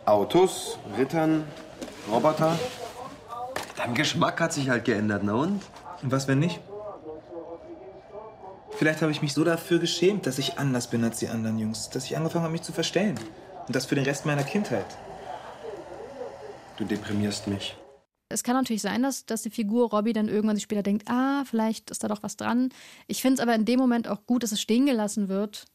Autos, 0.05 0.79
Rittern, 0.97 1.45
Roboter. 2.09 2.57
Dein 3.75 3.93
Geschmack 3.93 4.39
hat 4.39 4.53
sich 4.53 4.69
halt 4.69 4.85
geändert, 4.85 5.21
na 5.23 5.33
und? 5.33 5.61
Und 6.01 6.11
was, 6.11 6.27
wenn 6.27 6.39
nicht? 6.39 6.59
Vielleicht 8.79 9.01
habe 9.01 9.11
ich 9.11 9.21
mich 9.21 9.33
so 9.33 9.43
dafür 9.43 9.77
geschämt, 9.77 10.25
dass 10.25 10.39
ich 10.39 10.57
anders 10.57 10.89
bin 10.89 11.03
als 11.03 11.19
die 11.19 11.27
anderen 11.27 11.59
Jungs, 11.59 11.89
dass 11.89 12.05
ich 12.05 12.15
angefangen 12.15 12.43
habe, 12.45 12.53
mich 12.53 12.61
zu 12.61 12.71
verstellen. 12.71 13.19
Und 13.67 13.75
das 13.75 13.85
für 13.85 13.95
den 13.95 14.05
Rest 14.05 14.25
meiner 14.25 14.45
Kindheit. 14.45 14.85
Du 16.77 16.85
deprimierst 16.85 17.47
mich. 17.49 17.75
Es 18.29 18.41
kann 18.41 18.55
natürlich 18.55 18.81
sein, 18.81 19.03
dass, 19.03 19.25
dass 19.25 19.41
die 19.41 19.49
Figur 19.49 19.89
Robbie 19.89 20.13
dann 20.13 20.29
irgendwann 20.29 20.55
sich 20.55 20.63
später 20.63 20.81
denkt, 20.81 21.09
ah, 21.09 21.43
vielleicht 21.43 21.91
ist 21.91 22.05
da 22.05 22.07
doch 22.07 22.23
was 22.23 22.37
dran. 22.37 22.69
Ich 23.07 23.21
finde 23.21 23.33
es 23.33 23.39
aber 23.41 23.53
in 23.53 23.65
dem 23.65 23.79
Moment 23.79 24.07
auch 24.07 24.25
gut, 24.25 24.43
dass 24.43 24.53
es 24.53 24.61
stehen 24.61 24.85
gelassen 24.85 25.27
wird, 25.27 25.65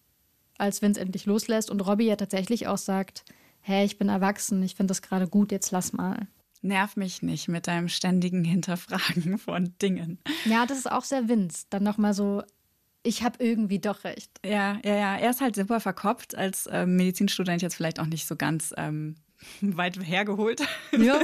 als 0.56 0.80
Vince 0.80 0.98
endlich 0.98 1.26
loslässt 1.26 1.70
und 1.70 1.82
Robbie 1.82 2.06
ja 2.06 2.16
tatsächlich 2.16 2.68
auch 2.68 2.78
sagt, 2.78 3.26
hey, 3.60 3.84
ich 3.84 3.98
bin 3.98 4.08
erwachsen, 4.08 4.62
ich 4.62 4.76
finde 4.76 4.92
das 4.92 5.02
gerade 5.02 5.28
gut, 5.28 5.52
jetzt 5.52 5.72
lass 5.72 5.92
mal. 5.92 6.26
Nerv 6.62 6.96
mich 6.96 7.20
nicht 7.20 7.48
mit 7.48 7.66
deinem 7.66 7.90
ständigen 7.90 8.44
Hinterfragen 8.44 9.36
von 9.36 9.74
Dingen. 9.82 10.20
Ja, 10.46 10.64
das 10.64 10.78
ist 10.78 10.90
auch 10.90 11.04
sehr 11.04 11.28
Vince. 11.28 11.66
Dann 11.68 11.82
nochmal 11.82 12.14
so 12.14 12.42
ich 13.04 13.22
habe 13.22 13.44
irgendwie 13.44 13.78
doch 13.78 14.02
recht. 14.02 14.30
Ja, 14.44 14.78
ja, 14.84 14.96
ja. 14.96 15.16
Er 15.16 15.30
ist 15.30 15.40
halt 15.40 15.54
super 15.54 15.78
verkopft 15.78 16.34
als 16.34 16.66
äh, 16.66 16.86
Medizinstudent 16.86 17.62
jetzt 17.62 17.76
vielleicht 17.76 18.00
auch 18.00 18.06
nicht 18.06 18.26
so 18.26 18.34
ganz 18.34 18.74
ähm, 18.76 19.16
weit 19.60 19.98
hergeholt. 20.02 20.62
Ja. 20.98 21.20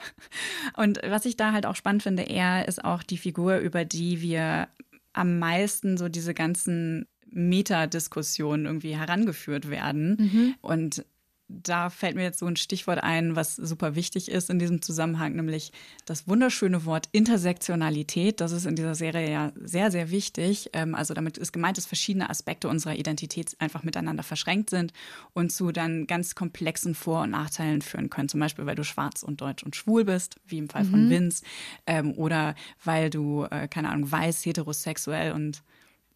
und 0.76 1.00
was 1.04 1.26
ich 1.26 1.36
da 1.36 1.52
halt 1.52 1.66
auch 1.66 1.76
spannend 1.76 2.04
finde, 2.04 2.22
er 2.22 2.66
ist 2.68 2.84
auch 2.84 3.02
die 3.02 3.18
Figur, 3.18 3.58
über 3.58 3.84
die 3.84 4.22
wir 4.22 4.68
am 5.12 5.38
meisten 5.38 5.98
so 5.98 6.08
diese 6.08 6.32
ganzen 6.32 7.06
Metadiskussionen 7.26 8.66
irgendwie 8.66 8.96
herangeführt 8.96 9.68
werden. 9.68 10.16
Mhm. 10.18 10.54
Und 10.60 11.04
da 11.62 11.90
fällt 11.90 12.16
mir 12.16 12.22
jetzt 12.22 12.38
so 12.38 12.46
ein 12.46 12.56
Stichwort 12.56 13.02
ein, 13.02 13.34
was 13.36 13.56
super 13.56 13.94
wichtig 13.94 14.30
ist 14.30 14.50
in 14.50 14.58
diesem 14.58 14.82
Zusammenhang, 14.82 15.34
nämlich 15.34 15.72
das 16.06 16.28
wunderschöne 16.28 16.84
Wort 16.84 17.08
Intersektionalität. 17.12 18.40
Das 18.40 18.52
ist 18.52 18.66
in 18.66 18.76
dieser 18.76 18.94
Serie 18.94 19.30
ja 19.30 19.52
sehr, 19.56 19.90
sehr 19.90 20.10
wichtig. 20.10 20.70
Ähm, 20.72 20.94
also 20.94 21.14
damit 21.14 21.38
ist 21.38 21.52
gemeint, 21.52 21.76
dass 21.76 21.86
verschiedene 21.86 22.30
Aspekte 22.30 22.68
unserer 22.68 22.94
Identität 22.94 23.56
einfach 23.58 23.82
miteinander 23.82 24.22
verschränkt 24.22 24.70
sind 24.70 24.92
und 25.32 25.50
zu 25.50 25.72
dann 25.72 26.06
ganz 26.06 26.34
komplexen 26.34 26.94
Vor- 26.94 27.22
und 27.22 27.30
Nachteilen 27.30 27.82
führen 27.82 28.10
können. 28.10 28.28
Zum 28.28 28.40
Beispiel, 28.40 28.66
weil 28.66 28.76
du 28.76 28.84
schwarz 28.84 29.22
und 29.22 29.40
deutsch 29.40 29.62
und 29.62 29.76
schwul 29.76 30.04
bist, 30.04 30.36
wie 30.46 30.58
im 30.58 30.68
Fall 30.68 30.84
mhm. 30.84 30.90
von 30.90 31.10
Vince, 31.10 31.44
ähm, 31.86 32.12
oder 32.14 32.54
weil 32.84 33.10
du, 33.10 33.44
äh, 33.44 33.68
keine 33.68 33.90
Ahnung, 33.90 34.10
weiß, 34.10 34.44
heterosexuell 34.46 35.32
und 35.32 35.62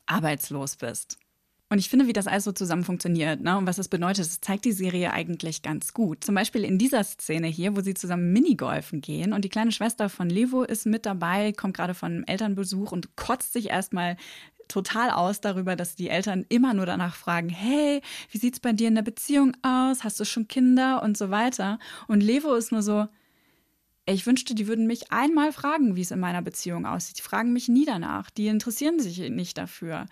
arbeitslos 0.07 0.77
bist. 0.77 1.19
Und 1.75 1.81
ich 1.81 1.89
finde, 1.89 2.07
wie 2.07 2.13
das 2.13 2.29
alles 2.29 2.45
so 2.45 2.53
zusammen 2.53 2.85
funktioniert 2.85 3.41
ne? 3.41 3.59
und 3.59 3.67
was 3.67 3.75
das 3.75 3.89
bedeutet, 3.89 4.21
das 4.21 4.41
zeigt 4.41 4.65
die 4.65 4.71
Serie 4.71 5.13
eigentlich 5.13 5.61
ganz 5.63 5.93
gut. 5.93 6.23
Zum 6.23 6.37
Beispiel 6.37 6.63
in 6.63 6.79
dieser 6.79 7.03
Szene 7.03 7.49
hier, 7.49 7.77
wo 7.77 7.81
sie 7.81 7.95
zusammen 7.95 8.33
Minigolfen 8.33 9.01
gehen 9.01 9.33
und 9.33 9.45
die 9.45 9.49
kleine 9.49 9.73
Schwester 9.73 10.09
von 10.09 10.31
Levo 10.31 10.63
ist 10.63 10.87
mit 10.87 11.05
dabei, 11.05 11.51
kommt 11.51 11.77
gerade 11.77 11.95
von 11.95 12.23
Elternbesuch 12.29 12.93
und 12.93 13.17
kotzt 13.17 13.53
sich 13.53 13.71
erstmal 13.71 14.17
total 14.69 15.11
aus 15.11 15.41
darüber, 15.41 15.75
dass 15.75 15.97
die 15.97 16.11
Eltern 16.11 16.47
immer 16.49 16.75
nur 16.75 16.87
danach 16.87 17.17
fragen, 17.17 17.49
hey, 17.49 18.03
wie 18.31 18.39
sieht's 18.39 18.61
bei 18.61 18.73
dir 18.73 18.87
in 18.87 18.95
der 18.95 19.03
Beziehung 19.03 19.57
aus? 19.63 20.05
Hast 20.05 20.21
du 20.21 20.25
schon 20.25 20.47
Kinder 20.47 21.03
und 21.03 21.19
so 21.19 21.31
weiter? 21.31 21.81
Und 22.07 22.21
Levo 22.21 22.55
ist 22.55 22.71
nur 22.71 22.83
so, 22.83 23.09
ich 24.07 24.27
wünschte, 24.27 24.55
die 24.55 24.69
würden 24.69 24.87
mich 24.87 25.11
einmal 25.13 25.51
fragen, 25.51 25.97
wie 25.97 26.03
es 26.03 26.11
in 26.11 26.21
meiner 26.21 26.43
Beziehung 26.43 26.85
aussieht. 26.85 27.19
Die 27.19 27.23
fragen 27.23 27.53
mich 27.55 27.69
nie 27.69 27.87
danach. 27.87 28.29
Die 28.31 28.49
interessieren 28.49 29.01
sich 29.01 29.19
nicht 29.31 29.57
dafür. 29.57 30.07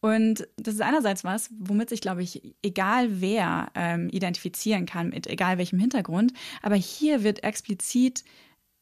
Und 0.00 0.48
das 0.56 0.74
ist 0.74 0.80
einerseits 0.80 1.24
was, 1.24 1.50
womit 1.58 1.90
sich, 1.90 2.00
glaube 2.00 2.22
ich, 2.22 2.54
egal 2.62 3.20
wer 3.20 3.70
ähm, 3.74 4.08
identifizieren 4.10 4.86
kann, 4.86 5.10
mit 5.10 5.26
egal 5.26 5.58
welchem 5.58 5.78
Hintergrund. 5.78 6.32
Aber 6.62 6.74
hier 6.74 7.22
wird 7.22 7.44
explizit 7.44 8.24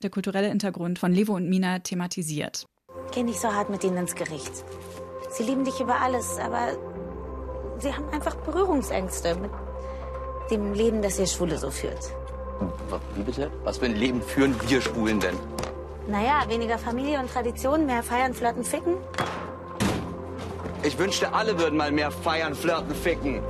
der 0.03 0.11
kulturelle 0.11 0.49
Hintergrund 0.49 0.99
von 0.99 1.13
Levo 1.13 1.35
und 1.35 1.49
Mina 1.49 1.81
thematisiert. 1.81 2.67
Geh 3.13 3.25
nicht 3.25 3.41
so 3.41 3.53
hart 3.53 3.69
mit 3.69 3.83
ihnen 3.83 3.97
ins 3.97 4.15
Gericht. 4.15 4.53
Sie 5.31 5.43
lieben 5.43 5.65
dich 5.65 5.81
über 5.81 6.01
alles, 6.01 6.39
aber 6.39 6.77
sie 7.79 7.93
haben 7.93 8.09
einfach 8.11 8.37
Berührungsängste 8.37 9.35
mit 9.37 9.51
dem 10.51 10.73
Leben, 10.73 11.03
das 11.03 11.19
ihr 11.19 11.27
Schwule 11.27 11.59
so 11.59 11.71
führt. 11.71 12.13
Wie 13.15 13.23
bitte? 13.23 13.51
Was 13.65 13.79
für 13.79 13.87
ein 13.87 13.97
Leben 13.97 14.23
führen 14.23 14.55
wir 14.69 14.81
Schwulen 14.81 15.21
denn? 15.21 15.37
Naja, 16.09 16.45
weniger 16.49 16.79
Familie 16.79 17.21
und 17.21 17.31
Tradition, 17.31 17.87
mehr 17.87 18.03
feiern, 18.03 18.35
flirten, 18.35 18.65
ficken. 18.65 18.95
Ich 20.85 20.97
wünschte, 20.97 21.33
alle 21.33 21.59
würden 21.59 21.77
mal 21.77 21.91
mehr 21.91 22.11
feiern, 22.11 22.55
flirten, 22.55 22.95
ficken. 22.95 23.43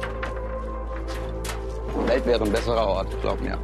Die 1.94 2.08
Welt 2.08 2.24
wäre 2.26 2.44
ein 2.44 2.52
besserer 2.52 2.86
Ort, 2.86 3.20
glaub 3.20 3.40
mir. 3.40 3.58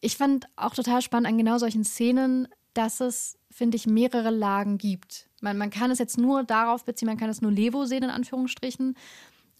Ich 0.00 0.16
fand 0.16 0.46
auch 0.56 0.74
total 0.74 1.00
spannend 1.00 1.28
an 1.28 1.38
genau 1.38 1.56
solchen 1.56 1.82
Szenen, 1.82 2.46
dass 2.74 3.00
es, 3.00 3.38
finde 3.50 3.76
ich, 3.76 3.86
mehrere 3.86 4.30
Lagen 4.30 4.76
gibt. 4.76 5.30
Man, 5.40 5.56
man 5.56 5.70
kann 5.70 5.90
es 5.90 5.98
jetzt 5.98 6.18
nur 6.18 6.44
darauf 6.44 6.84
beziehen, 6.84 7.06
man 7.06 7.16
kann 7.16 7.30
es 7.30 7.40
nur 7.40 7.50
Levo 7.50 7.86
sehen, 7.86 8.02
in 8.02 8.10
Anführungsstrichen, 8.10 8.96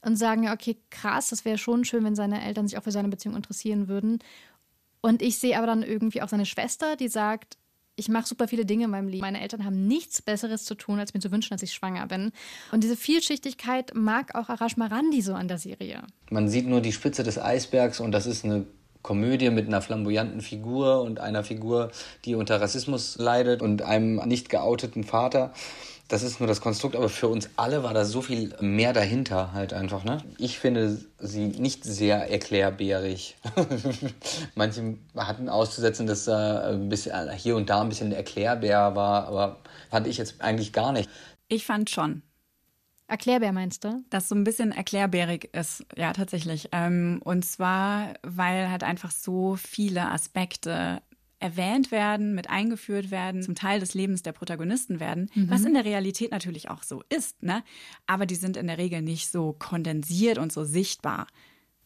und 0.02 0.16
sagen, 0.16 0.42
ja, 0.42 0.52
okay, 0.52 0.76
krass, 0.90 1.30
das 1.30 1.46
wäre 1.46 1.56
schon 1.56 1.84
schön, 1.84 2.04
wenn 2.04 2.14
seine 2.14 2.44
Eltern 2.44 2.68
sich 2.68 2.76
auch 2.76 2.82
für 2.82 2.92
seine 2.92 3.08
Beziehung 3.08 3.36
interessieren 3.36 3.88
würden. 3.88 4.18
Und 5.00 5.22
ich 5.22 5.38
sehe 5.38 5.56
aber 5.56 5.66
dann 5.66 5.82
irgendwie 5.82 6.20
auch 6.20 6.28
seine 6.28 6.46
Schwester, 6.46 6.96
die 6.96 7.08
sagt, 7.08 7.56
ich 7.96 8.08
mache 8.08 8.26
super 8.26 8.48
viele 8.48 8.64
Dinge 8.64 8.84
in 8.84 8.90
meinem 8.90 9.08
Leben. 9.08 9.20
Meine 9.20 9.40
Eltern 9.40 9.64
haben 9.64 9.86
nichts 9.86 10.20
Besseres 10.22 10.64
zu 10.64 10.74
tun, 10.74 10.98
als 10.98 11.14
mir 11.14 11.20
zu 11.20 11.30
wünschen, 11.30 11.50
dass 11.50 11.62
ich 11.62 11.72
schwanger 11.72 12.06
bin. 12.06 12.32
Und 12.72 12.82
diese 12.82 12.96
Vielschichtigkeit 12.96 13.92
mag 13.94 14.34
auch 14.34 14.48
Arash 14.48 14.76
Marandi 14.76 15.22
so 15.22 15.34
an 15.34 15.48
der 15.48 15.58
Serie. 15.58 16.02
Man 16.30 16.48
sieht 16.48 16.66
nur 16.66 16.80
die 16.80 16.92
Spitze 16.92 17.22
des 17.22 17.38
Eisbergs 17.38 18.00
und 18.00 18.12
das 18.12 18.26
ist 18.26 18.44
eine 18.44 18.66
Komödie 19.02 19.50
mit 19.50 19.66
einer 19.66 19.82
flamboyanten 19.82 20.40
Figur 20.40 21.02
und 21.02 21.20
einer 21.20 21.44
Figur, 21.44 21.90
die 22.24 22.34
unter 22.34 22.60
Rassismus 22.60 23.16
leidet 23.18 23.60
und 23.60 23.82
einem 23.82 24.16
nicht 24.26 24.48
geouteten 24.48 25.04
Vater. 25.04 25.52
Das 26.08 26.22
ist 26.22 26.38
nur 26.38 26.46
das 26.46 26.60
Konstrukt, 26.60 26.96
aber 26.96 27.08
für 27.08 27.28
uns 27.28 27.48
alle 27.56 27.82
war 27.82 27.94
da 27.94 28.04
so 28.04 28.20
viel 28.20 28.54
mehr 28.60 28.92
dahinter 28.92 29.52
halt 29.52 29.72
einfach. 29.72 30.04
Ne? 30.04 30.22
Ich 30.36 30.58
finde 30.58 31.00
sie 31.18 31.46
nicht 31.46 31.82
sehr 31.84 32.30
erklärbärig. 32.30 33.36
Manche 34.54 34.98
hatten 35.16 35.48
auszusetzen, 35.48 36.06
dass 36.06 36.28
er 36.28 36.68
ein 36.68 36.90
bisschen, 36.90 37.30
hier 37.32 37.56
und 37.56 37.70
da 37.70 37.80
ein 37.80 37.88
bisschen 37.88 38.12
erklärbär 38.12 38.94
war, 38.94 39.26
aber 39.28 39.60
fand 39.90 40.06
ich 40.06 40.18
jetzt 40.18 40.42
eigentlich 40.42 40.72
gar 40.74 40.92
nicht. 40.92 41.08
Ich 41.48 41.64
fand 41.64 41.88
schon. 41.88 42.22
Erklärbär 43.06 43.52
meinst 43.52 43.84
du? 43.84 44.02
Das 44.10 44.28
so 44.28 44.34
ein 44.34 44.44
bisschen 44.44 44.72
erklärbärig 44.72 45.50
ist, 45.54 45.84
ja, 45.96 46.12
tatsächlich. 46.12 46.68
Ähm, 46.72 47.20
und 47.22 47.44
zwar, 47.44 48.14
weil 48.22 48.70
halt 48.70 48.82
einfach 48.82 49.10
so 49.10 49.56
viele 49.56 50.10
Aspekte 50.10 51.02
erwähnt 51.38 51.90
werden, 51.90 52.34
mit 52.34 52.48
eingeführt 52.50 53.10
werden, 53.10 53.42
zum 53.42 53.54
Teil 53.54 53.80
des 53.80 53.94
Lebens 53.94 54.22
der 54.22 54.32
Protagonisten 54.32 55.00
werden, 55.00 55.30
mhm. 55.34 55.50
was 55.50 55.64
in 55.64 55.74
der 55.74 55.84
Realität 55.84 56.30
natürlich 56.30 56.70
auch 56.70 56.82
so 56.82 57.02
ist, 57.08 57.42
ne? 57.42 57.62
Aber 58.06 58.26
die 58.26 58.34
sind 58.34 58.56
in 58.56 58.66
der 58.66 58.78
Regel 58.78 59.02
nicht 59.02 59.30
so 59.30 59.52
kondensiert 59.52 60.38
und 60.38 60.52
so 60.52 60.64
sichtbar. 60.64 61.26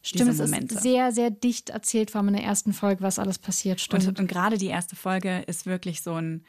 Stimmt, 0.01 0.31
es 0.31 0.39
ist 0.39 0.81
sehr, 0.81 1.11
sehr 1.11 1.29
dicht 1.29 1.71
erzählt, 1.71 2.11
vor 2.11 2.19
allem 2.19 2.29
in 2.29 2.35
der 2.35 2.43
ersten 2.45 2.71
Folge, 2.71 3.01
was 3.03 3.19
alles 3.19 3.37
passiert. 3.37 3.81
Stimmt. 3.81 4.07
Und, 4.07 4.19
und 4.19 4.27
gerade 4.27 4.57
die 4.57 4.67
erste 4.67 4.95
Folge 4.95 5.43
ist 5.47 5.65
wirklich 5.65 6.01
so 6.01 6.13
ein 6.13 6.45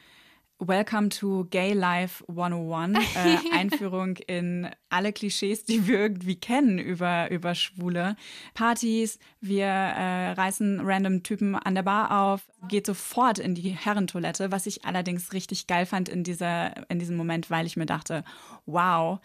Welcome 0.63 1.09
to 1.21 1.47
Gay 1.49 1.73
Life 1.73 2.23
101. 2.27 2.95
Äh, 3.15 3.37
Einführung 3.57 4.17
in 4.27 4.69
alle 4.89 5.11
Klischees, 5.11 5.63
die 5.63 5.87
wir 5.87 5.97
irgendwie 5.97 6.35
kennen 6.35 6.77
über, 6.77 7.31
über 7.31 7.55
Schwule. 7.55 8.15
Partys, 8.53 9.17
wir 9.39 9.65
äh, 9.65 10.33
reißen 10.33 10.81
random 10.81 11.23
Typen 11.23 11.55
an 11.55 11.73
der 11.73 11.81
Bar 11.81 12.11
auf, 12.11 12.47
geht 12.67 12.85
sofort 12.85 13.39
in 13.39 13.55
die 13.55 13.71
Herrentoilette, 13.71 14.51
was 14.51 14.67
ich 14.67 14.85
allerdings 14.85 15.33
richtig 15.33 15.65
geil 15.65 15.87
fand 15.87 16.09
in, 16.09 16.23
dieser, 16.23 16.87
in 16.91 16.99
diesem 16.99 17.17
Moment, 17.17 17.49
weil 17.49 17.65
ich 17.65 17.75
mir 17.75 17.87
dachte, 17.87 18.23
wow, 18.67 19.19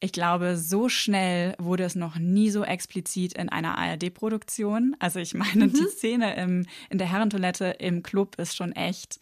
ich 0.00 0.10
glaube, 0.10 0.56
so 0.56 0.88
schnell 0.88 1.54
wurde 1.60 1.84
es 1.84 1.94
noch 1.94 2.16
nie 2.16 2.50
so 2.50 2.64
explizit 2.64 3.34
in 3.34 3.50
einer 3.50 3.78
ARD-Produktion. 3.78 4.96
Also 4.98 5.20
ich 5.20 5.34
meine, 5.34 5.66
mhm. 5.66 5.74
die 5.74 5.86
Szene 5.86 6.34
im, 6.34 6.66
in 6.90 6.98
der 6.98 7.08
Herrentoilette 7.08 7.66
im 7.78 8.02
Club 8.02 8.34
ist 8.40 8.56
schon 8.56 8.72
echt 8.72 9.20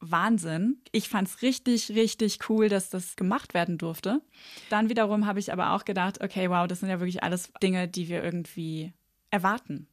Wahnsinn. 0.00 0.78
Ich 0.92 1.08
fand 1.08 1.28
es 1.28 1.42
richtig, 1.42 1.90
richtig 1.90 2.48
cool, 2.48 2.68
dass 2.68 2.88
das 2.88 3.16
gemacht 3.16 3.54
werden 3.54 3.78
durfte. 3.78 4.22
Dann 4.70 4.88
wiederum 4.88 5.26
habe 5.26 5.38
ich 5.38 5.52
aber 5.52 5.72
auch 5.72 5.84
gedacht, 5.84 6.22
okay, 6.22 6.48
wow, 6.50 6.66
das 6.66 6.80
sind 6.80 6.88
ja 6.88 7.00
wirklich 7.00 7.22
alles 7.22 7.52
Dinge, 7.62 7.86
die 7.86 8.08
wir 8.08 8.24
irgendwie 8.24 8.92
erwarten. 9.30 9.86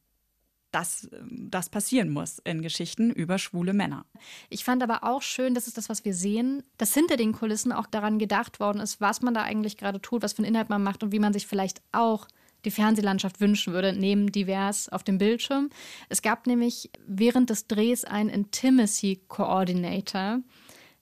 Dass 0.70 1.08
das 1.30 1.70
passieren 1.70 2.10
muss 2.10 2.40
in 2.40 2.62
Geschichten 2.62 3.10
über 3.10 3.38
schwule 3.38 3.72
Männer. 3.72 4.04
Ich 4.50 4.64
fand 4.64 4.82
aber 4.82 5.04
auch 5.04 5.22
schön, 5.22 5.54
das 5.54 5.66
ist 5.66 5.78
das, 5.78 5.88
was 5.88 6.04
wir 6.04 6.14
sehen, 6.14 6.62
dass 6.76 6.92
hinter 6.94 7.16
den 7.16 7.32
Kulissen 7.32 7.72
auch 7.72 7.86
daran 7.86 8.18
gedacht 8.18 8.60
worden 8.60 8.80
ist, 8.80 9.00
was 9.00 9.22
man 9.22 9.34
da 9.34 9.42
eigentlich 9.42 9.76
gerade 9.76 10.00
tut, 10.00 10.22
was 10.22 10.34
für 10.34 10.42
einen 10.42 10.52
Inhalt 10.52 10.68
man 10.68 10.82
macht 10.82 11.02
und 11.02 11.12
wie 11.12 11.20
man 11.20 11.32
sich 11.32 11.46
vielleicht 11.46 11.80
auch 11.92 12.28
die 12.68 12.74
Fernsehlandschaft 12.74 13.40
wünschen 13.40 13.72
würde, 13.72 13.94
neben 13.94 14.30
divers 14.30 14.90
auf 14.90 15.02
dem 15.02 15.16
Bildschirm. 15.16 15.70
Es 16.10 16.20
gab 16.20 16.46
nämlich 16.46 16.90
während 17.06 17.48
des 17.48 17.66
Drehs 17.66 18.04
einen 18.04 18.28
Intimacy 18.28 19.22
Coordinator. 19.26 20.40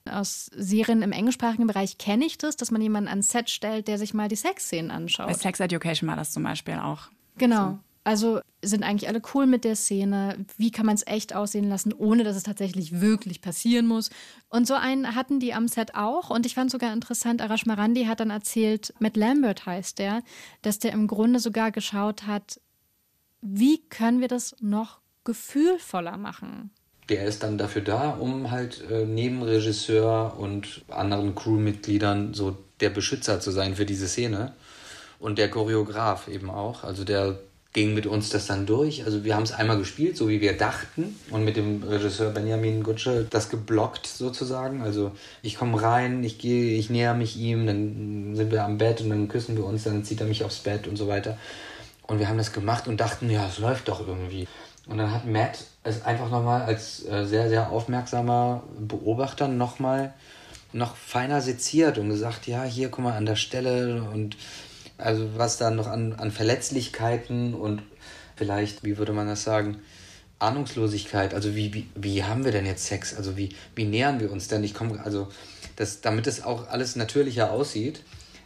Aus 0.09 0.49
Serien 0.55 1.01
im 1.01 1.11
englischsprachigen 1.11 1.67
Bereich 1.67 1.97
kenne 1.97 2.25
ich 2.25 2.37
das, 2.37 2.55
dass 2.55 2.71
man 2.71 2.81
jemanden 2.81 3.09
ans 3.09 3.27
Set 3.27 3.49
stellt, 3.49 3.89
der 3.89 3.97
sich 3.97 4.13
mal 4.13 4.29
die 4.29 4.37
Sexszenen 4.37 4.89
anschaut. 4.91 5.27
Bei 5.27 5.33
Sex 5.33 5.59
Education 5.59 6.07
war 6.07 6.15
das 6.15 6.31
zum 6.31 6.43
Beispiel 6.43 6.75
auch. 6.75 7.09
Genau. 7.37 7.71
So. 7.71 7.79
Also 8.07 8.39
sind 8.61 8.83
eigentlich 8.83 9.09
alle 9.09 9.21
cool 9.33 9.47
mit 9.47 9.65
der 9.65 9.75
Szene. 9.75 10.37
Wie 10.57 10.71
kann 10.71 10.85
man 10.85 10.95
es 10.95 11.05
echt 11.05 11.35
aussehen 11.35 11.67
lassen, 11.67 11.91
ohne 11.91 12.23
dass 12.23 12.37
es 12.37 12.43
tatsächlich 12.43 13.01
wirklich 13.01 13.41
passieren 13.41 13.85
muss? 13.85 14.11
Und 14.47 14.65
so 14.65 14.75
einen 14.75 15.13
hatten 15.13 15.41
die 15.41 15.53
am 15.53 15.67
Set 15.67 15.93
auch. 15.93 16.29
Und 16.29 16.45
ich 16.45 16.55
fand 16.55 16.71
sogar 16.71 16.93
interessant, 16.93 17.41
Arash 17.41 17.65
Marandi 17.65 18.05
hat 18.05 18.21
dann 18.21 18.29
erzählt, 18.29 18.93
Matt 18.99 19.17
Lambert 19.17 19.65
heißt 19.65 19.99
der, 19.99 20.23
dass 20.61 20.79
der 20.79 20.93
im 20.93 21.07
Grunde 21.07 21.41
sogar 21.41 21.71
geschaut 21.71 22.25
hat, 22.25 22.61
wie 23.41 23.81
können 23.89 24.21
wir 24.21 24.29
das 24.29 24.55
noch 24.61 24.99
gefühlvoller 25.25 26.15
machen? 26.15 26.71
Der 27.09 27.25
ist 27.25 27.43
dann 27.43 27.57
dafür 27.57 27.81
da, 27.81 28.11
um 28.11 28.51
halt 28.51 28.89
äh, 28.89 29.05
neben 29.05 29.43
Regisseur 29.43 30.39
und 30.39 30.85
anderen 30.87 31.35
Crewmitgliedern 31.35 32.33
so 32.33 32.57
der 32.79 32.89
Beschützer 32.89 33.41
zu 33.41 33.51
sein 33.51 33.75
für 33.75 33.85
diese 33.85 34.07
Szene. 34.07 34.53
Und 35.19 35.39
der 35.39 35.49
Choreograf 35.49 36.29
eben 36.29 36.49
auch. 36.49 36.85
Also 36.85 37.03
der 37.03 37.39
ging 37.77 37.93
mit 37.93 38.07
uns 38.07 38.29
das 38.29 38.47
dann 38.47 38.65
durch. 38.65 39.05
Also 39.05 39.23
wir 39.23 39.35
haben 39.35 39.43
es 39.43 39.51
einmal 39.51 39.77
gespielt, 39.77 40.17
so 40.17 40.29
wie 40.29 40.41
wir 40.41 40.57
dachten 40.57 41.15
und 41.29 41.45
mit 41.45 41.57
dem 41.57 41.83
Regisseur 41.83 42.31
Benjamin 42.31 42.81
Gutsche 42.81 43.27
das 43.29 43.49
geblockt 43.49 44.07
sozusagen. 44.07 44.81
Also 44.81 45.11
ich 45.43 45.57
komme 45.59 45.79
rein, 45.79 46.23
ich 46.23 46.39
gehe, 46.39 46.75
ich 46.75 46.89
näher 46.89 47.13
mich 47.13 47.37
ihm, 47.37 47.67
dann 47.67 48.35
sind 48.35 48.51
wir 48.51 48.63
am 48.63 48.79
Bett 48.79 49.01
und 49.01 49.11
dann 49.11 49.27
küssen 49.27 49.55
wir 49.55 49.63
uns, 49.63 49.83
dann 49.83 50.03
zieht 50.03 50.19
er 50.19 50.25
mich 50.25 50.43
aufs 50.43 50.57
Bett 50.57 50.87
und 50.87 50.95
so 50.95 51.07
weiter. 51.07 51.37
Und 52.07 52.17
wir 52.17 52.27
haben 52.27 52.39
das 52.39 52.51
gemacht 52.51 52.87
und 52.87 52.99
dachten, 52.99 53.29
ja, 53.29 53.47
es 53.47 53.59
läuft 53.59 53.89
doch 53.89 54.07
irgendwie. 54.07 54.47
Und 54.87 54.97
dann 54.97 55.13
hat 55.13 55.27
Matt 55.27 55.65
es 55.83 56.03
einfach 56.03 56.31
nochmal 56.31 56.63
als 56.63 57.05
äh, 57.05 57.25
sehr, 57.25 57.47
sehr 57.47 57.69
aufmerksamer 57.69 58.63
Beobachter 58.79 59.47
nochmal 59.47 60.15
noch 60.73 60.95
feiner 60.95 61.41
seziert 61.41 61.99
und 61.99 62.09
gesagt, 62.09 62.47
ja, 62.47 62.63
hier, 62.63 62.89
guck 62.89 63.03
mal, 63.03 63.15
an 63.15 63.27
der 63.27 63.35
Stelle 63.35 64.01
und 64.11 64.35
also 64.97 65.37
was 65.37 65.57
da 65.57 65.69
noch 65.71 65.87
an, 65.87 66.13
an 66.13 66.31
Verletzlichkeiten 66.31 67.53
und 67.53 67.83
vielleicht, 68.35 68.83
wie 68.83 68.97
würde 68.97 69.13
man 69.13 69.27
das 69.27 69.43
sagen, 69.43 69.81
Ahnungslosigkeit, 70.39 71.33
also 71.33 71.55
wie, 71.55 71.73
wie, 71.73 71.89
wie 71.95 72.23
haben 72.23 72.45
wir 72.45 72.51
denn 72.51 72.65
jetzt 72.65 72.85
Sex? 72.85 73.15
Also 73.15 73.37
wie, 73.37 73.49
wie 73.75 73.85
nähern 73.85 74.19
wir 74.19 74.31
uns 74.31 74.47
denn? 74.47 74.63
Ich 74.63 74.73
komme, 74.73 75.03
also 75.03 75.27
das, 75.75 76.01
damit 76.01 76.27
es 76.27 76.43
auch 76.43 76.69
alles 76.69 76.95
natürlicher 76.95 77.51
aussieht. 77.51 78.03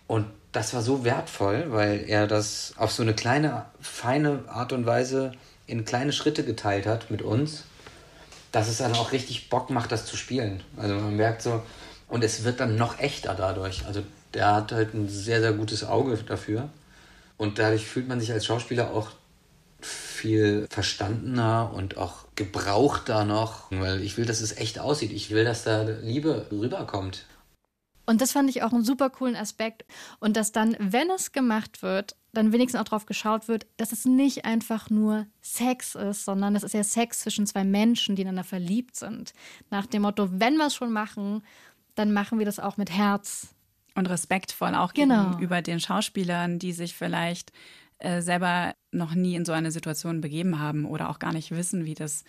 Und 0.07 0.25
das 0.51 0.73
war 0.73 0.81
so 0.81 1.03
wertvoll, 1.03 1.65
weil 1.69 2.03
er 2.07 2.27
das 2.27 2.73
auf 2.77 2.91
so 2.91 3.03
eine 3.03 3.13
kleine, 3.13 3.65
feine 3.79 4.43
Art 4.47 4.73
und 4.73 4.85
Weise 4.85 5.31
in 5.67 5.85
kleine 5.85 6.11
Schritte 6.11 6.43
geteilt 6.43 6.85
hat 6.85 7.11
mit 7.11 7.21
uns, 7.21 7.63
dass 8.51 8.67
es 8.67 8.77
dann 8.77 8.93
auch 8.93 9.13
richtig 9.13 9.49
Bock 9.49 9.69
macht, 9.69 9.91
das 9.91 10.05
zu 10.05 10.17
spielen. 10.17 10.61
Also 10.75 10.95
man 10.95 11.15
merkt 11.15 11.41
so, 11.41 11.61
und 12.09 12.23
es 12.23 12.43
wird 12.43 12.59
dann 12.59 12.75
noch 12.75 12.99
echter 12.99 13.33
dadurch. 13.35 13.85
Also 13.85 14.03
der 14.33 14.55
hat 14.55 14.71
halt 14.71 14.93
ein 14.93 15.09
sehr, 15.09 15.41
sehr 15.41 15.53
gutes 15.53 15.83
Auge 15.83 16.17
dafür. 16.17 16.69
Und 17.37 17.59
dadurch 17.59 17.87
fühlt 17.87 18.07
man 18.07 18.19
sich 18.19 18.31
als 18.31 18.45
Schauspieler 18.45 18.91
auch 18.91 19.11
viel 19.81 20.67
verstandener 20.69 21.71
und 21.73 21.97
auch 21.97 22.25
gebrauchter 22.35 23.25
noch, 23.25 23.71
weil 23.71 24.01
ich 24.01 24.17
will, 24.17 24.25
dass 24.25 24.41
es 24.41 24.55
echt 24.57 24.79
aussieht. 24.79 25.11
Ich 25.11 25.31
will, 25.31 25.43
dass 25.43 25.63
da 25.63 25.81
Liebe 25.81 26.47
rüberkommt. 26.51 27.25
Und 28.05 28.21
das 28.21 28.31
fand 28.31 28.49
ich 28.49 28.63
auch 28.63 28.73
einen 28.73 28.83
super 28.83 29.09
coolen 29.09 29.35
Aspekt. 29.35 29.85
Und 30.19 30.35
dass 30.35 30.51
dann, 30.51 30.75
wenn 30.79 31.09
es 31.09 31.31
gemacht 31.31 31.81
wird, 31.81 32.15
dann 32.33 32.51
wenigstens 32.51 32.79
auch 32.79 32.85
darauf 32.85 33.05
geschaut 33.05 33.47
wird, 33.47 33.67
dass 33.77 33.91
es 33.91 34.05
nicht 34.05 34.45
einfach 34.45 34.89
nur 34.89 35.27
Sex 35.41 35.95
ist, 35.95 36.25
sondern 36.25 36.55
es 36.55 36.63
ist 36.63 36.73
ja 36.73 36.83
Sex 36.83 37.21
zwischen 37.21 37.45
zwei 37.45 37.63
Menschen, 37.63 38.15
die 38.15 38.21
ineinander 38.21 38.43
verliebt 38.43 38.95
sind. 38.95 39.33
Nach 39.69 39.85
dem 39.85 40.03
Motto, 40.03 40.29
wenn 40.31 40.57
wir 40.57 40.67
es 40.67 40.75
schon 40.75 40.91
machen, 40.91 41.43
dann 41.95 42.13
machen 42.13 42.39
wir 42.39 42.45
das 42.45 42.59
auch 42.59 42.77
mit 42.77 42.91
Herz. 42.91 43.49
Und 43.93 44.09
respektvoll 44.09 44.73
auch 44.75 44.93
genau. 44.93 45.31
gegenüber 45.31 45.61
den 45.61 45.79
Schauspielern, 45.79 46.59
die 46.59 46.71
sich 46.71 46.95
vielleicht 46.95 47.51
äh, 47.99 48.21
selber 48.21 48.73
noch 48.91 49.13
nie 49.13 49.35
in 49.35 49.45
so 49.45 49.51
eine 49.51 49.71
Situation 49.71 50.21
begeben 50.21 50.59
haben 50.59 50.85
oder 50.85 51.09
auch 51.09 51.19
gar 51.19 51.33
nicht 51.33 51.51
wissen, 51.51 51.85
wie 51.85 51.93
das 51.93 52.23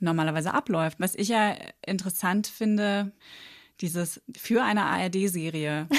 normalerweise 0.00 0.52
abläuft. 0.52 0.98
Was 0.98 1.14
ich 1.14 1.28
ja 1.28 1.54
interessant 1.86 2.48
finde, 2.48 3.12
dieses 3.80 4.20
für 4.36 4.64
eine 4.64 4.84
ARD-Serie 4.84 5.88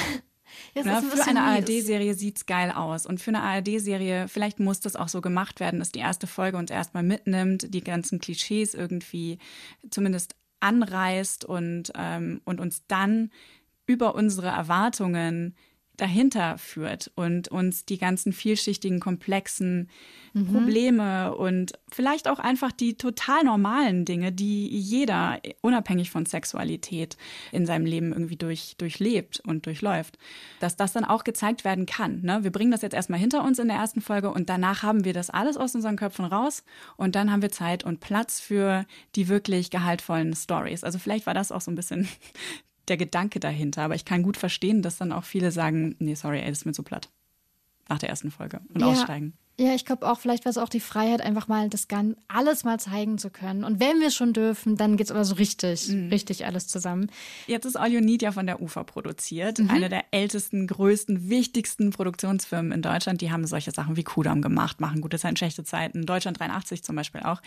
Ja, 0.73 0.83
Na, 0.85 1.01
für 1.01 1.27
eine 1.27 1.41
ARD-Serie 1.41 2.13
sieht 2.13 2.37
es 2.37 2.45
geil 2.45 2.71
aus. 2.71 3.05
Und 3.05 3.19
für 3.19 3.31
eine 3.31 3.41
ARD-Serie, 3.41 4.27
vielleicht 4.27 4.59
muss 4.59 4.79
das 4.79 4.95
auch 4.95 5.07
so 5.07 5.21
gemacht 5.21 5.59
werden, 5.59 5.79
dass 5.79 5.91
die 5.91 5.99
erste 5.99 6.27
Folge 6.27 6.57
uns 6.57 6.71
erstmal 6.71 7.03
mitnimmt, 7.03 7.73
die 7.73 7.83
ganzen 7.83 8.19
Klischees 8.19 8.73
irgendwie 8.73 9.39
zumindest 9.89 10.35
anreißt 10.59 11.45
und, 11.45 11.91
ähm, 11.95 12.41
und 12.45 12.59
uns 12.59 12.83
dann 12.87 13.31
über 13.85 14.15
unsere 14.15 14.47
Erwartungen 14.47 15.55
dahinter 15.97 16.57
führt 16.57 17.11
und 17.15 17.47
uns 17.47 17.85
die 17.85 17.97
ganzen 17.97 18.33
vielschichtigen, 18.33 18.99
komplexen 18.99 19.89
mhm. 20.33 20.47
Probleme 20.47 21.35
und 21.35 21.73
vielleicht 21.91 22.27
auch 22.27 22.39
einfach 22.39 22.71
die 22.71 22.97
total 22.97 23.43
normalen 23.43 24.05
Dinge, 24.05 24.31
die 24.31 24.67
jeder 24.67 25.39
unabhängig 25.61 26.11
von 26.11 26.25
Sexualität 26.25 27.17
in 27.51 27.65
seinem 27.65 27.85
Leben 27.85 28.11
irgendwie 28.11 28.35
durch, 28.35 28.75
durchlebt 28.77 29.41
und 29.45 29.65
durchläuft, 29.65 30.17
dass 30.59 30.75
das 30.75 30.93
dann 30.93 31.05
auch 31.05 31.23
gezeigt 31.23 31.63
werden 31.63 31.85
kann. 31.85 32.21
Ne? 32.21 32.43
Wir 32.43 32.51
bringen 32.51 32.71
das 32.71 32.81
jetzt 32.81 32.93
erstmal 32.93 33.19
hinter 33.19 33.43
uns 33.43 33.59
in 33.59 33.67
der 33.67 33.77
ersten 33.77 34.01
Folge 34.01 34.31
und 34.31 34.49
danach 34.49 34.83
haben 34.83 35.05
wir 35.05 35.13
das 35.13 35.29
alles 35.29 35.57
aus 35.57 35.75
unseren 35.75 35.95
Köpfen 35.95 36.25
raus 36.25 36.63
und 36.97 37.15
dann 37.15 37.31
haben 37.31 37.41
wir 37.41 37.51
Zeit 37.51 37.83
und 37.83 37.99
Platz 37.99 38.39
für 38.39 38.85
die 39.15 39.27
wirklich 39.27 39.69
gehaltvollen 39.69 40.33
Stories. 40.33 40.83
Also 40.83 40.99
vielleicht 40.99 41.25
war 41.25 41.33
das 41.33 41.51
auch 41.51 41.61
so 41.61 41.71
ein 41.71 41.75
bisschen 41.75 42.07
der 42.87 42.97
Gedanke 42.97 43.39
dahinter. 43.39 43.83
Aber 43.83 43.95
ich 43.95 44.05
kann 44.05 44.23
gut 44.23 44.37
verstehen, 44.37 44.81
dass 44.81 44.97
dann 44.97 45.11
auch 45.11 45.23
viele 45.23 45.51
sagen, 45.51 45.95
nee, 45.99 46.15
sorry, 46.15 46.39
ey, 46.39 46.49
das 46.49 46.59
ist 46.59 46.65
mir 46.65 46.73
zu 46.73 46.83
platt. 46.83 47.09
Nach 47.87 47.99
der 47.99 48.09
ersten 48.09 48.31
Folge 48.31 48.61
und 48.73 48.81
ja. 48.81 48.87
aussteigen. 48.87 49.33
Ja, 49.57 49.73
ich 49.73 49.85
glaube 49.85 50.05
auch, 50.05 50.19
vielleicht 50.19 50.43
war 50.43 50.49
es 50.49 50.57
auch 50.57 50.67
die 50.67 50.81
Freiheit, 50.81 51.21
einfach 51.21 51.47
mal 51.47 51.69
das 51.69 51.87
Gan 51.87 52.17
alles 52.27 52.65
mal 52.65 52.77
zeigen 52.77 53.17
zu 53.17 53.29
können. 53.29 53.63
Und 53.63 53.79
wenn 53.79 54.01
wir 54.01 54.11
schon 54.11 54.33
dürfen, 54.33 54.75
dann 54.75 54.97
geht 54.97 55.05
es 55.05 55.11
aber 55.11 55.23
so 55.23 55.35
richtig, 55.35 55.87
mhm. 55.87 56.09
richtig 56.09 56.45
alles 56.45 56.67
zusammen. 56.67 57.09
Jetzt 57.47 57.63
ist 57.63 57.77
All 57.77 57.89
You 57.89 58.01
Need 58.01 58.21
ja 58.21 58.33
von 58.33 58.47
der 58.47 58.61
UFA 58.61 58.83
produziert. 58.83 59.59
Mhm. 59.59 59.69
Eine 59.69 59.87
der 59.87 60.03
ältesten, 60.11 60.67
größten, 60.67 61.29
wichtigsten 61.29 61.91
Produktionsfirmen 61.91 62.73
in 62.73 62.81
Deutschland. 62.81 63.21
Die 63.21 63.31
haben 63.31 63.47
solche 63.47 63.71
Sachen 63.71 63.95
wie 63.95 64.03
Kudam 64.03 64.41
gemacht, 64.41 64.81
machen 64.81 64.99
gute 64.99 65.19
Zeiten, 65.19 65.37
schlechte 65.37 65.63
Zeiten. 65.63 66.05
Deutschland 66.05 66.37
83 66.37 66.83
zum 66.83 66.97
Beispiel 66.97 67.21
auch. 67.21 67.41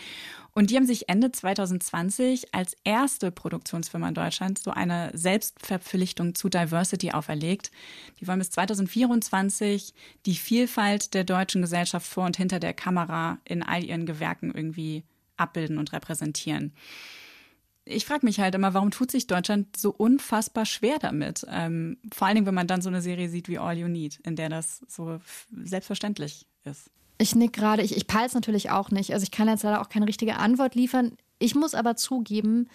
Und 0.53 0.71
die 0.71 0.77
haben 0.77 0.87
sich 0.87 1.09
Ende 1.09 1.31
2020 1.31 2.55
als 2.55 2.75
erste 2.83 3.29
Produktionsfirma 3.29 4.07
in 4.07 4.15
Deutschland 4.15 4.57
so 4.57 4.71
eine 4.71 5.11
Selbstverpflichtung 5.13 6.33
zu 6.33 6.49
Diversity 6.49 7.11
auferlegt. 7.11 7.69
Die 8.19 8.27
wollen 8.27 8.39
bis 8.39 8.49
2024 8.49 9.93
die 10.25 10.35
Vielfalt 10.35 11.13
der 11.13 11.23
deutschen 11.23 11.61
Gesellschaft 11.61 11.98
Gesellschaft 11.99 12.13
vor 12.13 12.25
und 12.25 12.37
hinter 12.37 12.59
der 12.59 12.73
Kamera 12.73 13.39
in 13.45 13.63
all 13.63 13.83
ihren 13.83 14.05
Gewerken 14.05 14.51
irgendwie 14.53 15.03
abbilden 15.37 15.77
und 15.77 15.93
repräsentieren. 15.93 16.73
Ich 17.85 18.05
frage 18.05 18.25
mich 18.25 18.39
halt 18.39 18.55
immer, 18.55 18.73
warum 18.73 18.91
tut 18.91 19.09
sich 19.09 19.25
Deutschland 19.25 19.75
so 19.75 19.89
unfassbar 19.89 20.65
schwer 20.65 20.99
damit? 20.99 21.45
Ähm, 21.49 21.97
vor 22.13 22.27
allen 22.27 22.35
Dingen, 22.35 22.47
wenn 22.47 22.53
man 22.53 22.67
dann 22.67 22.81
so 22.81 22.89
eine 22.89 23.01
Serie 23.01 23.29
sieht 23.29 23.47
wie 23.47 23.57
All 23.57 23.77
You 23.77 23.87
Need, 23.87 24.19
in 24.23 24.35
der 24.35 24.49
das 24.49 24.81
so 24.87 25.19
selbstverständlich 25.63 26.45
ist. 26.65 26.91
Ich 27.17 27.35
nick 27.35 27.53
gerade, 27.53 27.81
ich, 27.81 27.97
ich 27.97 28.05
peile 28.05 28.27
es 28.27 28.33
natürlich 28.33 28.69
auch 28.69 28.91
nicht. 28.91 29.13
Also 29.13 29.23
ich 29.23 29.31
kann 29.31 29.47
jetzt 29.47 29.63
leider 29.63 29.81
auch 29.81 29.89
keine 29.89 30.07
richtige 30.07 30.35
Antwort 30.35 30.75
liefern. 30.75 31.13
Ich 31.39 31.55
muss 31.55 31.73
aber 31.73 31.95
zugeben, 31.95 32.69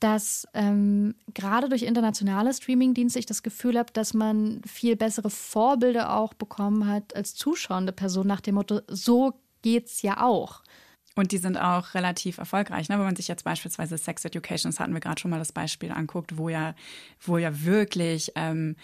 dass 0.00 0.48
ähm, 0.54 1.14
gerade 1.34 1.68
durch 1.68 1.82
internationale 1.82 2.52
Streamingdienste 2.52 3.18
ich 3.18 3.26
das 3.26 3.42
Gefühl 3.42 3.78
habe, 3.78 3.92
dass 3.92 4.14
man 4.14 4.62
viel 4.66 4.96
bessere 4.96 5.30
Vorbilder 5.30 6.16
auch 6.16 6.34
bekommen 6.34 6.86
hat 6.86 7.14
als 7.14 7.34
zuschauende 7.34 7.92
Person 7.92 8.26
nach 8.26 8.40
dem 8.40 8.56
Motto, 8.56 8.80
so 8.88 9.34
geht's 9.62 10.02
ja 10.02 10.22
auch. 10.22 10.62
Und 11.16 11.32
die 11.32 11.38
sind 11.38 11.56
auch 11.56 11.94
relativ 11.94 12.38
erfolgreich. 12.38 12.88
Ne? 12.88 12.96
Wenn 12.96 13.04
man 13.04 13.16
sich 13.16 13.28
jetzt 13.28 13.44
beispielsweise 13.44 13.98
Sex 13.98 14.24
Education, 14.24 14.70
das 14.70 14.80
hatten 14.80 14.94
wir 14.94 15.00
gerade 15.00 15.20
schon 15.20 15.30
mal 15.30 15.38
das 15.38 15.52
Beispiel 15.52 15.90
anguckt, 15.90 16.38
wo 16.38 16.48
ja, 16.48 16.74
wo 17.20 17.36
ja 17.36 17.64
wirklich 17.64 18.32
ähm, 18.36 18.76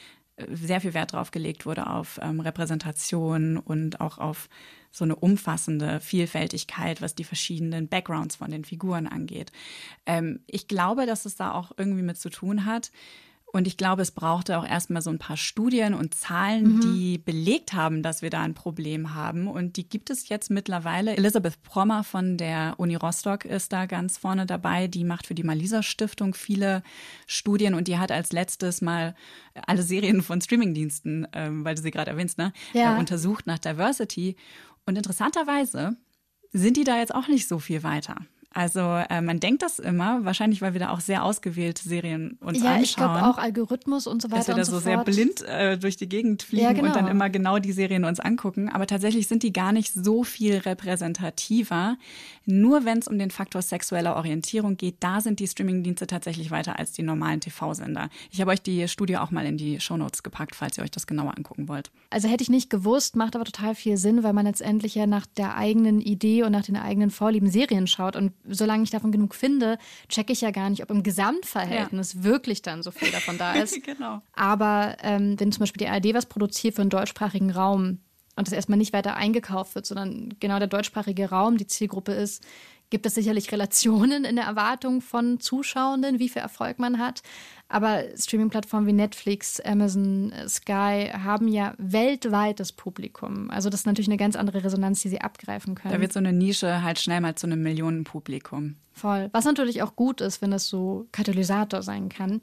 sehr 0.52 0.80
viel 0.80 0.92
Wert 0.92 1.12
drauf 1.12 1.30
gelegt 1.30 1.66
wurde 1.66 1.86
auf 1.86 2.18
ähm, 2.22 2.40
Repräsentation 2.40 3.56
und 3.56 4.00
auch 4.00 4.18
auf 4.18 4.48
so 4.96 5.04
eine 5.04 5.16
umfassende 5.16 6.00
Vielfältigkeit, 6.00 7.02
was 7.02 7.14
die 7.14 7.24
verschiedenen 7.24 7.86
Backgrounds 7.88 8.36
von 8.36 8.50
den 8.50 8.64
Figuren 8.64 9.06
angeht. 9.06 9.52
Ähm, 10.06 10.40
ich 10.46 10.68
glaube, 10.68 11.04
dass 11.04 11.26
es 11.26 11.36
da 11.36 11.52
auch 11.52 11.72
irgendwie 11.76 12.02
mit 12.02 12.16
zu 12.18 12.30
tun 12.30 12.64
hat. 12.64 12.90
Und 13.52 13.66
ich 13.66 13.76
glaube, 13.76 14.02
es 14.02 14.10
brauchte 14.10 14.58
auch 14.58 14.66
erstmal 14.66 15.00
so 15.02 15.08
ein 15.08 15.18
paar 15.18 15.36
Studien 15.36 15.94
und 15.94 16.14
Zahlen, 16.14 16.76
mhm. 16.76 16.80
die 16.80 17.18
belegt 17.18 17.72
haben, 17.72 18.02
dass 18.02 18.20
wir 18.20 18.28
da 18.28 18.42
ein 18.42 18.54
Problem 18.54 19.14
haben. 19.14 19.46
Und 19.48 19.76
die 19.76 19.88
gibt 19.88 20.10
es 20.10 20.28
jetzt 20.28 20.50
mittlerweile. 20.50 21.16
Elisabeth 21.16 21.62
Prommer 21.62 22.04
von 22.04 22.36
der 22.36 22.74
Uni 22.78 22.96
Rostock 22.96 23.44
ist 23.44 23.72
da 23.72 23.86
ganz 23.86 24.18
vorne 24.18 24.46
dabei. 24.46 24.88
Die 24.88 25.04
macht 25.04 25.26
für 25.26 25.34
die 25.34 25.44
Malisa 25.44 25.82
Stiftung 25.82 26.34
viele 26.34 26.82
Studien 27.26 27.74
und 27.74 27.88
die 27.88 27.98
hat 27.98 28.12
als 28.12 28.32
letztes 28.32 28.82
mal 28.82 29.14
alle 29.66 29.82
Serien 29.82 30.22
von 30.22 30.40
Streamingdiensten, 30.40 31.28
ähm, 31.32 31.64
weil 31.64 31.76
du 31.76 31.82
sie 31.82 31.90
gerade 31.90 32.10
erwähnst, 32.10 32.36
ne, 32.38 32.52
ja. 32.72 32.96
äh, 32.96 32.98
untersucht 32.98 33.46
nach 33.46 33.58
Diversity. 33.58 34.36
Und 34.86 34.96
interessanterweise 34.96 35.96
sind 36.52 36.76
die 36.76 36.84
da 36.84 36.98
jetzt 36.98 37.14
auch 37.14 37.28
nicht 37.28 37.48
so 37.48 37.58
viel 37.58 37.82
weiter. 37.82 38.16
Also 38.56 38.80
äh, 38.80 39.20
man 39.20 39.38
denkt 39.38 39.60
das 39.60 39.78
immer, 39.78 40.24
wahrscheinlich 40.24 40.62
weil 40.62 40.72
wir 40.72 40.80
da 40.80 40.88
auch 40.88 41.00
sehr 41.00 41.24
ausgewählte 41.24 41.86
Serien 41.86 42.38
uns 42.40 42.62
ja, 42.62 42.70
anschauen. 42.70 42.76
Ja, 42.78 42.82
ich 42.82 42.96
glaube 42.96 43.26
auch 43.26 43.36
Algorithmus 43.36 44.06
und 44.06 44.22
so 44.22 44.30
weiter. 44.30 44.38
Dass 44.38 44.48
wir 44.48 44.54
da 44.54 44.64
so, 44.64 44.72
so 44.72 44.78
sehr 44.78 45.04
blind 45.04 45.42
äh, 45.42 45.76
durch 45.76 45.98
die 45.98 46.08
Gegend 46.08 46.42
fliegen 46.42 46.64
ja, 46.64 46.72
genau. 46.72 46.86
und 46.86 46.96
dann 46.96 47.06
immer 47.06 47.28
genau 47.28 47.58
die 47.58 47.72
Serien 47.72 48.06
uns 48.06 48.18
angucken. 48.18 48.70
Aber 48.70 48.86
tatsächlich 48.86 49.28
sind 49.28 49.42
die 49.42 49.52
gar 49.52 49.72
nicht 49.72 49.92
so 49.92 50.24
viel 50.24 50.56
repräsentativer. 50.56 51.98
Nur 52.46 52.86
wenn 52.86 52.96
es 52.96 53.08
um 53.08 53.18
den 53.18 53.30
Faktor 53.30 53.60
sexuelle 53.60 54.16
Orientierung 54.16 54.78
geht, 54.78 54.96
da 55.00 55.20
sind 55.20 55.38
die 55.38 55.48
Streamingdienste 55.48 56.06
tatsächlich 56.06 56.50
weiter 56.50 56.78
als 56.78 56.92
die 56.92 57.02
normalen 57.02 57.42
TV-Sender. 57.42 58.08
Ich 58.30 58.40
habe 58.40 58.52
euch 58.52 58.62
die 58.62 58.88
Studie 58.88 59.18
auch 59.18 59.30
mal 59.30 59.44
in 59.44 59.58
die 59.58 59.80
Shownotes 59.80 60.22
gepackt, 60.22 60.54
falls 60.54 60.78
ihr 60.78 60.84
euch 60.84 60.90
das 60.90 61.06
genauer 61.06 61.36
angucken 61.36 61.68
wollt. 61.68 61.90
Also 62.08 62.28
hätte 62.28 62.42
ich 62.42 62.48
nicht 62.48 62.70
gewusst, 62.70 63.16
macht 63.16 63.36
aber 63.36 63.44
total 63.44 63.74
viel 63.74 63.98
Sinn, 63.98 64.22
weil 64.22 64.32
man 64.32 64.46
letztendlich 64.46 64.94
ja 64.94 65.06
nach 65.06 65.26
der 65.26 65.58
eigenen 65.58 66.00
Idee 66.00 66.42
und 66.44 66.52
nach 66.52 66.64
den 66.64 66.76
eigenen 66.76 67.10
Vorlieben 67.10 67.50
Serien 67.50 67.86
schaut 67.86 68.16
und 68.16 68.32
solange 68.48 68.84
ich 68.84 68.90
davon 68.90 69.12
genug 69.12 69.34
finde, 69.34 69.78
checke 70.08 70.32
ich 70.32 70.40
ja 70.40 70.50
gar 70.50 70.70
nicht, 70.70 70.82
ob 70.82 70.90
im 70.90 71.02
Gesamtverhältnis 71.02 72.14
ja. 72.14 72.24
wirklich 72.24 72.62
dann 72.62 72.82
so 72.82 72.90
viel 72.90 73.10
davon 73.10 73.38
da 73.38 73.52
ist. 73.62 73.82
genau. 73.82 74.22
Aber 74.34 74.96
ähm, 75.02 75.38
wenn 75.38 75.52
zum 75.52 75.60
Beispiel 75.60 75.86
die 75.86 75.88
ARD 75.88 76.14
was 76.14 76.26
produziert 76.26 76.74
für 76.74 76.82
einen 76.82 76.90
deutschsprachigen 76.90 77.50
Raum, 77.50 77.98
und 78.36 78.46
das 78.46 78.52
erstmal 78.52 78.76
nicht 78.78 78.92
weiter 78.92 79.16
eingekauft 79.16 79.74
wird, 79.74 79.86
sondern 79.86 80.34
genau 80.40 80.58
der 80.58 80.68
deutschsprachige 80.68 81.30
Raum 81.30 81.56
die 81.56 81.66
Zielgruppe 81.66 82.12
ist, 82.12 82.44
gibt 82.90 83.06
es 83.06 83.14
sicherlich 83.14 83.50
Relationen 83.52 84.24
in 84.24 84.36
der 84.36 84.44
Erwartung 84.44 85.00
von 85.00 85.40
Zuschauenden, 85.40 86.18
wie 86.18 86.28
viel 86.28 86.42
Erfolg 86.42 86.78
man 86.78 86.98
hat. 86.98 87.22
Aber 87.68 88.04
Streaming-Plattformen 88.16 88.86
wie 88.86 88.92
Netflix, 88.92 89.60
Amazon, 89.60 90.32
Sky 90.46 91.10
haben 91.12 91.48
ja 91.48 91.74
weltweit 91.78 92.60
das 92.60 92.72
Publikum. 92.72 93.50
Also 93.50 93.70
das 93.70 93.80
ist 93.80 93.86
natürlich 93.86 94.08
eine 94.08 94.16
ganz 94.16 94.36
andere 94.36 94.62
Resonanz, 94.62 95.00
die 95.02 95.08
sie 95.08 95.20
abgreifen 95.20 95.74
können. 95.74 95.92
Da 95.92 96.00
wird 96.00 96.12
so 96.12 96.20
eine 96.20 96.32
Nische 96.32 96.82
halt 96.82 97.00
schnell 97.00 97.20
mal 97.20 97.34
zu 97.34 97.46
einem 97.46 97.62
Millionenpublikum. 97.62 98.76
Voll. 98.92 99.28
Was 99.32 99.44
natürlich 99.44 99.82
auch 99.82 99.96
gut 99.96 100.20
ist, 100.20 100.40
wenn 100.40 100.52
das 100.52 100.68
so 100.68 101.06
Katalysator 101.10 101.82
sein 101.82 102.08
kann. 102.08 102.40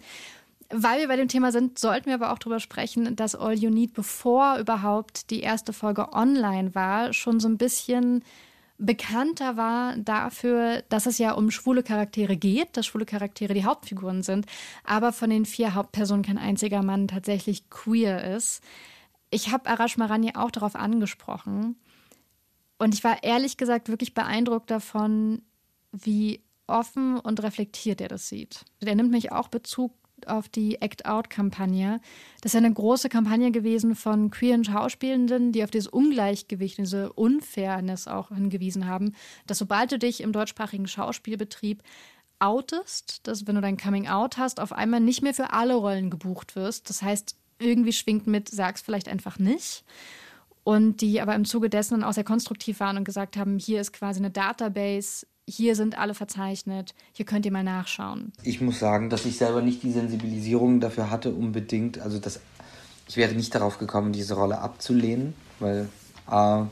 Weil 0.69 0.99
wir 0.99 1.07
bei 1.07 1.15
dem 1.15 1.27
Thema 1.27 1.51
sind, 1.51 1.79
sollten 1.79 2.07
wir 2.07 2.15
aber 2.15 2.33
auch 2.33 2.39
darüber 2.39 2.59
sprechen, 2.59 3.15
dass 3.15 3.35
All 3.35 3.53
You 3.53 3.69
Need, 3.69 3.93
bevor 3.93 4.57
überhaupt 4.57 5.29
die 5.29 5.41
erste 5.41 5.71
Folge 5.71 6.11
online 6.13 6.75
war, 6.75 7.13
schon 7.13 7.39
so 7.39 7.47
ein 7.47 7.57
bisschen 7.57 8.23
bekannter 8.77 9.57
war 9.57 9.95
dafür, 9.97 10.83
dass 10.89 11.05
es 11.05 11.17
ja 11.17 11.33
um 11.33 11.51
schwule 11.51 11.83
Charaktere 11.83 12.35
geht, 12.35 12.75
dass 12.75 12.85
schwule 12.85 13.05
Charaktere 13.05 13.53
die 13.53 13.65
Hauptfiguren 13.65 14.23
sind, 14.23 14.45
aber 14.83 15.13
von 15.13 15.29
den 15.29 15.45
vier 15.45 15.75
Hauptpersonen 15.75 16.23
kein 16.23 16.37
einziger 16.37 16.83
Mann 16.83 17.07
tatsächlich 17.07 17.69
queer 17.69 18.35
ist. 18.35 18.63
Ich 19.29 19.51
habe 19.51 19.69
Arash 19.69 19.97
Marani 19.97 20.33
auch 20.35 20.51
darauf 20.51 20.75
angesprochen 20.75 21.75
und 22.77 22.93
ich 22.93 23.03
war 23.03 23.23
ehrlich 23.23 23.57
gesagt 23.57 23.89
wirklich 23.89 24.13
beeindruckt 24.13 24.69
davon, 24.69 25.41
wie 25.91 26.43
offen 26.67 27.19
und 27.19 27.41
reflektiert 27.43 28.01
er 28.01 28.07
das 28.07 28.27
sieht. 28.27 28.65
Er 28.79 28.95
nimmt 28.95 29.11
mich 29.11 29.31
auch 29.31 29.47
Bezug 29.47 29.93
auf 30.27 30.49
die 30.49 30.81
Act-Out-Kampagne. 30.81 31.99
Das 32.41 32.53
ist 32.53 32.57
eine 32.57 32.73
große 32.73 33.09
Kampagne 33.09 33.51
gewesen 33.51 33.95
von 33.95 34.31
queeren 34.31 34.63
Schauspielenden, 34.63 35.51
die 35.51 35.63
auf 35.63 35.71
dieses 35.71 35.87
Ungleichgewicht, 35.87 36.77
diese 36.77 37.13
Unfairness 37.13 38.07
auch 38.07 38.29
hingewiesen 38.29 38.87
haben, 38.87 39.13
dass 39.47 39.59
sobald 39.59 39.91
du 39.91 39.99
dich 39.99 40.21
im 40.21 40.31
deutschsprachigen 40.31 40.87
Schauspielbetrieb 40.87 41.83
outest, 42.39 43.25
dass 43.27 43.47
wenn 43.47 43.55
du 43.55 43.61
dein 43.61 43.77
Coming 43.77 44.07
Out 44.07 44.37
hast, 44.37 44.59
auf 44.59 44.73
einmal 44.73 44.99
nicht 44.99 45.21
mehr 45.21 45.33
für 45.33 45.53
alle 45.53 45.75
Rollen 45.75 46.09
gebucht 46.09 46.55
wirst. 46.55 46.89
Das 46.89 47.01
heißt, 47.01 47.35
irgendwie 47.59 47.93
schwingt 47.93 48.27
mit, 48.27 48.49
sag's 48.49 48.81
vielleicht 48.81 49.07
einfach 49.07 49.39
nicht. 49.39 49.83
Und 50.63 51.01
die 51.01 51.19
aber 51.21 51.35
im 51.35 51.45
Zuge 51.45 51.69
dessen 51.69 51.99
dann 51.99 52.09
auch 52.09 52.13
sehr 52.13 52.23
konstruktiv 52.23 52.79
waren 52.79 52.97
und 52.97 53.03
gesagt 53.03 53.37
haben, 53.37 53.59
hier 53.59 53.81
ist 53.81 53.91
quasi 53.91 54.19
eine 54.19 54.31
Database, 54.31 55.25
hier 55.47 55.75
sind 55.75 55.97
alle 55.97 56.13
verzeichnet, 56.13 56.93
hier 57.11 57.25
könnt 57.25 57.45
ihr 57.45 57.51
mal 57.51 57.63
nachschauen. 57.63 58.31
Ich 58.43 58.61
muss 58.61 58.79
sagen, 58.79 59.09
dass 59.09 59.25
ich 59.25 59.37
selber 59.37 59.61
nicht 59.61 59.83
die 59.83 59.91
Sensibilisierung 59.91 60.79
dafür 60.79 61.09
hatte, 61.09 61.31
unbedingt. 61.31 61.99
Also 61.99 62.19
das, 62.19 62.39
ich 63.07 63.17
wäre 63.17 63.33
nicht 63.33 63.53
darauf 63.53 63.77
gekommen, 63.77 64.13
diese 64.13 64.35
Rolle 64.35 64.59
abzulehnen, 64.59 65.33
weil 65.59 65.89
A 66.25 66.67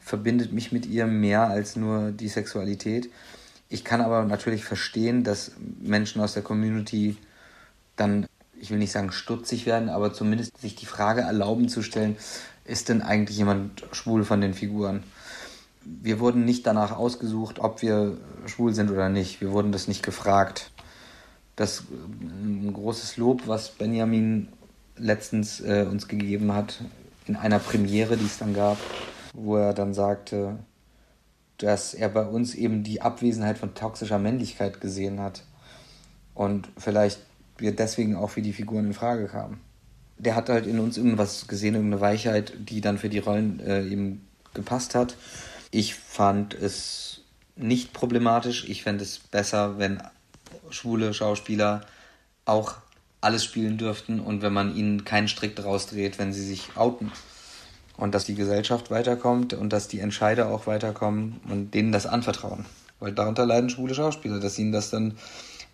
verbindet 0.00 0.52
mich 0.52 0.72
mit 0.72 0.86
ihr 0.86 1.06
mehr 1.06 1.48
als 1.48 1.76
nur 1.76 2.10
die 2.10 2.28
Sexualität. 2.28 3.10
Ich 3.68 3.84
kann 3.84 4.00
aber 4.00 4.24
natürlich 4.24 4.64
verstehen, 4.64 5.22
dass 5.22 5.52
Menschen 5.80 6.20
aus 6.20 6.32
der 6.32 6.42
Community 6.42 7.16
dann, 7.96 8.26
ich 8.58 8.70
will 8.70 8.78
nicht 8.78 8.92
sagen 8.92 9.12
stutzig 9.12 9.66
werden, 9.66 9.88
aber 9.88 10.12
zumindest 10.12 10.58
sich 10.58 10.74
die 10.74 10.86
Frage 10.86 11.20
erlauben 11.20 11.68
zu 11.68 11.82
stellen, 11.82 12.16
ist 12.64 12.88
denn 12.88 13.02
eigentlich 13.02 13.36
jemand 13.38 13.84
schwul 13.92 14.24
von 14.24 14.40
den 14.40 14.54
Figuren? 14.54 15.04
Wir 15.84 16.20
wurden 16.20 16.44
nicht 16.44 16.66
danach 16.66 16.96
ausgesucht, 16.96 17.58
ob 17.58 17.82
wir 17.82 18.18
schwul 18.46 18.74
sind 18.74 18.90
oder 18.90 19.08
nicht. 19.08 19.40
Wir 19.40 19.50
wurden 19.52 19.72
das 19.72 19.88
nicht 19.88 20.02
gefragt. 20.02 20.70
Das 21.56 21.84
ein 21.90 22.72
großes 22.72 23.16
Lob, 23.16 23.46
was 23.46 23.70
Benjamin 23.70 24.48
letztens 24.96 25.60
äh, 25.60 25.86
uns 25.90 26.08
gegeben 26.08 26.52
hat 26.52 26.80
in 27.26 27.36
einer 27.36 27.58
Premiere, 27.58 28.16
die 28.16 28.26
es 28.26 28.38
dann 28.38 28.54
gab, 28.54 28.78
wo 29.34 29.56
er 29.56 29.72
dann 29.72 29.94
sagte, 29.94 30.58
dass 31.58 31.94
er 31.94 32.08
bei 32.08 32.24
uns 32.24 32.54
eben 32.54 32.82
die 32.82 33.02
Abwesenheit 33.02 33.58
von 33.58 33.74
toxischer 33.74 34.18
Männlichkeit 34.18 34.80
gesehen 34.80 35.20
hat 35.20 35.44
und 36.34 36.68
vielleicht 36.78 37.20
wir 37.58 37.76
deswegen 37.76 38.16
auch 38.16 38.30
für 38.30 38.42
die 38.42 38.54
Figuren 38.54 38.86
in 38.86 38.94
Frage 38.94 39.26
kamen. 39.26 39.60
Der 40.18 40.34
hat 40.34 40.48
halt 40.48 40.66
in 40.66 40.80
uns 40.80 40.96
irgendwas 40.96 41.46
gesehen, 41.46 41.74
irgendeine 41.74 42.00
Weichheit, 42.00 42.52
die 42.58 42.80
dann 42.80 42.98
für 42.98 43.08
die 43.08 43.18
Rollen 43.18 43.60
äh, 43.60 43.86
eben 43.86 44.26
gepasst 44.54 44.94
hat. 44.94 45.16
Ich 45.70 45.94
fand 45.94 46.54
es 46.54 47.22
nicht 47.56 47.92
problematisch. 47.92 48.68
Ich 48.68 48.82
fände 48.82 49.04
es 49.04 49.18
besser, 49.18 49.78
wenn 49.78 50.02
schwule 50.70 51.14
Schauspieler 51.14 51.82
auch 52.44 52.74
alles 53.20 53.44
spielen 53.44 53.76
dürften 53.78 54.18
und 54.18 54.42
wenn 54.42 54.52
man 54.52 54.74
ihnen 54.74 55.04
keinen 55.04 55.28
Strick 55.28 55.54
draus 55.56 55.86
dreht, 55.86 56.18
wenn 56.18 56.32
sie 56.32 56.44
sich 56.44 56.76
outen. 56.76 57.12
Und 57.96 58.14
dass 58.14 58.24
die 58.24 58.34
Gesellschaft 58.34 58.90
weiterkommt 58.90 59.52
und 59.52 59.72
dass 59.72 59.88
die 59.88 60.00
Entscheider 60.00 60.48
auch 60.48 60.66
weiterkommen 60.66 61.40
und 61.48 61.74
denen 61.74 61.92
das 61.92 62.06
anvertrauen. 62.06 62.64
Weil 62.98 63.12
darunter 63.12 63.44
leiden 63.44 63.68
schwule 63.68 63.94
Schauspieler, 63.94 64.40
dass 64.40 64.58
ihnen 64.58 64.72
das 64.72 64.90
dann, 64.90 65.18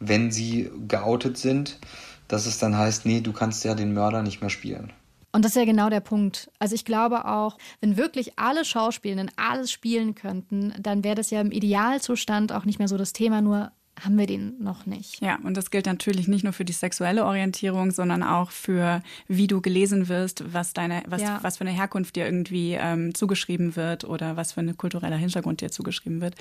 wenn 0.00 0.32
sie 0.32 0.70
geoutet 0.88 1.38
sind, 1.38 1.78
dass 2.26 2.46
es 2.46 2.58
dann 2.58 2.76
heißt, 2.76 3.06
nee, 3.06 3.20
du 3.20 3.32
kannst 3.32 3.64
ja 3.64 3.74
den 3.74 3.94
Mörder 3.94 4.22
nicht 4.22 4.40
mehr 4.40 4.50
spielen. 4.50 4.92
Und 5.36 5.44
das 5.44 5.52
ist 5.52 5.56
ja 5.56 5.66
genau 5.66 5.90
der 5.90 6.00
Punkt. 6.00 6.50
Also 6.58 6.74
ich 6.74 6.86
glaube 6.86 7.26
auch, 7.26 7.58
wenn 7.82 7.98
wirklich 7.98 8.38
alle 8.38 8.64
Schauspielenden 8.64 9.30
alles 9.36 9.70
spielen 9.70 10.14
könnten, 10.14 10.72
dann 10.80 11.04
wäre 11.04 11.14
das 11.14 11.28
ja 11.28 11.42
im 11.42 11.52
Idealzustand 11.52 12.52
auch 12.52 12.64
nicht 12.64 12.78
mehr 12.78 12.88
so 12.88 12.96
das 12.96 13.12
Thema, 13.12 13.42
nur 13.42 13.70
haben 14.02 14.18
wir 14.18 14.26
den 14.26 14.62
noch 14.62 14.86
nicht. 14.86 15.20
Ja, 15.20 15.38
und 15.42 15.54
das 15.54 15.70
gilt 15.70 15.84
natürlich 15.84 16.26
nicht 16.26 16.42
nur 16.42 16.54
für 16.54 16.64
die 16.64 16.72
sexuelle 16.72 17.26
Orientierung, 17.26 17.90
sondern 17.90 18.22
auch 18.22 18.50
für, 18.50 19.02
wie 19.28 19.46
du 19.46 19.60
gelesen 19.60 20.08
wirst, 20.08 20.54
was 20.54 20.72
deine, 20.72 21.02
was, 21.06 21.20
ja. 21.20 21.38
was 21.42 21.58
für 21.58 21.66
eine 21.66 21.76
Herkunft 21.76 22.16
dir 22.16 22.24
irgendwie 22.24 22.72
ähm, 22.72 23.14
zugeschrieben 23.14 23.76
wird 23.76 24.04
oder 24.04 24.38
was 24.38 24.52
für 24.52 24.60
ein 24.60 24.74
kultureller 24.78 25.16
Hintergrund 25.16 25.60
dir 25.60 25.70
zugeschrieben 25.70 26.22
wird. 26.22 26.34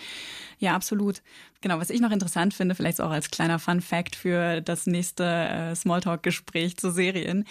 Ja, 0.59 0.73
absolut. 0.73 1.21
Genau, 1.59 1.79
was 1.79 1.89
ich 1.89 1.99
noch 1.99 2.11
interessant 2.11 2.53
finde, 2.53 2.75
vielleicht 2.75 3.01
auch 3.01 3.11
als 3.11 3.29
kleiner 3.29 3.59
Fun 3.59 3.81
Fact 3.81 4.15
für 4.15 4.61
das 4.61 4.87
nächste 4.87 5.25
äh, 5.25 5.75
Smalltalk-Gespräch 5.75 6.77
zu 6.77 6.91
Serien. 6.91 7.43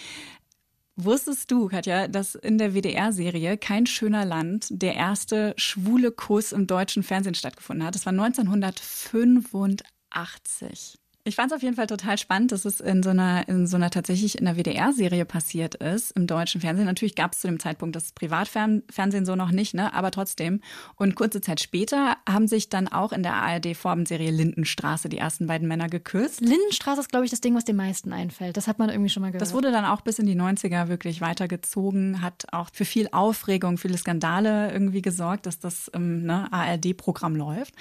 Wusstest 0.97 1.51
du, 1.51 1.67
Katja, 1.67 2.07
dass 2.07 2.35
in 2.35 2.57
der 2.57 2.73
WDR-Serie 2.73 3.57
Kein 3.57 3.85
schöner 3.85 4.23
Land 4.23 4.67
der 4.69 4.95
erste 4.95 5.53
schwule 5.57 6.11
Kuss 6.11 6.53
im 6.53 6.67
deutschen 6.67 7.03
Fernsehen 7.03 7.35
stattgefunden 7.35 7.85
hat? 7.85 7.95
Das 7.95 8.05
war 8.05 8.13
1985. 8.13 10.97
Ich 11.27 11.35
fand 11.35 11.51
es 11.51 11.55
auf 11.55 11.63
jeden 11.63 11.75
Fall 11.75 11.87
total 11.87 12.19
spannend, 12.19 12.51
dass 12.51 12.65
es 12.65 12.79
in 12.79 13.01
so 13.01 13.09
einer, 13.09 13.49
in 13.49 13.65
so 13.65 13.77
einer 13.77 13.89
tatsächlich 13.89 14.37
in 14.37 14.45
der 14.45 14.57
WDR-Serie 14.57 15.25
passiert 15.25 15.73
ist, 15.73 16.11
im 16.11 16.27
deutschen 16.27 16.61
Fernsehen. 16.61 16.85
Natürlich 16.85 17.15
gab 17.15 17.33
es 17.33 17.39
zu 17.39 17.47
dem 17.47 17.59
Zeitpunkt 17.59 17.95
das 17.95 18.11
Privatfernsehen 18.11 19.25
so 19.25 19.35
noch 19.35 19.49
nicht, 19.49 19.73
ne? 19.73 19.91
aber 19.95 20.11
trotzdem. 20.11 20.61
Und 20.97 21.15
kurze 21.15 21.41
Zeit 21.41 21.61
später 21.61 22.17
haben 22.29 22.47
sich 22.47 22.69
dann 22.69 22.87
auch 22.87 23.11
in 23.11 23.23
der 23.23 23.33
ARD-Vorabendserie 23.33 24.29
Lindenstraße 24.29 25.09
die 25.09 25.17
ersten 25.17 25.47
beiden 25.47 25.67
Männer 25.67 25.89
geküsst. 25.89 26.41
Lindenstraße 26.41 27.01
ist, 27.01 27.09
glaube 27.09 27.25
ich, 27.25 27.31
das 27.31 27.41
Ding, 27.41 27.55
was 27.55 27.65
den 27.65 27.75
meisten 27.75 28.13
einfällt. 28.13 28.55
Das 28.55 28.67
hat 28.67 28.77
man 28.77 28.89
irgendwie 28.89 29.09
schon 29.09 29.21
mal 29.21 29.29
gehört. 29.29 29.41
Das 29.41 29.55
wurde 29.55 29.71
dann 29.71 29.85
auch 29.85 30.01
bis 30.01 30.19
in 30.19 30.27
die 30.27 30.39
90er 30.39 30.89
wirklich 30.89 31.21
weitergezogen, 31.21 32.21
hat 32.21 32.45
auch 32.51 32.69
für 32.71 32.85
viel 32.85 33.09
Aufregung, 33.11 33.79
viele 33.79 33.97
Skandale 33.97 34.71
irgendwie 34.71 35.01
gesorgt, 35.01 35.47
dass 35.47 35.57
das 35.57 35.87
im 35.87 36.21
ne, 36.21 36.53
ARD-Programm 36.53 37.35
läuft. 37.35 37.73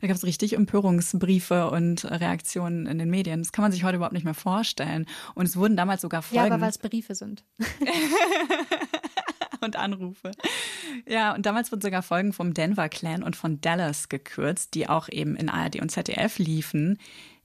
Da 0.00 0.06
gab 0.06 0.16
es 0.16 0.24
richtig 0.24 0.54
Empörungsbriefe 0.54 1.70
und 1.70 2.06
Reaktionen 2.10 2.77
in 2.86 2.98
den 2.98 3.10
Medien. 3.10 3.40
Das 3.40 3.52
kann 3.52 3.62
man 3.62 3.72
sich 3.72 3.84
heute 3.84 3.96
überhaupt 3.96 4.14
nicht 4.14 4.24
mehr 4.24 4.34
vorstellen. 4.34 5.06
Und 5.34 5.46
es 5.46 5.56
wurden 5.56 5.76
damals 5.76 6.02
sogar 6.02 6.22
Folgen. 6.22 6.36
Ja, 6.36 6.52
aber 6.52 6.60
weil 6.60 6.70
es 6.70 6.78
Briefe 6.78 7.14
sind. 7.14 7.44
und 9.60 9.76
Anrufe. 9.76 10.30
Ja, 11.06 11.34
und 11.34 11.46
damals 11.46 11.72
wurden 11.72 11.82
sogar 11.82 12.02
Folgen 12.02 12.32
vom 12.32 12.54
Denver 12.54 12.88
Clan 12.88 13.22
und 13.22 13.36
von 13.36 13.60
Dallas 13.60 14.08
gekürzt, 14.08 14.74
die 14.74 14.88
auch 14.88 15.08
eben 15.08 15.36
in 15.36 15.48
ARD 15.48 15.80
und 15.80 15.90
ZDF 15.90 16.38
liefen, 16.38 16.98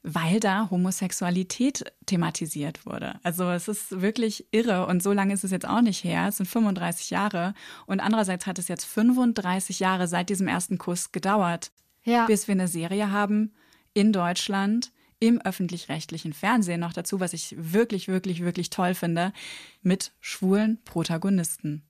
weil 0.03 0.41
da 0.41 0.69
Homosexualität 0.69 1.86
thematisiert 2.05 2.86
wurde. 2.86 3.19
Also 3.23 3.49
es 3.49 3.69
ist 3.69 4.01
wirklich 4.01 4.45
irre 4.51 4.86
und 4.86 5.01
so 5.01 5.13
lange 5.13 5.34
ist 5.34 5.45
es 5.45 5.51
jetzt 5.51 5.67
auch 5.67 5.81
nicht 5.81 6.03
her. 6.03 6.27
Es 6.27 6.38
sind 6.38 6.45
35 6.45 7.09
Jahre 7.09 7.53
und 7.86 8.01
andererseits 8.01 8.45
hat 8.45 8.59
es 8.59 8.67
jetzt 8.67 8.86
35 8.86 9.79
Jahre 9.79 10.07
seit 10.07 10.29
diesem 10.29 10.47
ersten 10.47 10.77
Kuss 10.77 11.13
gedauert, 11.13 11.71
ja. 12.03 12.25
bis 12.25 12.47
wir 12.47 12.53
eine 12.53 12.67
Serie 12.67 13.11
haben 13.11 13.53
in 13.93 14.11
Deutschland, 14.11 14.91
im 15.24 15.39
öffentlich-rechtlichen 15.39 16.34
Fernsehen 16.34 16.82
noch 16.82 16.91
dazu, 16.91 17.21
was 17.21 17.32
ich 17.32 17.55
wirklich, 17.57 18.09
wirklich, 18.09 18.43
wirklich 18.43 18.69
toll 18.69 18.93
finde, 18.93 19.32
mit 19.82 20.11
schwulen 20.19 20.80
Protagonisten. 20.84 21.82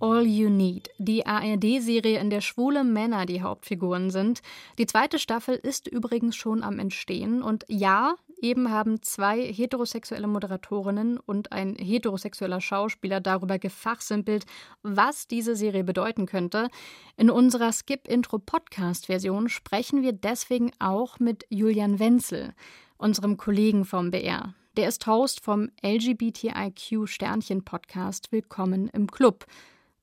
All 0.00 0.24
You 0.24 0.48
Need, 0.48 0.88
die 0.96 1.26
ARD-Serie, 1.26 2.18
in 2.18 2.30
der 2.30 2.40
schwule 2.40 2.82
Männer 2.82 3.26
die 3.26 3.42
Hauptfiguren 3.42 4.10
sind. 4.10 4.40
Die 4.78 4.86
zweite 4.86 5.18
Staffel 5.18 5.56
ist 5.56 5.86
übrigens 5.86 6.34
schon 6.34 6.62
am 6.62 6.78
Entstehen. 6.78 7.42
Und 7.42 7.66
ja, 7.68 8.14
eben 8.40 8.70
haben 8.70 9.02
zwei 9.02 9.40
heterosexuelle 9.40 10.26
Moderatorinnen 10.26 11.18
und 11.18 11.52
ein 11.52 11.74
heterosexueller 11.76 12.60
Schauspieler 12.60 13.20
darüber 13.20 13.58
gefachsimpelt, 13.58 14.46
was 14.82 15.26
diese 15.26 15.56
Serie 15.56 15.84
bedeuten 15.84 16.26
könnte. 16.26 16.68
In 17.16 17.30
unserer 17.30 17.72
Skip-Intro-Podcast-Version 17.72 19.48
sprechen 19.48 20.02
wir 20.02 20.12
deswegen 20.12 20.72
auch 20.78 21.18
mit 21.18 21.44
Julian 21.50 21.98
Wenzel, 21.98 22.54
unserem 22.96 23.36
Kollegen 23.36 23.84
vom 23.84 24.10
BR. 24.10 24.54
Der 24.76 24.88
ist 24.88 25.06
Host 25.06 25.40
vom 25.40 25.70
LGBTIQ 25.82 27.08
Sternchen 27.08 27.64
Podcast 27.64 28.30
Willkommen 28.30 28.88
im 28.88 29.10
Club. 29.10 29.44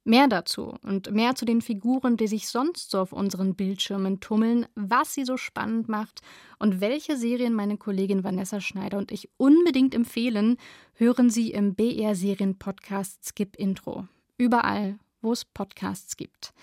Mehr 0.07 0.27
dazu 0.27 0.75
und 0.83 1.09
mehr 1.11 1.33
zu 1.33 1.45
den 1.45 1.61
Figuren, 1.61 2.15
die 2.15 2.27
sich 2.27 2.47
sonst 2.47 2.91
so 2.91 2.99
auf 2.99 3.11
unseren 3.11 3.55
Bildschirmen 3.55 4.19
tummeln, 4.19 4.67
was 4.75 5.15
sie 5.15 5.25
so 5.25 5.35
spannend 5.35 5.89
macht 5.89 6.21
und 6.59 6.79
welche 6.79 7.17
Serien 7.17 7.55
meine 7.55 7.77
Kollegin 7.77 8.23
Vanessa 8.23 8.61
Schneider 8.61 8.99
und 8.99 9.11
ich 9.11 9.29
unbedingt 9.37 9.95
empfehlen, 9.95 10.57
hören 10.93 11.31
Sie 11.31 11.49
im 11.49 11.73
BR 11.73 12.13
Serien 12.13 12.59
Podcast 12.59 13.25
Skip 13.25 13.55
Intro. 13.55 14.07
Überall, 14.37 14.99
wo 15.23 15.31
es 15.31 15.43
Podcasts 15.43 16.17
gibt. 16.17 16.53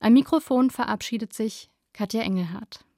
Am 0.00 0.14
Mikrofon 0.14 0.70
verabschiedet 0.70 1.34
sich 1.34 1.68
Katja 1.92 2.22
Engelhardt. 2.22 2.86